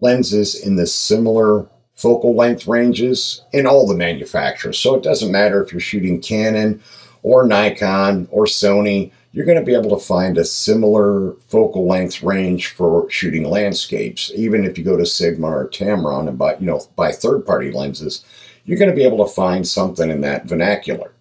lenses 0.00 0.54
in 0.54 0.76
the 0.76 0.86
similar 0.86 1.66
focal 1.96 2.34
length 2.34 2.66
ranges 2.66 3.42
in 3.52 3.66
all 3.66 3.86
the 3.86 3.96
manufacturers. 3.96 4.78
So 4.78 4.94
it 4.94 5.02
doesn't 5.02 5.32
matter 5.32 5.62
if 5.62 5.72
you're 5.72 5.80
shooting 5.80 6.20
Canon 6.20 6.82
or 7.22 7.46
Nikon 7.46 8.28
or 8.30 8.44
Sony, 8.44 9.10
you're 9.32 9.46
going 9.46 9.58
to 9.58 9.64
be 9.64 9.74
able 9.74 9.98
to 9.98 10.04
find 10.04 10.38
a 10.38 10.44
similar 10.44 11.32
focal 11.48 11.86
length 11.86 12.22
range 12.22 12.68
for 12.68 13.10
shooting 13.10 13.44
landscapes. 13.44 14.30
Even 14.34 14.64
if 14.64 14.78
you 14.78 14.84
go 14.84 14.96
to 14.96 15.04
Sigma 15.04 15.48
or 15.48 15.68
Tamron 15.68 16.28
and 16.28 16.38
buy, 16.38 16.56
you 16.56 16.66
know, 16.66 16.80
buy 16.96 17.12
third-party 17.12 17.72
lenses, 17.72 18.24
you're 18.64 18.78
going 18.78 18.90
to 18.90 18.96
be 18.96 19.04
able 19.04 19.24
to 19.26 19.32
find 19.32 19.66
something 19.66 20.10
in 20.10 20.20
that 20.20 20.46
vernacular. 20.46 21.12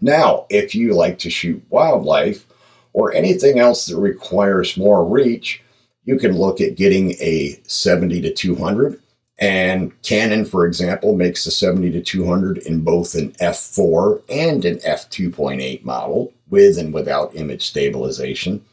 Now, 0.00 0.46
if 0.48 0.74
you 0.74 0.94
like 0.94 1.18
to 1.20 1.30
shoot 1.30 1.62
wildlife 1.70 2.46
or 2.92 3.12
anything 3.14 3.58
else 3.58 3.86
that 3.86 3.96
requires 3.96 4.76
more 4.76 5.04
reach, 5.04 5.62
you 6.04 6.18
can 6.18 6.36
look 6.36 6.60
at 6.60 6.76
getting 6.76 7.12
a 7.20 7.60
70 7.64 8.20
to 8.22 8.32
200. 8.32 9.01
And 9.42 10.00
Canon, 10.02 10.44
for 10.44 10.66
example, 10.66 11.16
makes 11.16 11.44
the 11.44 11.50
70 11.50 11.90
to 11.90 12.00
200 12.00 12.58
in 12.58 12.82
both 12.82 13.16
an 13.16 13.32
f4 13.40 14.22
and 14.28 14.64
an 14.64 14.76
f2.8 14.78 15.84
model 15.84 16.32
with 16.48 16.78
and 16.78 16.94
without 16.94 17.34
image 17.34 17.66
stabilization. 17.66 18.64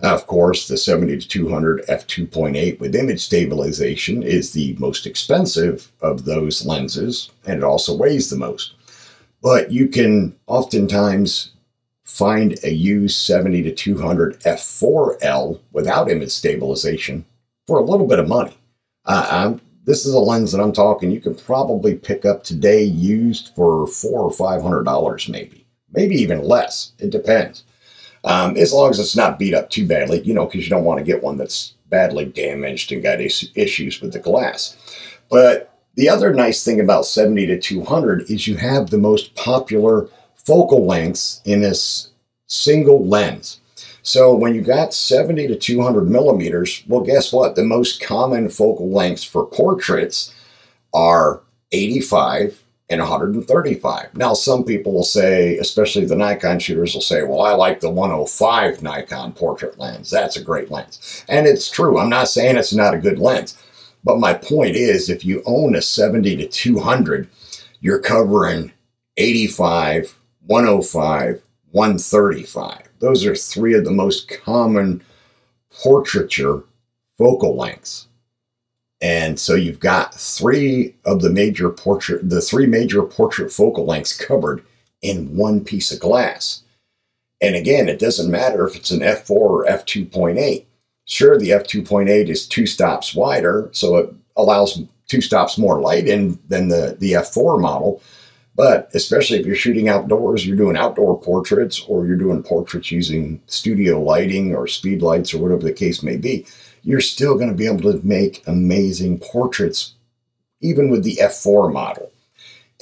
Of 0.00 0.26
course, 0.26 0.66
the 0.66 0.78
70 0.78 1.18
to 1.18 1.28
200 1.28 1.84
f2.8 1.88 2.80
with 2.80 2.94
image 2.94 3.20
stabilization 3.20 4.22
is 4.22 4.52
the 4.52 4.74
most 4.78 5.04
expensive 5.04 5.92
of 6.00 6.24
those 6.24 6.64
lenses, 6.64 7.28
and 7.46 7.58
it 7.58 7.64
also 7.64 7.94
weighs 7.94 8.30
the 8.30 8.36
most. 8.38 8.76
But 9.42 9.70
you 9.70 9.88
can 9.88 10.34
oftentimes 10.46 11.50
find 12.04 12.58
a 12.64 12.72
used 12.72 13.18
70 13.18 13.62
to 13.64 13.74
200 13.74 14.40
f4L 14.40 15.60
without 15.72 16.10
image 16.10 16.30
stabilization 16.30 17.26
for 17.66 17.78
a 17.78 17.84
little 17.84 18.06
bit 18.06 18.18
of 18.18 18.26
money. 18.26 18.56
Uh, 19.04 19.56
this 19.88 20.04
is 20.04 20.12
a 20.12 20.20
lens 20.20 20.52
that 20.52 20.60
I'm 20.60 20.74
talking 20.74 21.10
you 21.10 21.18
can 21.18 21.34
probably 21.34 21.94
pick 21.94 22.26
up 22.26 22.44
today 22.44 22.84
used 22.84 23.54
for 23.56 23.86
four 23.86 24.20
or 24.20 24.30
five 24.30 24.60
hundred 24.60 24.84
dollars, 24.84 25.30
maybe, 25.30 25.64
maybe 25.92 26.14
even 26.16 26.44
less. 26.44 26.92
It 26.98 27.08
depends. 27.08 27.64
Um, 28.22 28.58
as 28.58 28.74
long 28.74 28.90
as 28.90 28.98
it's 28.98 29.16
not 29.16 29.38
beat 29.38 29.54
up 29.54 29.70
too 29.70 29.86
badly, 29.86 30.20
you 30.20 30.34
know, 30.34 30.44
because 30.44 30.64
you 30.64 30.68
don't 30.68 30.84
want 30.84 30.98
to 30.98 31.04
get 31.04 31.22
one 31.22 31.38
that's 31.38 31.72
badly 31.88 32.26
damaged 32.26 32.92
and 32.92 33.02
got 33.02 33.22
is- 33.22 33.50
issues 33.54 34.02
with 34.02 34.12
the 34.12 34.18
glass. 34.18 34.76
But 35.30 35.72
the 35.94 36.10
other 36.10 36.34
nice 36.34 36.62
thing 36.62 36.80
about 36.80 37.06
70 37.06 37.46
to 37.46 37.58
200 37.58 38.30
is 38.30 38.46
you 38.46 38.56
have 38.56 38.90
the 38.90 38.98
most 38.98 39.34
popular 39.36 40.10
focal 40.34 40.84
lengths 40.84 41.40
in 41.46 41.62
this 41.62 42.10
single 42.46 43.06
lens. 43.06 43.60
So 44.08 44.34
when 44.34 44.54
you 44.54 44.62
got 44.62 44.94
70 44.94 45.48
to 45.48 45.54
200 45.54 46.08
millimeters, 46.08 46.82
well, 46.88 47.02
guess 47.02 47.30
what? 47.30 47.56
The 47.56 47.62
most 47.62 48.00
common 48.00 48.48
focal 48.48 48.88
lengths 48.88 49.22
for 49.22 49.44
portraits 49.44 50.34
are 50.94 51.42
85 51.72 52.64
and 52.88 53.02
135. 53.02 54.14
Now, 54.14 54.32
some 54.32 54.64
people 54.64 54.94
will 54.94 55.04
say, 55.04 55.58
especially 55.58 56.06
the 56.06 56.16
Nikon 56.16 56.58
shooters, 56.58 56.94
will 56.94 57.02
say, 57.02 57.22
well, 57.22 57.42
I 57.42 57.52
like 57.52 57.80
the 57.80 57.90
105 57.90 58.82
Nikon 58.82 59.34
portrait 59.34 59.78
lens. 59.78 60.08
That's 60.08 60.38
a 60.38 60.42
great 60.42 60.70
lens. 60.70 61.22
And 61.28 61.46
it's 61.46 61.70
true. 61.70 61.98
I'm 61.98 62.08
not 62.08 62.28
saying 62.28 62.56
it's 62.56 62.72
not 62.72 62.94
a 62.94 62.98
good 62.98 63.18
lens. 63.18 63.62
But 64.04 64.20
my 64.20 64.32
point 64.32 64.74
is, 64.74 65.10
if 65.10 65.22
you 65.22 65.42
own 65.44 65.76
a 65.76 65.82
70 65.82 66.34
to 66.38 66.48
200, 66.48 67.28
you're 67.82 68.00
covering 68.00 68.72
85, 69.18 70.16
105, 70.46 71.42
135. 71.72 72.87
Those 73.00 73.26
are 73.26 73.34
three 73.34 73.74
of 73.74 73.84
the 73.84 73.90
most 73.90 74.28
common 74.28 75.02
portraiture 75.70 76.64
focal 77.16 77.56
lengths. 77.56 78.06
And 79.00 79.38
so 79.38 79.54
you've 79.54 79.80
got 79.80 80.14
three 80.14 80.94
of 81.04 81.22
the 81.22 81.30
major 81.30 81.70
portrait, 81.70 82.28
the 82.28 82.40
three 82.40 82.66
major 82.66 83.02
portrait 83.02 83.52
focal 83.52 83.84
lengths 83.86 84.16
covered 84.16 84.62
in 85.02 85.36
one 85.36 85.64
piece 85.64 85.92
of 85.92 86.00
glass. 86.00 86.62
And 87.40 87.54
again, 87.54 87.88
it 87.88 88.00
doesn't 88.00 88.30
matter 88.30 88.66
if 88.66 88.74
it's 88.74 88.90
an 88.90 89.00
f4 89.00 89.30
or 89.30 89.64
f2.8. 89.66 90.64
Sure, 91.04 91.38
the 91.38 91.50
f2.8 91.50 92.28
is 92.28 92.46
two 92.46 92.66
stops 92.66 93.14
wider, 93.14 93.68
so 93.72 93.96
it 93.96 94.14
allows 94.36 94.82
two 95.06 95.20
stops 95.20 95.56
more 95.56 95.80
light 95.80 96.06
in 96.08 96.38
than 96.48 96.68
the, 96.68 96.96
the 96.98 97.12
f4 97.12 97.60
model. 97.60 98.02
But 98.58 98.90
especially 98.92 99.38
if 99.38 99.46
you're 99.46 99.54
shooting 99.54 99.88
outdoors, 99.88 100.44
you're 100.44 100.56
doing 100.56 100.76
outdoor 100.76 101.20
portraits 101.20 101.80
or 101.86 102.04
you're 102.04 102.16
doing 102.16 102.42
portraits 102.42 102.90
using 102.90 103.40
studio 103.46 104.02
lighting 104.02 104.52
or 104.52 104.66
speed 104.66 105.00
lights 105.00 105.32
or 105.32 105.38
whatever 105.38 105.62
the 105.62 105.72
case 105.72 106.02
may 106.02 106.16
be, 106.16 106.44
you're 106.82 107.00
still 107.00 107.36
going 107.36 107.50
to 107.50 107.54
be 107.54 107.66
able 107.66 107.92
to 107.92 108.04
make 108.04 108.42
amazing 108.48 109.20
portraits, 109.20 109.94
even 110.60 110.90
with 110.90 111.04
the 111.04 111.20
F4 111.22 111.72
model. 111.72 112.10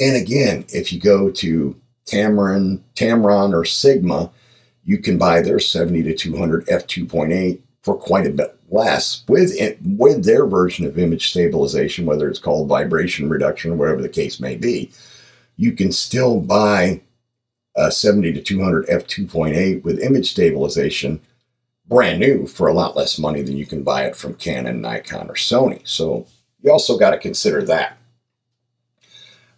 And 0.00 0.16
again, 0.16 0.64
if 0.70 0.94
you 0.94 0.98
go 0.98 1.30
to 1.32 1.78
Tamron, 2.06 2.80
Tamron 2.94 3.52
or 3.52 3.66
Sigma, 3.66 4.30
you 4.82 4.96
can 4.96 5.18
buy 5.18 5.42
their 5.42 5.58
70 5.58 6.04
to 6.04 6.14
200 6.14 6.66
f2.8 6.68 7.60
for 7.82 7.98
quite 7.98 8.26
a 8.26 8.30
bit 8.30 8.58
less 8.70 9.24
with 9.28 9.54
it, 9.60 9.78
with 9.84 10.24
their 10.24 10.46
version 10.46 10.86
of 10.86 10.98
image 10.98 11.28
stabilization, 11.28 12.06
whether 12.06 12.30
it's 12.30 12.38
called 12.38 12.66
vibration 12.66 13.28
reduction 13.28 13.72
or 13.72 13.76
whatever 13.76 14.00
the 14.00 14.08
case 14.08 14.40
may 14.40 14.56
be. 14.56 14.90
You 15.56 15.72
can 15.72 15.92
still 15.92 16.40
buy 16.40 17.00
a 17.76 17.90
70 17.90 18.32
to 18.34 18.42
200 18.42 18.86
f2.8 18.86 19.82
with 19.82 20.00
image 20.00 20.30
stabilization 20.30 21.20
brand 21.88 22.18
new 22.18 22.46
for 22.46 22.68
a 22.68 22.72
lot 22.72 22.96
less 22.96 23.18
money 23.18 23.42
than 23.42 23.56
you 23.56 23.66
can 23.66 23.82
buy 23.82 24.04
it 24.04 24.16
from 24.16 24.34
Canon, 24.34 24.80
Nikon, 24.80 25.28
or 25.28 25.34
Sony. 25.34 25.80
So 25.84 26.26
you 26.62 26.72
also 26.72 26.98
got 26.98 27.10
to 27.10 27.18
consider 27.18 27.62
that. 27.62 27.96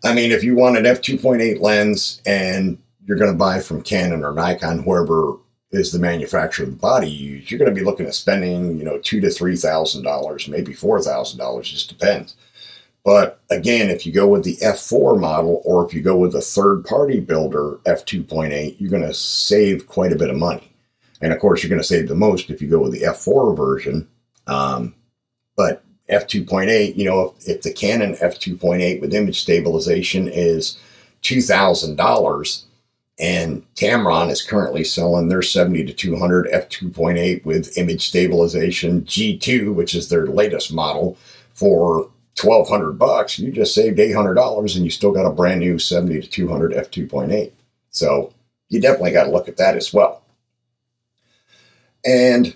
I 0.05 0.15
mean, 0.15 0.31
if 0.31 0.45
you 0.45 0.55
want 0.55 0.77
an 0.77 0.85
f2.8 0.85 1.61
lens 1.61 2.21
and 2.27 2.79
you're 3.07 3.17
going 3.17 3.33
to 3.33 3.37
buy 3.39 3.61
from 3.61 3.83
Canon 3.83 4.25
or 4.25 4.33
Nikon, 4.33 4.83
whoever 4.83 5.39
is 5.71 5.93
the 5.93 5.99
manufacturer 5.99 6.65
of 6.65 6.73
the 6.73 6.77
body 6.79 7.11
you're 7.11 7.59
going 7.59 7.69
to 7.69 7.79
be 7.79 7.85
looking 7.85 8.07
at 8.07 8.15
spending, 8.15 8.79
you 8.79 8.85
know, 8.85 8.99
two 8.99 9.21
to 9.21 9.31
three 9.31 9.57
thousand 9.57 10.03
dollars, 10.03 10.49
maybe 10.49 10.73
four 10.73 11.01
thousand 11.03 11.39
dollars, 11.39 11.71
just 11.71 11.89
depends. 11.89 12.37
But 13.09 13.41
again, 13.49 13.89
if 13.89 14.05
you 14.05 14.13
go 14.13 14.29
with 14.29 14.45
the 14.45 14.57
F4 14.57 15.19
model 15.19 15.63
or 15.65 15.87
if 15.87 15.95
you 15.95 16.03
go 16.03 16.15
with 16.15 16.35
a 16.35 16.43
third 16.43 16.85
party 16.85 17.21
builder 17.21 17.79
F2.8, 17.87 18.77
you're 18.79 18.91
going 18.91 19.01
to 19.01 19.15
save 19.15 19.87
quite 19.87 20.13
a 20.13 20.17
bit 20.17 20.29
of 20.29 20.37
money. 20.37 20.71
And 21.23 21.33
of 21.33 21.39
course, 21.39 21.63
you're 21.63 21.71
going 21.71 21.81
to 21.81 21.89
save 21.89 22.09
the 22.09 22.15
most 22.15 22.51
if 22.51 22.61
you 22.61 22.69
go 22.69 22.81
with 22.81 22.93
the 22.93 23.07
F4 23.07 23.57
version. 23.57 24.07
Um, 24.47 24.95
but 25.57 25.83
F2.8, 26.11 26.97
you 26.97 27.07
know, 27.07 27.35
if, 27.39 27.49
if 27.49 27.63
the 27.63 27.73
Canon 27.73 28.13
F2.8 28.17 29.01
with 29.01 29.15
image 29.15 29.41
stabilization 29.41 30.29
is 30.29 30.77
$2,000 31.23 32.65
and 33.19 33.75
Tamron 33.75 34.31
is 34.31 34.43
currently 34.43 34.85
selling 34.85 35.31
their 35.31 35.41
70 35.41 35.87
to 35.87 35.95
200 35.95 36.47
F2.8 36.49 37.43
with 37.47 37.79
image 37.79 38.07
stabilization 38.07 39.01
G2, 39.05 39.73
which 39.73 39.95
is 39.95 40.11
their 40.11 40.27
latest 40.27 40.75
model, 40.75 41.17
for 41.55 42.11
1200 42.43 42.93
bucks, 42.99 43.39
you 43.39 43.53
just 43.53 43.75
saved 43.75 43.99
$800 43.99 44.77
and 44.77 44.85
you 44.85 44.91
still 44.91 45.13
got 45.13 45.27
a 45.27 45.31
brand 45.31 45.61
new 45.61 45.79
70 45.79 46.21
to 46.21 46.29
200 46.29 46.73
f2.8. 46.73 47.53
So 47.91 48.33
you 48.69 48.81
definitely 48.81 49.13
got 49.13 49.25
to 49.25 49.31
look 49.31 49.49
at 49.49 49.57
that 49.57 49.77
as 49.77 49.93
well. 49.93 50.23
And 52.05 52.55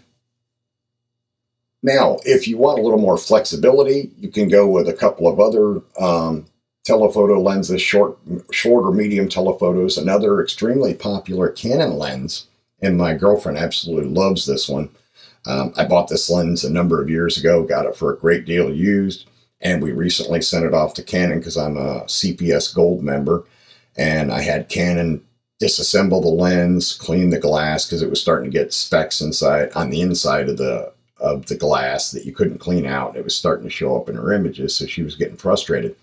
now, 1.82 2.18
if 2.24 2.46
you 2.46 2.58
want 2.58 2.78
a 2.78 2.82
little 2.82 3.00
more 3.00 3.18
flexibility, 3.18 4.10
you 4.18 4.28
can 4.28 4.48
go 4.48 4.68
with 4.68 4.88
a 4.88 4.92
couple 4.92 5.26
of 5.26 5.40
other 5.40 5.82
um, 5.98 6.46
telephoto 6.84 7.40
lenses, 7.40 7.82
short, 7.82 8.18
short 8.52 8.84
or 8.84 8.92
medium 8.92 9.28
telephotos. 9.28 9.98
Another 9.98 10.40
extremely 10.40 10.94
popular 10.94 11.48
Canon 11.48 11.98
lens, 11.98 12.46
and 12.80 12.96
my 12.96 13.14
girlfriend 13.14 13.58
absolutely 13.58 14.10
loves 14.10 14.46
this 14.46 14.68
one. 14.68 14.90
Um, 15.44 15.72
I 15.76 15.84
bought 15.84 16.08
this 16.08 16.30
lens 16.30 16.62
a 16.62 16.70
number 16.70 17.02
of 17.02 17.10
years 17.10 17.36
ago, 17.36 17.64
got 17.64 17.86
it 17.86 17.96
for 17.96 18.12
a 18.12 18.18
great 18.18 18.44
deal 18.44 18.72
used, 18.72 19.26
and 19.62 19.82
we 19.82 19.92
recently 19.92 20.42
sent 20.42 20.64
it 20.64 20.74
off 20.74 20.94
to 20.94 21.02
Canon 21.02 21.38
because 21.38 21.56
I'm 21.56 21.76
a 21.76 22.02
CPS 22.02 22.74
Gold 22.74 23.02
member, 23.02 23.44
and 23.96 24.32
I 24.32 24.42
had 24.42 24.68
Canon 24.68 25.24
disassemble 25.62 26.22
the 26.22 26.28
lens, 26.28 26.92
clean 26.92 27.30
the 27.30 27.38
glass 27.38 27.86
because 27.86 28.02
it 28.02 28.10
was 28.10 28.20
starting 28.20 28.50
to 28.50 28.58
get 28.58 28.74
specks 28.74 29.20
inside 29.20 29.70
on 29.74 29.90
the 29.90 30.00
inside 30.00 30.48
of 30.48 30.56
the 30.56 30.92
of 31.22 31.46
the 31.46 31.54
glass 31.54 32.10
that 32.10 32.26
you 32.26 32.32
couldn't 32.32 32.58
clean 32.58 32.84
out. 32.84 33.16
It 33.16 33.24
was 33.24 33.36
starting 33.36 33.64
to 33.64 33.70
show 33.70 33.96
up 33.96 34.08
in 34.08 34.16
her 34.16 34.32
images, 34.32 34.74
so 34.74 34.86
she 34.86 35.04
was 35.04 35.14
getting 35.14 35.36
frustrated. 35.36 35.94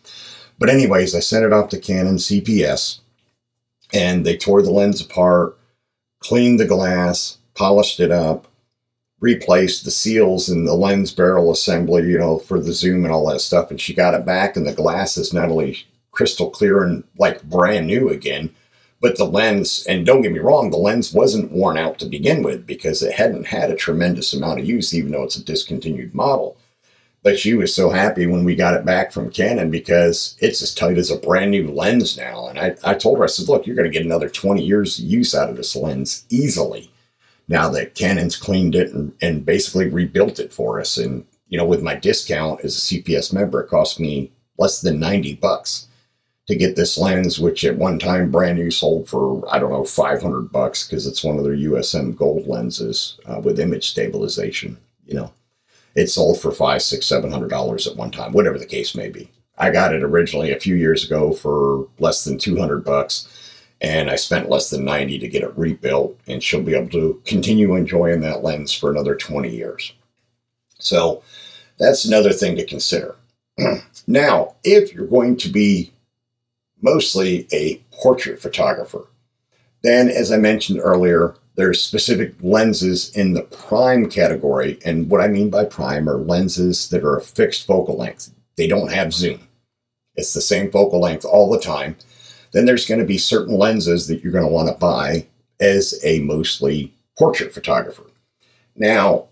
But, 0.57 0.69
anyways, 0.69 1.13
I 1.13 1.19
sent 1.19 1.45
it 1.45 1.53
off 1.53 1.69
to 1.69 1.79
Canon 1.79 2.15
CPS 2.15 2.99
and 3.93 4.25
they 4.25 4.37
tore 4.37 4.61
the 4.61 4.71
lens 4.71 5.01
apart, 5.01 5.57
cleaned 6.19 6.59
the 6.59 6.65
glass, 6.65 7.37
polished 7.53 7.99
it 7.99 8.11
up, 8.11 8.47
replaced 9.21 9.83
the 9.83 9.91
seals 9.91 10.49
and 10.49 10.67
the 10.67 10.73
lens 10.73 11.11
barrel 11.11 11.51
assembly, 11.51 12.03
you 12.03 12.17
know, 12.17 12.39
for 12.39 12.59
the 12.59 12.73
zoom 12.73 13.03
and 13.03 13.13
all 13.13 13.27
that 13.29 13.41
stuff. 13.41 13.69
And 13.69 13.79
she 13.79 13.93
got 13.93 14.13
it 14.13 14.25
back, 14.25 14.55
and 14.55 14.65
the 14.65 14.73
glass 14.73 15.17
is 15.17 15.33
not 15.33 15.49
only 15.49 15.85
crystal 16.11 16.49
clear 16.49 16.83
and 16.83 17.03
like 17.17 17.43
brand 17.43 17.87
new 17.87 18.09
again, 18.09 18.53
but 19.01 19.17
the 19.17 19.25
lens, 19.25 19.85
and 19.87 20.05
don't 20.05 20.21
get 20.21 20.31
me 20.31 20.39
wrong, 20.39 20.71
the 20.71 20.77
lens 20.77 21.13
wasn't 21.13 21.51
worn 21.51 21.77
out 21.77 21.99
to 21.99 22.05
begin 22.05 22.43
with 22.43 22.67
because 22.67 23.01
it 23.01 23.13
hadn't 23.13 23.47
had 23.47 23.71
a 23.71 23.75
tremendous 23.75 24.33
amount 24.33 24.59
of 24.59 24.65
use, 24.65 24.93
even 24.93 25.11
though 25.11 25.23
it's 25.23 25.37
a 25.37 25.43
discontinued 25.43 26.13
model. 26.13 26.57
But 27.21 27.39
she 27.39 27.53
was 27.53 27.73
so 27.73 27.89
happy 27.89 28.25
when 28.27 28.45
we 28.45 28.55
got 28.55 28.73
it 28.73 28.85
back 28.85 29.11
from 29.11 29.29
Canon 29.29 29.69
because 29.69 30.37
it's 30.39 30.61
as 30.61 30.73
tight 30.73 30.97
as 30.97 31.11
a 31.11 31.17
brand 31.17 31.51
new 31.51 31.69
lens 31.69 32.17
now. 32.17 32.47
And 32.47 32.57
I, 32.57 32.75
I 32.83 32.93
told 32.93 33.17
her, 33.17 33.25
I 33.25 33.27
said, 33.27 33.49
look, 33.49 33.65
you're 33.65 33.75
going 33.75 33.89
to 33.89 33.93
get 33.93 34.05
another 34.05 34.29
20 34.29 34.63
years 34.63 34.99
use 34.99 35.35
out 35.35 35.49
of 35.49 35.57
this 35.57 35.75
lens 35.75 36.25
easily 36.29 36.91
now 37.49 37.67
that 37.69 37.95
Canon's 37.95 38.37
cleaned 38.37 38.75
it 38.75 38.93
and, 38.93 39.11
and 39.21 39.45
basically 39.45 39.89
rebuilt 39.89 40.39
it 40.39 40.53
for 40.53 40.79
us. 40.79 40.97
And, 40.97 41.25
you 41.49 41.57
know, 41.57 41.65
with 41.65 41.81
my 41.81 41.95
discount 41.95 42.61
as 42.63 42.77
a 42.77 42.79
CPS 42.79 43.33
member, 43.33 43.61
it 43.61 43.69
cost 43.69 43.99
me 43.99 44.31
less 44.57 44.79
than 44.81 44.99
90 44.99 45.35
bucks 45.35 45.87
to 46.47 46.55
get 46.55 46.75
this 46.75 46.97
lens, 46.97 47.39
which 47.39 47.65
at 47.65 47.75
one 47.75 47.99
time 47.99 48.31
brand 48.31 48.57
new 48.57 48.71
sold 48.71 49.09
for 49.09 49.43
I 49.53 49.59
don't 49.59 49.71
know 49.71 49.83
500 49.83 50.51
bucks 50.51 50.87
because 50.87 51.05
it's 51.05 51.23
one 51.23 51.37
of 51.37 51.43
their 51.43 51.55
USM 51.55 52.15
gold 52.15 52.47
lenses 52.47 53.19
uh, 53.25 53.39
with 53.39 53.59
image 53.59 53.89
stabilization. 53.89 54.77
You 55.05 55.15
know, 55.15 55.33
it 55.95 56.07
sold 56.07 56.39
for 56.39 56.51
five, 56.51 56.81
six, 56.81 57.05
seven 57.05 57.31
hundred 57.31 57.49
dollars 57.49 57.87
at 57.87 57.95
one 57.95 58.11
time, 58.11 58.31
whatever 58.31 58.59
the 58.59 58.65
case 58.65 58.95
may 58.95 59.09
be. 59.09 59.29
I 59.57 59.71
got 59.71 59.93
it 59.93 60.03
originally 60.03 60.51
a 60.51 60.59
few 60.59 60.75
years 60.75 61.03
ago 61.03 61.33
for 61.33 61.87
less 61.99 62.23
than 62.23 62.37
200 62.37 62.83
bucks, 62.83 63.27
and 63.81 64.09
I 64.09 64.15
spent 64.15 64.49
less 64.49 64.69
than 64.69 64.83
90 64.85 65.19
to 65.19 65.27
get 65.27 65.43
it 65.43 65.57
rebuilt, 65.57 66.19
and 66.27 66.43
she'll 66.43 66.61
be 66.61 66.75
able 66.75 66.89
to 66.89 67.21
continue 67.25 67.75
enjoying 67.75 68.21
that 68.21 68.43
lens 68.43 68.73
for 68.73 68.91
another 68.91 69.15
20 69.15 69.49
years. 69.49 69.93
So 70.79 71.23
that's 71.77 72.05
another 72.05 72.33
thing 72.33 72.55
to 72.55 72.65
consider. 72.65 73.15
now, 74.07 74.55
if 74.63 74.93
you're 74.93 75.07
going 75.07 75.37
to 75.37 75.49
be 75.49 75.91
mostly 76.81 77.47
a 77.51 77.75
portrait 77.91 78.41
photographer. 78.41 79.07
Then, 79.81 80.09
as 80.09 80.31
I 80.31 80.37
mentioned 80.37 80.79
earlier, 80.81 81.35
there's 81.55 81.81
specific 81.81 82.35
lenses 82.41 83.15
in 83.15 83.33
the 83.33 83.43
prime 83.43 84.09
category. 84.09 84.79
And 84.85 85.09
what 85.09 85.21
I 85.21 85.27
mean 85.27 85.49
by 85.49 85.65
prime 85.65 86.09
are 86.09 86.17
lenses 86.17 86.89
that 86.89 87.03
are 87.03 87.17
a 87.17 87.21
fixed 87.21 87.67
focal 87.67 87.97
length. 87.97 88.31
They 88.55 88.67
don't 88.67 88.91
have 88.91 89.13
zoom. 89.13 89.47
It's 90.15 90.33
the 90.33 90.41
same 90.41 90.71
focal 90.71 90.99
length 90.99 91.25
all 91.25 91.49
the 91.49 91.59
time. 91.59 91.95
Then 92.51 92.65
there's 92.65 92.85
going 92.85 92.99
to 92.99 93.05
be 93.05 93.17
certain 93.17 93.55
lenses 93.55 94.07
that 94.07 94.23
you're 94.23 94.33
going 94.33 94.45
to 94.45 94.51
want 94.51 94.69
to 94.69 94.75
buy 94.75 95.27
as 95.59 95.99
a 96.03 96.19
mostly 96.19 96.93
portrait 97.17 97.53
photographer. 97.53 98.03
Now, 98.75 99.27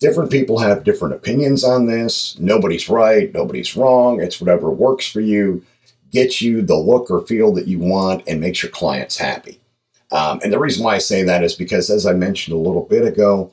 different 0.00 0.30
people 0.30 0.58
have 0.58 0.84
different 0.84 1.14
opinions 1.14 1.64
on 1.64 1.86
this. 1.86 2.38
Nobody's 2.38 2.88
right, 2.88 3.32
nobody's 3.32 3.76
wrong. 3.76 4.20
It's 4.20 4.40
whatever 4.40 4.70
works 4.70 5.10
for 5.10 5.20
you 5.20 5.64
gets 6.12 6.40
you 6.40 6.62
the 6.62 6.76
look 6.76 7.10
or 7.10 7.26
feel 7.26 7.52
that 7.54 7.66
you 7.66 7.78
want 7.78 8.22
and 8.28 8.40
makes 8.40 8.62
your 8.62 8.70
clients 8.70 9.18
happy. 9.18 9.60
Um, 10.12 10.40
and 10.42 10.52
the 10.52 10.58
reason 10.58 10.84
why 10.84 10.94
I 10.94 10.98
say 10.98 11.22
that 11.24 11.42
is 11.42 11.54
because, 11.54 11.90
as 11.90 12.06
I 12.06 12.12
mentioned 12.12 12.56
a 12.56 12.60
little 12.60 12.84
bit 12.84 13.04
ago, 13.04 13.50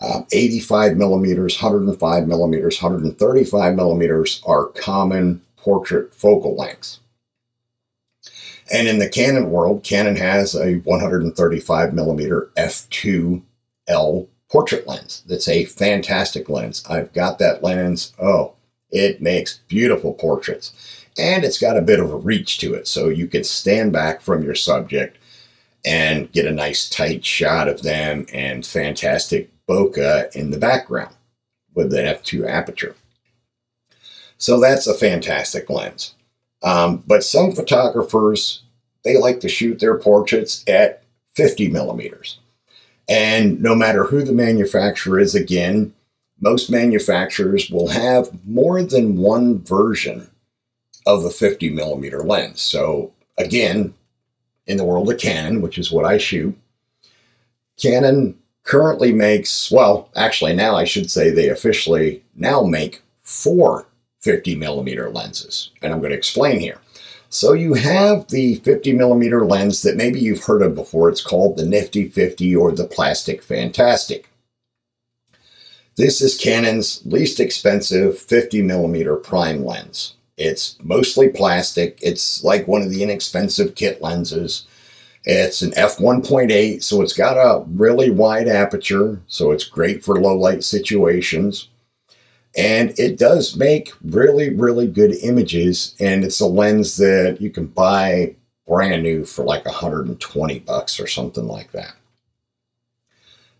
um, 0.00 0.26
85 0.32 0.96
millimeters, 0.96 1.60
105 1.62 2.26
millimeters, 2.26 2.82
135 2.82 3.74
millimeters 3.74 4.42
are 4.44 4.66
common 4.66 5.40
portrait 5.56 6.12
focal 6.12 6.56
lengths. 6.56 6.98
And 8.72 8.88
in 8.88 8.98
the 8.98 9.08
Canon 9.08 9.50
world, 9.50 9.84
Canon 9.84 10.16
has 10.16 10.54
a 10.54 10.76
135 10.76 11.92
millimeter 11.92 12.50
f2L 12.56 14.26
portrait 14.50 14.88
lens. 14.88 15.22
That's 15.26 15.46
a 15.46 15.66
fantastic 15.66 16.48
lens. 16.48 16.82
I've 16.88 17.12
got 17.12 17.38
that 17.38 17.62
lens. 17.62 18.14
Oh, 18.18 18.54
it 18.90 19.22
makes 19.22 19.60
beautiful 19.68 20.14
portraits 20.14 20.72
and 21.18 21.44
it's 21.44 21.58
got 21.58 21.76
a 21.76 21.82
bit 21.82 22.00
of 22.00 22.10
a 22.10 22.16
reach 22.16 22.58
to 22.58 22.74
it. 22.74 22.88
So 22.88 23.08
you 23.08 23.26
can 23.26 23.44
stand 23.44 23.92
back 23.92 24.22
from 24.22 24.42
your 24.42 24.54
subject 24.54 25.18
and 25.84 26.30
get 26.32 26.46
a 26.46 26.52
nice 26.52 26.88
tight 26.88 27.24
shot 27.24 27.68
of 27.68 27.82
them 27.82 28.26
and 28.32 28.64
fantastic 28.64 29.50
bokeh 29.66 30.34
in 30.34 30.50
the 30.50 30.58
background 30.58 31.14
with 31.74 31.90
the 31.90 31.98
f2 31.98 32.48
aperture. 32.48 32.94
So 34.38 34.60
that's 34.60 34.86
a 34.86 34.94
fantastic 34.94 35.68
lens. 35.68 36.14
Um, 36.62 37.02
but 37.06 37.24
some 37.24 37.52
photographers, 37.52 38.62
they 39.04 39.16
like 39.16 39.40
to 39.40 39.48
shoot 39.48 39.78
their 39.80 39.98
portraits 39.98 40.64
at 40.68 41.02
50 41.34 41.68
millimeters. 41.68 42.38
And 43.08 43.60
no 43.60 43.74
matter 43.74 44.04
who 44.04 44.22
the 44.22 44.32
manufacturer 44.32 45.18
is, 45.18 45.34
again, 45.34 45.92
most 46.40 46.70
manufacturers 46.70 47.70
will 47.70 47.88
have 47.88 48.30
more 48.46 48.82
than 48.82 49.16
one 49.16 49.62
version 49.62 50.28
of 51.06 51.22
the 51.22 51.30
50 51.30 51.70
millimeter 51.70 52.22
lens. 52.22 52.60
So 52.60 53.12
again, 53.38 53.94
in 54.66 54.76
the 54.76 54.84
world 54.84 55.10
of 55.10 55.18
Canon, 55.18 55.62
which 55.62 55.78
is 55.78 55.90
what 55.90 56.04
I 56.04 56.18
shoot, 56.18 56.56
Canon 57.80 58.38
currently 58.64 59.12
makes, 59.12 59.70
well, 59.70 60.08
actually 60.14 60.54
now 60.54 60.76
I 60.76 60.84
should 60.84 61.10
say 61.10 61.30
they 61.30 61.48
officially 61.48 62.22
now 62.34 62.62
make 62.62 63.02
four 63.22 63.86
50 64.22 64.54
millimeter 64.54 65.10
lenses. 65.10 65.70
And 65.82 65.92
I'm 65.92 66.00
going 66.00 66.12
to 66.12 66.16
explain 66.16 66.60
here. 66.60 66.78
So 67.28 67.54
you 67.54 67.74
have 67.74 68.28
the 68.28 68.56
50 68.56 68.92
millimeter 68.92 69.44
lens 69.44 69.82
that 69.82 69.96
maybe 69.96 70.20
you've 70.20 70.44
heard 70.44 70.62
of 70.62 70.74
before. 70.74 71.08
It's 71.08 71.22
called 71.22 71.56
the 71.56 71.64
Nifty 71.64 72.08
50 72.08 72.54
or 72.56 72.72
the 72.72 72.84
Plastic 72.84 73.42
Fantastic. 73.42 74.28
This 75.96 76.20
is 76.20 76.38
Canon's 76.38 77.02
least 77.04 77.40
expensive 77.40 78.18
50 78.18 78.62
millimeter 78.62 79.16
prime 79.16 79.64
lens. 79.64 80.14
It's 80.36 80.76
mostly 80.82 81.28
plastic. 81.28 81.98
It's 82.02 82.42
like 82.42 82.66
one 82.66 82.82
of 82.82 82.90
the 82.90 83.02
inexpensive 83.02 83.74
kit 83.74 84.00
lenses. 84.00 84.66
It's 85.24 85.62
an 85.62 85.70
f1.8, 85.72 86.82
so 86.82 87.00
it's 87.00 87.12
got 87.12 87.36
a 87.36 87.64
really 87.68 88.10
wide 88.10 88.48
aperture, 88.48 89.20
so 89.26 89.52
it's 89.52 89.64
great 89.64 90.04
for 90.04 90.20
low 90.20 90.36
light 90.36 90.64
situations. 90.64 91.68
And 92.56 92.98
it 92.98 93.18
does 93.18 93.56
make 93.56 93.92
really, 94.04 94.54
really 94.54 94.86
good 94.86 95.14
images. 95.22 95.94
And 96.00 96.24
it's 96.24 96.40
a 96.40 96.46
lens 96.46 96.96
that 96.98 97.38
you 97.40 97.50
can 97.50 97.66
buy 97.66 98.36
brand 98.66 99.02
new 99.02 99.24
for 99.24 99.44
like 99.44 99.64
120 99.64 100.58
bucks 100.60 101.00
or 101.00 101.06
something 101.06 101.46
like 101.46 101.72
that. 101.72 101.94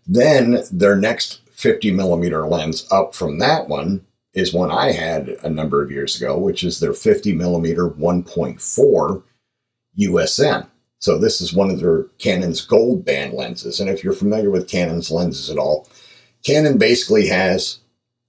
Then 0.05 0.63
their 0.71 0.95
next 0.95 1.41
50 1.53 1.91
millimeter 1.91 2.47
lens 2.47 2.87
up 2.91 3.15
from 3.15 3.39
that 3.39 3.67
one 3.67 4.05
is 4.33 4.53
one 4.53 4.71
I 4.71 4.91
had 4.91 5.29
a 5.43 5.49
number 5.49 5.81
of 5.81 5.91
years 5.91 6.15
ago, 6.15 6.37
which 6.37 6.63
is 6.63 6.79
their 6.79 6.93
50 6.93 7.33
millimeter 7.33 7.89
1.4 7.89 9.23
USM. 9.99 10.67
So 10.99 11.17
this 11.17 11.41
is 11.41 11.53
one 11.53 11.69
of 11.69 11.79
their 11.79 12.03
Canon's 12.17 12.65
gold 12.65 13.05
band 13.05 13.33
lenses. 13.33 13.79
And 13.79 13.89
if 13.89 14.03
you're 14.03 14.13
familiar 14.13 14.49
with 14.49 14.69
Canon's 14.69 15.11
lenses 15.11 15.49
at 15.49 15.57
all, 15.57 15.87
Canon 16.43 16.77
basically 16.77 17.27
has 17.27 17.79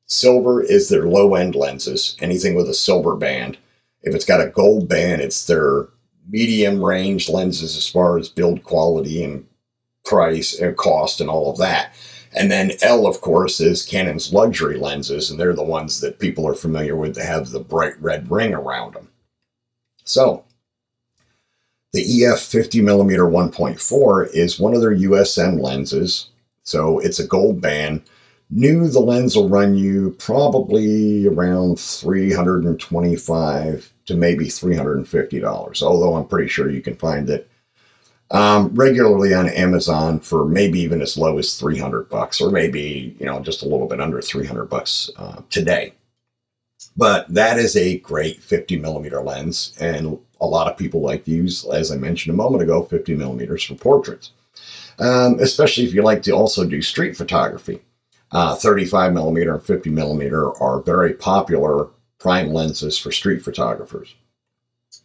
silver 0.06 0.62
is 0.62 0.88
their 0.88 1.06
low 1.06 1.34
end 1.34 1.54
lenses, 1.54 2.16
anything 2.20 2.54
with 2.54 2.68
a 2.68 2.74
silver 2.74 3.16
band. 3.16 3.58
If 4.02 4.14
it's 4.14 4.24
got 4.24 4.40
a 4.40 4.50
gold 4.50 4.88
band, 4.88 5.22
it's 5.22 5.46
their 5.46 5.88
medium 6.28 6.84
range 6.84 7.28
lenses 7.28 7.76
as 7.76 7.88
far 7.88 8.18
as 8.18 8.28
build 8.28 8.62
quality 8.64 9.24
and 9.24 9.46
price 10.04 10.58
and 10.58 10.76
cost 10.76 11.20
and 11.20 11.30
all 11.30 11.50
of 11.50 11.58
that. 11.58 11.94
And 12.36 12.50
then 12.50 12.72
L, 12.82 13.06
of 13.06 13.20
course, 13.20 13.60
is 13.60 13.84
Canon's 13.84 14.32
luxury 14.32 14.76
lenses, 14.76 15.30
and 15.30 15.38
they're 15.38 15.54
the 15.54 15.62
ones 15.62 16.00
that 16.00 16.18
people 16.18 16.46
are 16.48 16.54
familiar 16.54 16.96
with 16.96 17.14
that 17.14 17.26
have 17.26 17.50
the 17.50 17.60
bright 17.60 18.00
red 18.00 18.30
ring 18.30 18.52
around 18.52 18.94
them. 18.94 19.08
So, 20.04 20.44
the 21.92 22.24
EF 22.24 22.40
50 22.40 22.82
millimeter 22.82 23.24
1.4 23.24 24.34
is 24.34 24.58
one 24.58 24.74
of 24.74 24.80
their 24.80 24.96
USM 24.96 25.60
lenses. 25.60 26.30
So, 26.64 26.98
it's 26.98 27.20
a 27.20 27.26
gold 27.26 27.60
band. 27.60 28.02
New, 28.50 28.88
the 28.88 29.00
lens 29.00 29.36
will 29.36 29.48
run 29.48 29.74
you 29.74 30.14
probably 30.18 31.26
around 31.26 31.80
325 31.80 33.92
to 34.06 34.14
maybe 34.14 34.46
$350, 34.46 35.82
although 35.82 36.14
I'm 36.14 36.26
pretty 36.26 36.48
sure 36.48 36.70
you 36.70 36.82
can 36.82 36.96
find 36.96 37.30
it 37.30 37.48
um, 38.30 38.74
regularly 38.74 39.34
on 39.34 39.48
Amazon 39.48 40.20
for 40.20 40.46
maybe 40.46 40.80
even 40.80 41.00
as 41.00 41.16
low 41.16 41.38
as 41.38 41.58
300 41.58 42.08
bucks, 42.08 42.40
or 42.40 42.50
maybe 42.50 43.16
you 43.18 43.26
know 43.26 43.40
just 43.40 43.62
a 43.62 43.68
little 43.68 43.86
bit 43.86 44.00
under 44.00 44.20
300 44.20 44.66
bucks 44.66 45.10
uh, 45.16 45.42
today. 45.50 45.94
But 46.96 47.32
that 47.32 47.58
is 47.58 47.76
a 47.76 47.98
great 47.98 48.42
50 48.42 48.78
millimeter 48.78 49.22
lens, 49.22 49.76
and 49.80 50.18
a 50.40 50.46
lot 50.46 50.70
of 50.70 50.76
people 50.76 51.00
like 51.00 51.24
to 51.24 51.30
use, 51.30 51.64
as 51.66 51.90
I 51.90 51.96
mentioned 51.96 52.34
a 52.34 52.36
moment 52.36 52.62
ago, 52.62 52.82
50 52.82 53.14
millimeters 53.14 53.64
for 53.64 53.74
portraits. 53.74 54.32
Um, 54.98 55.38
especially 55.40 55.84
if 55.84 55.94
you 55.94 56.02
like 56.02 56.22
to 56.22 56.32
also 56.32 56.64
do 56.64 56.80
street 56.80 57.16
photography. 57.16 57.80
Uh, 58.34 58.56
35 58.56 59.12
millimeter 59.12 59.54
and 59.54 59.62
50 59.62 59.90
millimeter 59.90 60.52
are 60.60 60.82
very 60.82 61.14
popular 61.14 61.88
prime 62.18 62.52
lenses 62.52 62.98
for 62.98 63.12
street 63.12 63.44
photographers. 63.44 64.12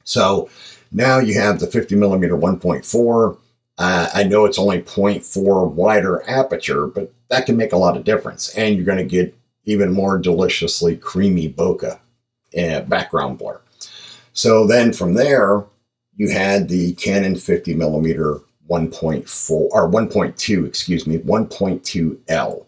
So 0.04 0.50
now 0.92 1.20
you 1.20 1.40
have 1.40 1.60
the 1.60 1.68
50 1.68 1.96
millimeter 1.96 2.36
1.4. 2.36 3.38
Uh, 3.78 4.10
I 4.14 4.24
know 4.24 4.46
it's 4.46 4.58
only 4.58 4.82
0.4 4.82 5.72
wider 5.72 6.28
aperture, 6.28 6.88
but 6.88 7.14
that 7.30 7.46
can 7.46 7.56
make 7.56 7.72
a 7.72 7.78
lot 7.78 7.96
of 7.96 8.04
difference. 8.04 8.50
And 8.56 8.76
you're 8.76 8.86
going 8.86 8.98
to 8.98 9.04
get 9.04 9.38
even 9.66 9.94
more 9.94 10.18
deliciously 10.18 10.98
creamy 10.98 11.54
bokeh 11.54 12.00
background 12.90 13.38
blur. 13.38 13.62
So 14.34 14.66
then 14.66 14.92
from 14.92 15.14
there, 15.14 15.66
you 16.16 16.32
had 16.32 16.68
the 16.68 16.94
Canon 16.94 17.36
50 17.36 17.76
millimeter 17.76 18.40
1.4 18.70 19.52
or 19.52 19.90
1.2, 19.90 20.68
excuse 20.68 21.06
me, 21.06 21.20
1.2L. 21.20 22.66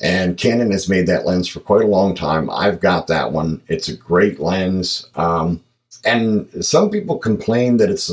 And 0.00 0.36
Canon 0.38 0.70
has 0.70 0.88
made 0.88 1.06
that 1.08 1.26
lens 1.26 1.46
for 1.46 1.60
quite 1.60 1.82
a 1.82 1.88
long 1.88 2.14
time. 2.14 2.48
I've 2.50 2.80
got 2.80 3.06
that 3.08 3.32
one. 3.32 3.62
It's 3.68 3.88
a 3.88 3.96
great 3.96 4.40
lens. 4.40 5.06
Um, 5.14 5.62
and 6.04 6.48
some 6.64 6.90
people 6.90 7.18
complain 7.18 7.76
that 7.76 7.90
it's 7.90 8.10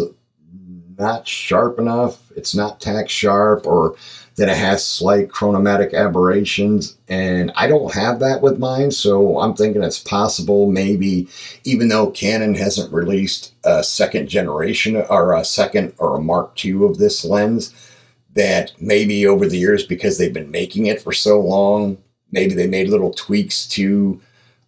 not 0.97 1.27
sharp 1.27 1.79
enough, 1.79 2.31
it's 2.35 2.55
not 2.55 2.81
tack 2.81 3.07
sharp, 3.07 3.65
or 3.65 3.95
that 4.35 4.49
it 4.49 4.57
has 4.57 4.85
slight 4.85 5.29
chromatic 5.29 5.93
aberrations. 5.93 6.97
And 7.07 7.51
I 7.55 7.67
don't 7.67 7.93
have 7.93 8.19
that 8.19 8.41
with 8.41 8.59
mine, 8.59 8.91
so 8.91 9.39
I'm 9.39 9.55
thinking 9.55 9.83
it's 9.83 9.99
possible 9.99 10.69
maybe, 10.69 11.27
even 11.63 11.87
though 11.87 12.11
Canon 12.11 12.53
hasn't 12.53 12.93
released 12.93 13.53
a 13.63 13.83
second 13.83 14.27
generation 14.27 14.95
or 15.09 15.33
a 15.33 15.43
second 15.43 15.93
or 15.97 16.17
a 16.17 16.21
Mark 16.21 16.63
II 16.63 16.85
of 16.85 16.97
this 16.97 17.25
lens, 17.25 17.73
that 18.37 18.71
maybe 18.79 19.27
over 19.27 19.45
the 19.45 19.57
years, 19.57 19.85
because 19.85 20.17
they've 20.17 20.33
been 20.33 20.51
making 20.51 20.85
it 20.85 21.01
for 21.01 21.11
so 21.11 21.39
long, 21.39 21.97
maybe 22.31 22.53
they 22.53 22.67
made 22.67 22.87
little 22.87 23.11
tweaks 23.13 23.67
to 23.67 24.21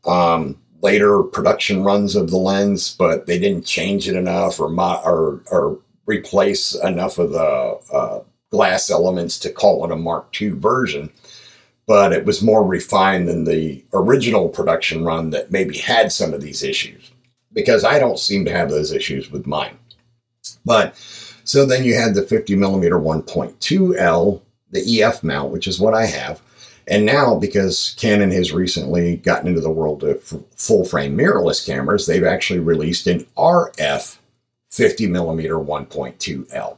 um, 0.06 0.58
later 0.82 1.24
production 1.24 1.84
runs 1.84 2.16
of 2.16 2.30
the 2.30 2.38
lens, 2.38 2.96
but 2.98 3.26
they 3.26 3.40
didn't 3.40 3.66
change 3.66 4.10
it 4.10 4.16
enough 4.16 4.60
or 4.60 4.70
mo- 4.70 5.02
or, 5.06 5.42
or 5.52 5.80
replace 6.06 6.74
enough 6.76 7.18
of 7.20 7.32
the 7.32 7.80
uh, 7.94 8.22
glass 8.50 8.90
elements 8.90 9.38
to 9.40 9.52
call 9.52 9.86
it 9.86 9.92
a 9.92 9.96
Mark 9.96 10.42
II 10.42 10.50
version. 10.50 11.12
But 11.86 12.14
it 12.14 12.26
was 12.26 12.44
more 12.44 12.66
refined 12.66 13.28
than 13.28 13.46
the 13.46 13.84
original 13.94 14.50
production 14.50 15.04
run 15.04 15.32
that 15.32 15.52
maybe 15.52 15.78
had 15.78 16.12
some 16.12 16.34
of 16.34 16.42
these 16.42 16.64
issues 16.64 17.12
because 17.54 17.84
I 17.84 17.98
don't 17.98 18.20
seem 18.20 18.46
to 18.46 18.52
have 18.52 18.70
those 18.70 18.92
issues 18.92 19.32
with 19.32 19.48
mine. 19.48 19.78
But 20.66 20.96
so 21.50 21.66
then 21.66 21.84
you 21.84 21.96
had 21.96 22.14
the 22.14 22.22
50 22.22 22.56
millimeter 22.58 23.00
1.2L, 23.00 24.40
the 24.70 25.02
EF 25.02 25.24
mount, 25.24 25.52
which 25.52 25.68
is 25.68 25.80
what 25.80 25.96
I 25.96 26.06
have. 26.06 26.40
And 26.86 27.08
now, 27.08 27.40
because 27.40 27.96
Canon 27.98 28.30
has 28.30 28.54
recently 28.54 29.16
gotten 29.16 29.48
into 29.48 29.60
the 29.60 29.72
world 29.72 30.04
of 30.04 30.22
full 30.56 30.86
frame 30.86 31.18
mirrorless 31.18 31.66
cameras, 31.66 32.06
they've 32.06 32.24
actually 32.24 32.60
released 32.60 33.08
an 33.08 33.26
RF 33.36 34.18
50 34.70 35.08
millimeter 35.08 35.56
1.2L. 35.56 36.78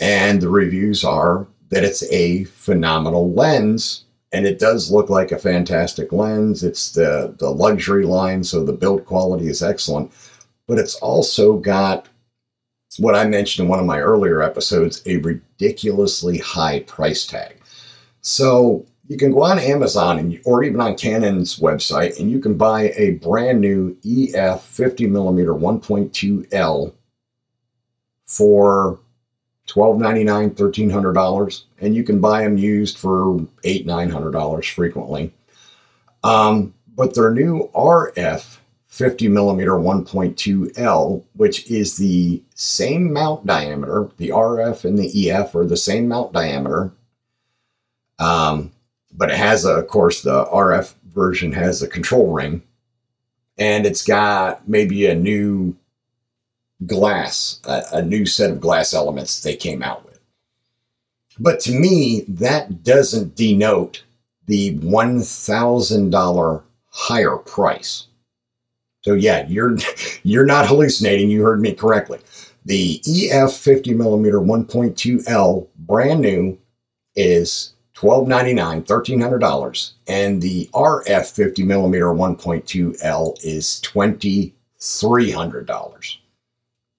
And 0.00 0.40
the 0.40 0.48
reviews 0.48 1.04
are 1.04 1.46
that 1.68 1.84
it's 1.84 2.02
a 2.10 2.42
phenomenal 2.42 3.32
lens. 3.32 4.02
And 4.32 4.46
it 4.46 4.58
does 4.58 4.90
look 4.90 5.10
like 5.10 5.30
a 5.30 5.38
fantastic 5.38 6.10
lens. 6.10 6.64
It's 6.64 6.90
the, 6.90 7.36
the 7.38 7.50
luxury 7.50 8.04
line, 8.04 8.42
so 8.42 8.64
the 8.64 8.72
build 8.72 9.06
quality 9.06 9.46
is 9.46 9.62
excellent. 9.62 10.10
But 10.66 10.80
it's 10.80 10.96
also 10.96 11.56
got 11.56 12.08
what 12.98 13.14
I 13.14 13.26
mentioned 13.26 13.64
in 13.64 13.70
one 13.70 13.78
of 13.78 13.86
my 13.86 14.00
earlier 14.00 14.42
episodes 14.42 15.02
a 15.06 15.18
ridiculously 15.18 16.38
high 16.38 16.80
price 16.80 17.26
tag. 17.26 17.56
So 18.20 18.86
you 19.08 19.16
can 19.16 19.32
go 19.32 19.42
on 19.42 19.58
Amazon 19.58 20.18
and, 20.18 20.40
or 20.44 20.62
even 20.62 20.80
on 20.80 20.96
Canon's 20.96 21.58
website 21.58 22.18
and 22.18 22.30
you 22.30 22.38
can 22.38 22.54
buy 22.54 22.92
a 22.96 23.12
brand 23.12 23.60
new 23.60 23.96
EF 24.04 24.62
50 24.62 25.06
millimeter 25.06 25.52
1.2L 25.54 26.92
for 28.26 29.00
$12.99, 29.68 30.54
$1,300. 30.54 31.62
And 31.80 31.94
you 31.94 32.04
can 32.04 32.20
buy 32.20 32.42
them 32.42 32.58
used 32.58 32.98
for 32.98 33.38
$800, 33.64 33.84
$900 33.84 34.72
frequently. 34.72 35.32
Um, 36.24 36.74
but 36.94 37.14
their 37.14 37.30
new 37.30 37.70
RF 37.74 38.58
50 38.92 39.28
millimeter 39.28 39.70
1.2L, 39.70 41.24
which 41.32 41.70
is 41.70 41.96
the 41.96 42.42
same 42.54 43.10
mount 43.10 43.46
diameter, 43.46 44.10
the 44.18 44.28
RF 44.28 44.84
and 44.84 44.98
the 44.98 45.30
EF 45.30 45.54
are 45.54 45.64
the 45.64 45.78
same 45.78 46.08
mount 46.08 46.34
diameter. 46.34 46.92
Um, 48.18 48.70
but 49.10 49.30
it 49.30 49.38
has, 49.38 49.64
a, 49.64 49.76
of 49.76 49.88
course, 49.88 50.20
the 50.20 50.44
RF 50.44 50.92
version 51.06 51.52
has 51.52 51.80
a 51.80 51.88
control 51.88 52.32
ring, 52.32 52.62
and 53.56 53.86
it's 53.86 54.04
got 54.04 54.68
maybe 54.68 55.06
a 55.06 55.14
new 55.14 55.74
glass, 56.84 57.60
a, 57.64 57.84
a 57.92 58.02
new 58.02 58.26
set 58.26 58.50
of 58.50 58.60
glass 58.60 58.92
elements 58.92 59.40
they 59.40 59.56
came 59.56 59.82
out 59.82 60.04
with. 60.04 60.20
But 61.38 61.60
to 61.60 61.72
me, 61.72 62.26
that 62.28 62.84
doesn't 62.84 63.36
denote 63.36 64.04
the 64.44 64.76
$1,000 64.80 66.62
higher 66.90 67.36
price. 67.38 68.08
So 69.02 69.14
yeah, 69.14 69.46
you're 69.48 69.76
you're 70.22 70.46
not 70.46 70.66
hallucinating. 70.66 71.30
You 71.30 71.42
heard 71.42 71.60
me 71.60 71.74
correctly. 71.74 72.20
The 72.64 73.02
EF 73.06 73.54
50 73.54 73.94
millimeter 73.94 74.38
1.2L 74.38 75.66
brand 75.78 76.20
new 76.20 76.56
is 77.16 77.72
$1299, 77.96 78.86
$1,300. 78.86 79.92
And 80.06 80.40
the 80.42 80.70
RF 80.72 81.34
50 81.34 81.64
millimeter 81.64 82.06
1.2L 82.06 83.44
is 83.44 83.82
$2,300. 83.84 86.16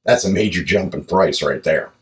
That's 0.06 0.26
a 0.26 0.30
major 0.30 0.62
jump 0.64 0.93
in 0.93 1.06
price 1.06 1.41
right 1.41 1.64
there. 1.64 1.93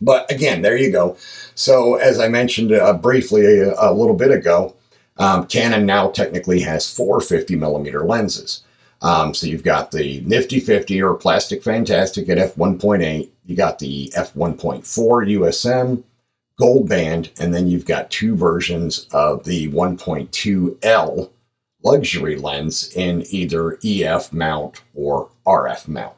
But 0.00 0.30
again, 0.30 0.62
there 0.62 0.76
you 0.76 0.92
go. 0.92 1.16
So, 1.54 1.96
as 1.96 2.20
I 2.20 2.28
mentioned 2.28 2.72
uh, 2.72 2.92
briefly 2.94 3.60
a, 3.60 3.74
a, 3.78 3.92
little 3.92 4.14
bit 4.14 4.30
ago, 4.30 4.76
um, 5.16 5.46
Canon 5.46 5.84
now 5.86 6.10
technically 6.10 6.60
has 6.60 6.88
four 6.92 7.20
50 7.20 7.56
millimeter 7.56 8.04
lenses. 8.04 8.62
Um, 9.06 9.34
so 9.34 9.46
you've 9.46 9.62
got 9.62 9.92
the 9.92 10.20
Nifty 10.22 10.58
50 10.58 11.00
or 11.00 11.14
Plastic 11.14 11.62
Fantastic 11.62 12.28
at 12.28 12.38
f1.8. 12.38 13.30
You 13.44 13.56
got 13.56 13.78
the 13.78 14.12
f1.4 14.16 14.82
USM, 14.82 16.02
gold 16.58 16.88
band, 16.88 17.30
and 17.38 17.54
then 17.54 17.68
you've 17.68 17.86
got 17.86 18.10
two 18.10 18.34
versions 18.34 19.06
of 19.12 19.44
the 19.44 19.70
1.2L 19.70 21.30
luxury 21.84 22.36
lens 22.36 22.90
in 22.96 23.24
either 23.30 23.78
EF 23.84 24.32
mount 24.32 24.82
or 24.92 25.30
RF 25.46 25.86
mount. 25.86 26.16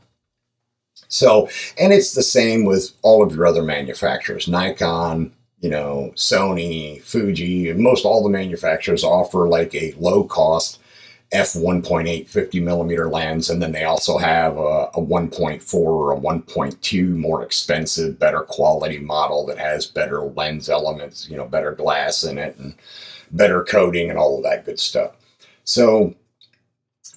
So, 1.09 1.51
and 1.79 1.93
it's 1.93 2.15
the 2.15 2.23
same 2.23 2.65
with 2.65 2.93
all 3.03 3.23
of 3.23 3.37
your 3.37 3.47
other 3.47 3.63
manufacturers 3.63 4.49
Nikon, 4.49 5.35
you 5.61 5.69
know, 5.69 6.13
Sony, 6.15 7.03
Fuji, 7.03 7.69
and 7.69 7.81
most 7.81 8.07
all 8.07 8.23
the 8.23 8.31
manufacturers 8.31 9.05
offer 9.05 9.47
like 9.47 9.75
a 9.75 9.93
low 9.99 10.25
cost 10.25 10.81
f1.8 11.33 12.27
50 12.27 12.61
millimeter 12.61 13.09
lens, 13.09 13.51
and 13.51 13.61
then 13.61 13.73
they 13.73 13.85
also 13.85 14.17
have 14.17 14.57
a, 14.57 14.89
a 14.95 15.01
1.4 15.01 15.75
or 15.75 16.13
a 16.13 16.17
1.2 16.19 17.17
more 17.17 17.43
expensive, 17.43 18.19
better 18.19 18.41
quality 18.41 18.99
model 18.99 19.45
that 19.47 19.59
has 19.59 19.87
better 19.87 20.23
lens 20.23 20.71
elements, 20.71 21.29
you 21.29 21.37
know, 21.37 21.47
better 21.47 21.73
glass 21.73 22.25
in 22.25 22.39
it, 22.39 22.57
and 22.57 22.75
better 23.33 23.63
coating, 23.63 24.09
and 24.09 24.19
all 24.19 24.39
of 24.39 24.43
that 24.45 24.65
good 24.65 24.81
stuff. 24.81 25.13
So 25.65 26.15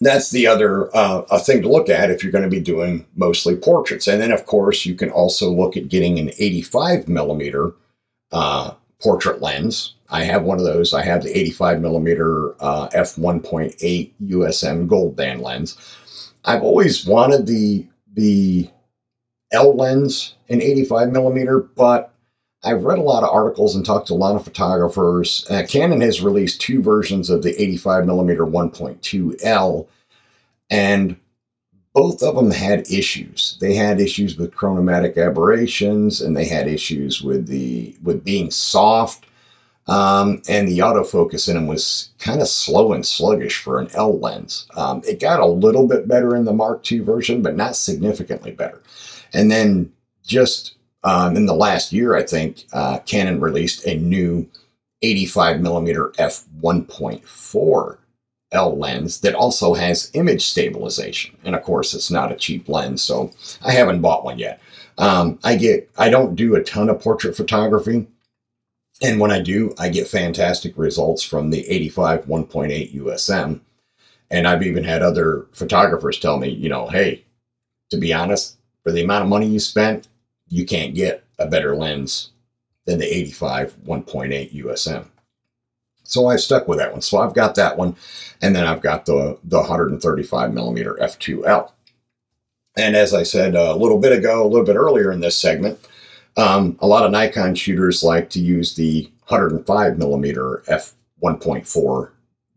that's 0.02 0.32
the 0.32 0.48
other 0.48 0.94
uh, 0.96 1.22
a 1.32 1.40
thing 1.40 1.62
to 1.62 1.70
look 1.70 1.88
at 1.88 2.10
if 2.10 2.22
you're 2.24 2.34
going 2.34 2.44
to 2.44 2.50
be 2.50 2.60
doing 2.60 3.06
mostly 3.16 3.56
portraits. 3.56 4.08
And 4.08 4.22
then, 4.22 4.32
of 4.32 4.46
course, 4.46 4.86
you 4.86 4.96
can 4.96 5.12
also 5.12 5.50
look 5.50 5.78
at 5.78 5.90
getting 5.90 6.20
an 6.20 6.32
85 6.38 7.08
millimeter 7.08 7.74
uh, 8.32 8.74
portrait 9.00 9.42
lens. 9.42 9.94
I 10.12 10.24
have 10.24 10.44
one 10.44 10.60
of 10.60 10.66
those. 10.66 10.94
I 10.94 11.04
have 11.04 11.24
the 11.24 11.38
85 11.38 11.82
millimeter 11.82 12.54
uh, 12.62 12.90
f1.8 12.90 14.12
USM 14.28 14.88
gold 14.88 15.16
band 15.16 15.42
lens. 15.42 15.78
I've 16.46 16.64
always 16.64 17.06
wanted 17.06 17.48
the 17.48 17.88
the 18.14 18.70
L 19.52 19.76
lens 19.76 20.36
in 20.50 20.62
85 20.62 21.12
millimeter, 21.12 21.60
but 21.60 22.14
I've 22.64 22.84
read 22.84 23.00
a 23.00 23.04
lot 23.04 23.24
of 23.24 23.30
articles 23.30 23.76
and 23.76 23.86
talked 23.86 24.08
to 24.08 24.14
a 24.14 24.16
lot 24.16 24.36
of 24.36 24.44
photographers. 24.44 25.46
Uh, 25.50 25.64
Canon 25.68 26.02
has 26.02 26.22
released 26.22 26.62
two 26.62 26.82
versions 26.82 27.30
of 27.30 27.42
the 27.42 27.60
85 27.60 28.06
millimeter 28.06 28.46
1.2 28.46 29.44
L, 29.44 29.88
and 30.70 31.16
both 31.94 32.22
of 32.22 32.36
them 32.36 32.52
had 32.52 32.90
issues. 32.92 33.58
They 33.60 33.74
had 33.74 34.00
issues 34.00 34.38
with 34.38 34.54
chromatic 34.54 35.18
aberrations, 35.18 36.22
and 36.22 36.36
they 36.36 36.46
had 36.46 36.68
issues 36.68 37.22
with 37.22 37.48
the 37.48 37.96
with 38.04 38.24
being 38.24 38.52
soft. 38.52 39.26
Um, 39.88 40.42
and 40.48 40.68
the 40.68 40.80
autofocus 40.80 41.50
in 41.50 41.56
them 41.56 41.68
was 41.68 42.12
kind 42.20 42.40
of 42.40 42.48
slow 42.48 42.94
and 42.94 43.06
sluggish 43.06 43.62
for 43.62 43.80
an 43.80 43.90
L 43.94 44.18
lens. 44.20 44.68
Um, 44.76 45.02
it 45.08 45.20
got 45.20 45.40
a 45.40 45.46
little 45.46 45.88
bit 45.88 46.08
better 46.08 46.36
in 46.36 46.46
the 46.46 46.54
Mark 46.54 46.90
II 46.90 47.00
version, 47.00 47.42
but 47.42 47.56
not 47.56 47.76
significantly 47.76 48.52
better. 48.52 48.82
And 49.34 49.50
then 49.50 49.92
just 50.26 50.76
um, 51.04 51.36
in 51.36 51.46
the 51.46 51.56
last 51.56 51.92
year, 51.92 52.16
I 52.16 52.24
think 52.24 52.66
uh, 52.74 53.00
Canon 53.00 53.42
released 53.42 53.86
a 53.88 53.98
new 53.98 54.48
85 55.02 55.62
millimeter 55.62 56.14
f 56.20 56.44
1.4 56.62 57.98
L 58.52 58.78
lens 58.78 59.22
that 59.22 59.34
also 59.34 59.74
has 59.74 60.12
image 60.14 60.46
stabilization. 60.46 61.36
And 61.44 61.56
of 61.56 61.64
course, 61.64 61.94
it's 61.94 62.12
not 62.12 62.32
a 62.32 62.36
cheap 62.36 62.68
lens, 62.70 63.02
so 63.02 63.32
I 63.64 63.72
haven't 63.72 64.02
bought 64.02 64.26
one 64.26 64.38
yet. 64.38 64.60
Um, 64.98 65.40
I 65.44 65.56
get 65.56 65.90
I 65.98 66.10
don't 66.10 66.36
do 66.36 66.56
a 66.56 66.64
ton 66.64 66.90
of 66.90 67.02
portrait 67.02 67.36
photography, 67.36 68.08
and 69.02 69.20
when 69.20 69.32
I 69.32 69.40
do, 69.40 69.74
I 69.80 69.90
get 69.90 70.08
fantastic 70.08 70.78
results 70.78 71.24
from 71.24 71.50
the 71.50 71.68
85 71.68 72.26
1.8 72.26 72.96
USM. 72.96 73.60
And 74.30 74.48
I've 74.48 74.64
even 74.64 74.84
had 74.84 75.02
other 75.02 75.48
photographers 75.54 76.20
tell 76.20 76.38
me, 76.38 76.50
you 76.50 76.70
know, 76.70 76.88
hey, 76.88 77.24
to 77.90 77.98
be 77.98 78.14
honest, 78.14 78.58
for 78.84 78.92
the 78.92 79.04
amount 79.04 79.24
of 79.24 79.30
money 79.30 79.48
you 79.48 79.60
spent, 79.60 80.08
you 80.50 80.66
can't 80.66 80.96
get 80.96 81.24
a 81.40 81.48
better 81.48 81.76
lens 81.76 82.32
than 82.86 83.00
the 83.00 83.06
85 83.06 83.76
1.8 83.86 84.54
USM. 84.64 85.06
So 86.04 86.28
I've 86.28 86.42
stuck 86.42 86.68
with 86.68 86.78
that 86.78 86.92
one. 86.92 87.02
So 87.02 87.20
I've 87.20 87.34
got 87.34 87.56
that 87.56 87.78
one, 87.78 87.96
and 88.42 88.56
then 88.56 88.68
I've 88.68 88.82
got 88.82 89.06
the 89.06 89.38
the 89.46 89.60
135 89.60 90.54
millimeter 90.54 90.98
f2l. 91.02 91.72
And 92.76 92.96
as 92.96 93.14
I 93.14 93.24
said 93.24 93.56
uh, 93.56 93.74
a 93.74 93.78
little 93.78 94.00
bit 94.00 94.12
ago, 94.12 94.44
a 94.46 94.48
little 94.48 94.66
bit 94.66 94.76
earlier 94.76 95.12
in 95.12 95.20
this 95.20 95.38
segment, 95.38 95.80
um, 96.38 96.78
a 96.80 96.88
lot 96.88 97.06
of 97.06 97.12
Nikon 97.12 97.56
shooters 97.56 98.04
like 98.04 98.30
to 98.32 98.40
use 98.40 98.76
the 98.76 99.10
105 99.28 99.98
millimeter 99.98 100.64
f1.4 100.68 102.12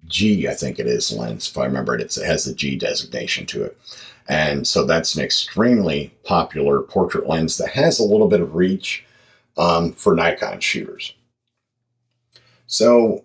G, 0.06 0.48
I 0.48 0.54
think 0.54 0.78
it 0.78 0.86
is 0.86 1.12
lens. 1.12 1.48
If 1.48 1.56
I 1.56 1.64
remember 1.64 1.96
it, 1.96 2.16
it 2.16 2.24
has 2.24 2.44
the 2.44 2.54
G 2.54 2.76
designation 2.76 3.46
to 3.46 3.64
it. 3.64 3.78
And 4.28 4.66
so 4.66 4.84
that's 4.84 5.14
an 5.14 5.22
extremely 5.22 6.14
popular 6.24 6.80
portrait 6.80 7.26
lens 7.26 7.56
that 7.58 7.70
has 7.70 7.98
a 7.98 8.04
little 8.04 8.28
bit 8.28 8.40
of 8.40 8.54
reach 8.54 9.04
um, 9.56 9.92
for 9.92 10.14
Nikon 10.14 10.60
shooters. 10.60 11.14
So 12.66 13.24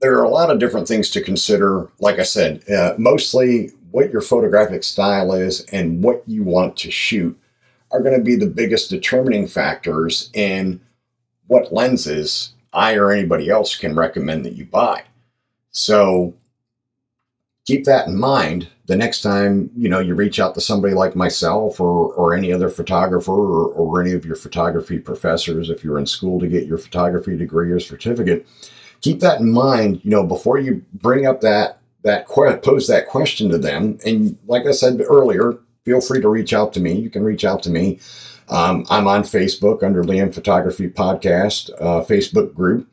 there 0.00 0.18
are 0.18 0.24
a 0.24 0.30
lot 0.30 0.50
of 0.50 0.58
different 0.58 0.88
things 0.88 1.10
to 1.10 1.22
consider. 1.22 1.88
Like 2.00 2.18
I 2.18 2.24
said, 2.24 2.68
uh, 2.70 2.94
mostly 2.98 3.70
what 3.90 4.10
your 4.10 4.20
photographic 4.20 4.84
style 4.84 5.32
is 5.32 5.64
and 5.66 6.02
what 6.02 6.22
you 6.26 6.42
want 6.42 6.76
to 6.78 6.90
shoot 6.90 7.38
are 7.90 8.02
going 8.02 8.16
to 8.16 8.24
be 8.24 8.36
the 8.36 8.46
biggest 8.46 8.90
determining 8.90 9.46
factors 9.46 10.30
in 10.34 10.80
what 11.46 11.72
lenses 11.72 12.52
I 12.72 12.94
or 12.94 13.10
anybody 13.10 13.48
else 13.48 13.74
can 13.76 13.96
recommend 13.96 14.44
that 14.44 14.54
you 14.54 14.66
buy. 14.66 15.04
So 15.70 16.34
keep 17.68 17.84
that 17.84 18.06
in 18.06 18.18
mind 18.18 18.66
the 18.86 18.96
next 18.96 19.20
time 19.20 19.70
you 19.76 19.88
know 19.90 20.00
you 20.00 20.14
reach 20.14 20.40
out 20.40 20.54
to 20.54 20.60
somebody 20.60 20.94
like 20.94 21.14
myself 21.14 21.78
or 21.78 22.14
or 22.14 22.34
any 22.34 22.50
other 22.50 22.70
photographer 22.70 23.30
or, 23.30 23.66
or 23.74 24.00
any 24.00 24.12
of 24.12 24.24
your 24.24 24.34
photography 24.34 24.98
professors 24.98 25.68
if 25.68 25.84
you're 25.84 25.98
in 25.98 26.06
school 26.06 26.40
to 26.40 26.48
get 26.48 26.66
your 26.66 26.78
photography 26.78 27.36
degree 27.36 27.70
or 27.70 27.78
certificate 27.78 28.46
keep 29.02 29.20
that 29.20 29.40
in 29.40 29.52
mind 29.52 30.00
you 30.02 30.10
know 30.10 30.24
before 30.24 30.58
you 30.58 30.82
bring 30.94 31.26
up 31.26 31.42
that 31.42 31.78
that 32.02 32.26
pose 32.26 32.88
that 32.88 33.06
question 33.06 33.50
to 33.50 33.58
them 33.58 33.98
and 34.06 34.36
like 34.46 34.66
i 34.66 34.72
said 34.72 34.98
earlier 35.06 35.58
feel 35.88 36.00
free 36.00 36.20
to 36.20 36.28
reach 36.28 36.52
out 36.52 36.72
to 36.72 36.80
me 36.80 36.92
you 36.92 37.10
can 37.10 37.24
reach 37.24 37.44
out 37.44 37.62
to 37.62 37.70
me 37.70 37.98
um, 38.48 38.84
i'm 38.90 39.06
on 39.06 39.22
facebook 39.22 39.82
under 39.82 40.04
liam 40.04 40.32
photography 40.32 40.88
podcast 40.88 41.70
uh, 41.80 42.04
facebook 42.04 42.54
group 42.54 42.86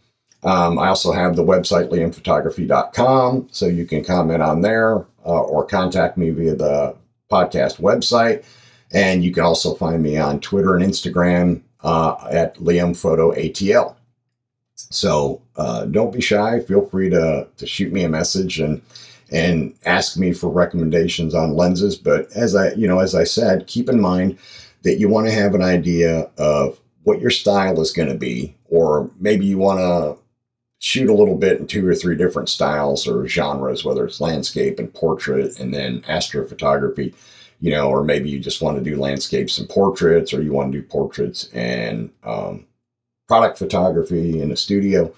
um, 0.45 0.77
I 0.77 0.89
also 0.89 1.11
have 1.11 1.35
the 1.35 1.43
website 1.43 1.89
liamphotography.com, 1.89 3.47
so 3.51 3.65
you 3.65 3.85
can 3.87 4.03
comment 4.03 4.43
on 4.43 4.61
there 4.61 4.97
uh, 5.25 5.41
or 5.41 5.65
contact 5.65 6.17
me 6.17 6.29
via 6.29 6.55
the 6.55 6.95
podcast 7.31 7.81
website. 7.81 8.45
And 8.93 9.23
you 9.23 9.33
can 9.33 9.43
also 9.43 9.73
find 9.73 10.03
me 10.03 10.17
on 10.17 10.39
Twitter 10.39 10.75
and 10.75 10.85
Instagram 10.85 11.63
uh, 11.83 12.15
at 12.29 12.55
liamphotoatl. 12.57 13.95
So 14.75 15.41
uh, 15.55 15.85
don't 15.85 16.13
be 16.13 16.21
shy. 16.21 16.59
Feel 16.59 16.85
free 16.85 17.09
to, 17.09 17.47
to 17.57 17.65
shoot 17.65 17.91
me 17.91 18.03
a 18.03 18.09
message 18.09 18.59
and 18.59 18.83
and 19.31 19.73
ask 19.85 20.17
me 20.17 20.33
for 20.33 20.49
recommendations 20.49 21.33
on 21.33 21.55
lenses. 21.55 21.95
But 21.95 22.31
as 22.33 22.55
I 22.55 22.73
you 22.73 22.87
know 22.87 22.99
as 22.99 23.15
I 23.15 23.23
said, 23.23 23.67
keep 23.67 23.89
in 23.89 23.99
mind 23.99 24.37
that 24.83 24.99
you 24.99 25.09
want 25.09 25.27
to 25.27 25.33
have 25.33 25.55
an 25.55 25.63
idea 25.63 26.29
of 26.37 26.79
what 27.03 27.21
your 27.21 27.31
style 27.31 27.79
is 27.81 27.91
going 27.91 28.09
to 28.09 28.15
be, 28.15 28.55
or 28.65 29.09
maybe 29.19 29.45
you 29.45 29.57
want 29.57 29.79
to 29.79 30.17
shoot 30.79 31.09
a 31.09 31.13
little 31.13 31.35
bit 31.35 31.59
in 31.59 31.67
two 31.67 31.87
or 31.87 31.95
three 31.95 32.15
different 32.15 32.49
styles 32.49 33.07
or 33.07 33.27
genres, 33.27 33.83
whether 33.83 34.05
it's 34.05 34.21
landscape 34.21 34.77
and 34.77 34.93
portrait 34.93 35.59
and 35.59 35.73
then 35.73 36.01
astrophotography, 36.01 37.13
you 37.59 37.71
know, 37.71 37.89
or 37.89 38.03
maybe 38.03 38.29
you 38.29 38.39
just 38.39 38.61
want 38.61 38.77
to 38.77 38.83
do 38.83 38.99
landscapes 38.99 39.57
and 39.57 39.69
portraits, 39.69 40.33
or 40.33 40.41
you 40.41 40.51
want 40.51 40.71
to 40.71 40.79
do 40.79 40.87
portraits 40.87 41.49
and 41.53 42.11
um, 42.23 42.65
product 43.27 43.57
photography 43.57 44.41
in 44.41 44.51
a 44.51 44.55
studio. 44.55 45.11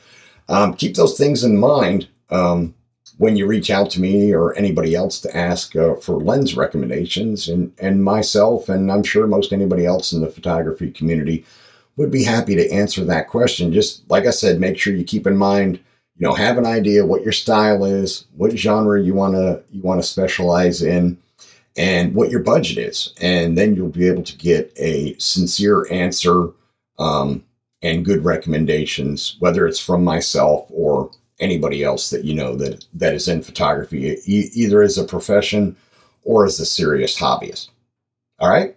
Um, 0.47 0.73
keep 0.73 0.95
those 0.95 1.17
things 1.17 1.43
in 1.43 1.57
mind 1.57 2.07
um, 2.29 2.73
when 3.17 3.35
you 3.35 3.45
reach 3.47 3.69
out 3.69 3.89
to 3.91 4.01
me 4.01 4.33
or 4.33 4.55
anybody 4.55 4.95
else 4.95 5.19
to 5.21 5.37
ask 5.37 5.75
uh, 5.75 5.95
for 5.95 6.21
lens 6.21 6.55
recommendations, 6.55 7.47
and 7.47 7.71
and 7.79 8.03
myself, 8.03 8.69
and 8.69 8.91
I'm 8.91 9.03
sure 9.03 9.27
most 9.27 9.53
anybody 9.53 9.85
else 9.85 10.13
in 10.13 10.21
the 10.21 10.29
photography 10.29 10.91
community 10.91 11.45
would 11.95 12.11
be 12.11 12.23
happy 12.23 12.55
to 12.55 12.71
answer 12.71 13.03
that 13.05 13.27
question. 13.27 13.73
Just 13.73 14.09
like 14.09 14.25
I 14.25 14.31
said, 14.31 14.59
make 14.59 14.77
sure 14.77 14.93
you 14.93 15.03
keep 15.03 15.27
in 15.27 15.35
mind, 15.35 15.79
you 16.17 16.27
know, 16.27 16.33
have 16.33 16.57
an 16.57 16.65
idea 16.65 17.05
what 17.05 17.23
your 17.23 17.31
style 17.31 17.83
is, 17.85 18.25
what 18.35 18.51
genre 18.51 19.01
you 19.01 19.13
want 19.13 19.35
to 19.35 19.63
you 19.71 19.81
want 19.81 20.01
to 20.01 20.07
specialize 20.07 20.81
in, 20.81 21.17
and 21.75 22.13
what 22.13 22.29
your 22.29 22.41
budget 22.41 22.77
is, 22.77 23.13
and 23.21 23.57
then 23.57 23.75
you'll 23.75 23.89
be 23.89 24.07
able 24.07 24.23
to 24.23 24.37
get 24.37 24.71
a 24.77 25.15
sincere 25.17 25.87
answer 25.91 26.49
um, 26.99 27.43
and 27.81 28.05
good 28.05 28.23
recommendations, 28.25 29.37
whether 29.39 29.67
it's 29.67 29.79
from 29.79 30.03
myself 30.03 30.67
or 30.69 31.11
anybody 31.39 31.83
else 31.83 32.09
that 32.09 32.23
you 32.23 32.33
know 32.33 32.55
that 32.55 32.85
that 32.93 33.13
is 33.13 33.27
in 33.27 33.41
photography, 33.41 34.17
e- 34.25 34.49
either 34.53 34.81
as 34.81 34.97
a 34.97 35.03
profession 35.03 35.75
or 36.23 36.45
as 36.45 36.59
a 36.59 36.65
serious 36.65 37.17
hobbyist. 37.17 37.69
All 38.39 38.49
right, 38.49 38.75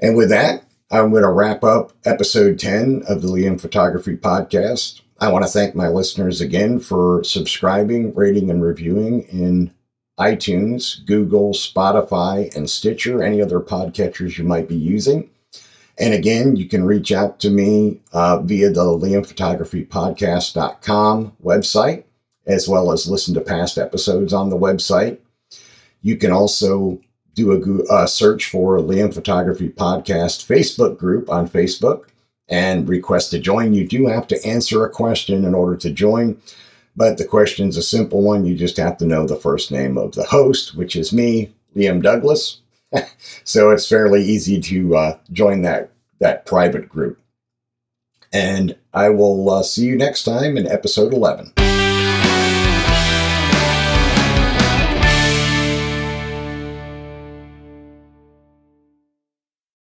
and 0.00 0.16
with 0.16 0.28
that, 0.30 0.64
I'm 0.90 1.10
going 1.10 1.22
to 1.22 1.30
wrap 1.30 1.64
up 1.64 1.92
episode 2.04 2.58
10 2.58 3.04
of 3.08 3.22
the 3.22 3.28
Liam 3.28 3.58
Photography 3.58 4.16
Podcast. 4.16 5.00
I 5.20 5.32
want 5.32 5.44
to 5.44 5.50
thank 5.50 5.74
my 5.74 5.88
listeners 5.88 6.40
again 6.40 6.80
for 6.80 7.24
subscribing, 7.24 8.14
rating, 8.14 8.50
and 8.50 8.62
reviewing 8.62 9.22
in 9.22 9.72
iTunes, 10.20 11.04
Google, 11.06 11.52
Spotify, 11.52 12.54
and 12.54 12.68
Stitcher, 12.68 13.22
any 13.22 13.40
other 13.40 13.60
podcatchers 13.60 14.36
you 14.36 14.44
might 14.44 14.68
be 14.68 14.76
using. 14.76 15.30
And 15.98 16.14
again, 16.14 16.56
you 16.56 16.66
can 16.68 16.84
reach 16.84 17.12
out 17.12 17.38
to 17.40 17.50
me 17.50 18.00
uh, 18.12 18.38
via 18.38 18.70
the 18.70 18.80
liamphotographypodcast.com 18.80 21.32
website, 21.44 22.04
as 22.46 22.66
well 22.68 22.92
as 22.92 23.08
listen 23.08 23.34
to 23.34 23.40
past 23.40 23.78
episodes 23.78 24.32
on 24.32 24.50
the 24.50 24.56
website. 24.56 25.18
You 26.00 26.16
can 26.16 26.30
also 26.32 26.98
do 27.34 27.52
a, 27.52 27.60
a 28.02 28.08
search 28.08 28.50
for 28.50 28.78
Liam 28.78 29.14
Photography 29.14 29.68
Podcast 29.68 30.44
Facebook 30.46 30.98
group 30.98 31.30
on 31.30 31.48
Facebook 31.48 32.06
and 32.48 32.88
request 32.88 33.30
to 33.30 33.38
join. 33.38 33.74
You 33.74 33.86
do 33.86 34.06
have 34.06 34.26
to 34.28 34.46
answer 34.46 34.84
a 34.84 34.90
question 34.90 35.44
in 35.44 35.54
order 35.54 35.76
to 35.76 35.90
join, 35.90 36.40
but 36.96 37.18
the 37.18 37.24
question 37.24 37.68
is 37.68 37.76
a 37.76 37.82
simple 37.82 38.22
one. 38.22 38.44
You 38.44 38.56
just 38.56 38.76
have 38.78 38.96
to 38.98 39.06
know 39.06 39.26
the 39.26 39.36
first 39.36 39.70
name 39.70 39.96
of 39.96 40.12
the 40.12 40.24
host, 40.24 40.74
which 40.74 40.96
is 40.96 41.12
me, 41.12 41.52
Liam 41.76 42.02
Douglas. 42.02 42.61
so 43.44 43.70
it's 43.70 43.88
fairly 43.88 44.22
easy 44.22 44.60
to 44.60 44.96
uh, 44.96 45.18
join 45.32 45.62
that 45.62 45.90
that 46.20 46.46
private 46.46 46.88
group. 46.88 47.18
And 48.32 48.76
I 48.94 49.10
will 49.10 49.50
uh, 49.50 49.62
see 49.62 49.84
you 49.86 49.96
next 49.96 50.22
time 50.22 50.56
in 50.56 50.66
episode 50.66 51.12
11. 51.12 51.52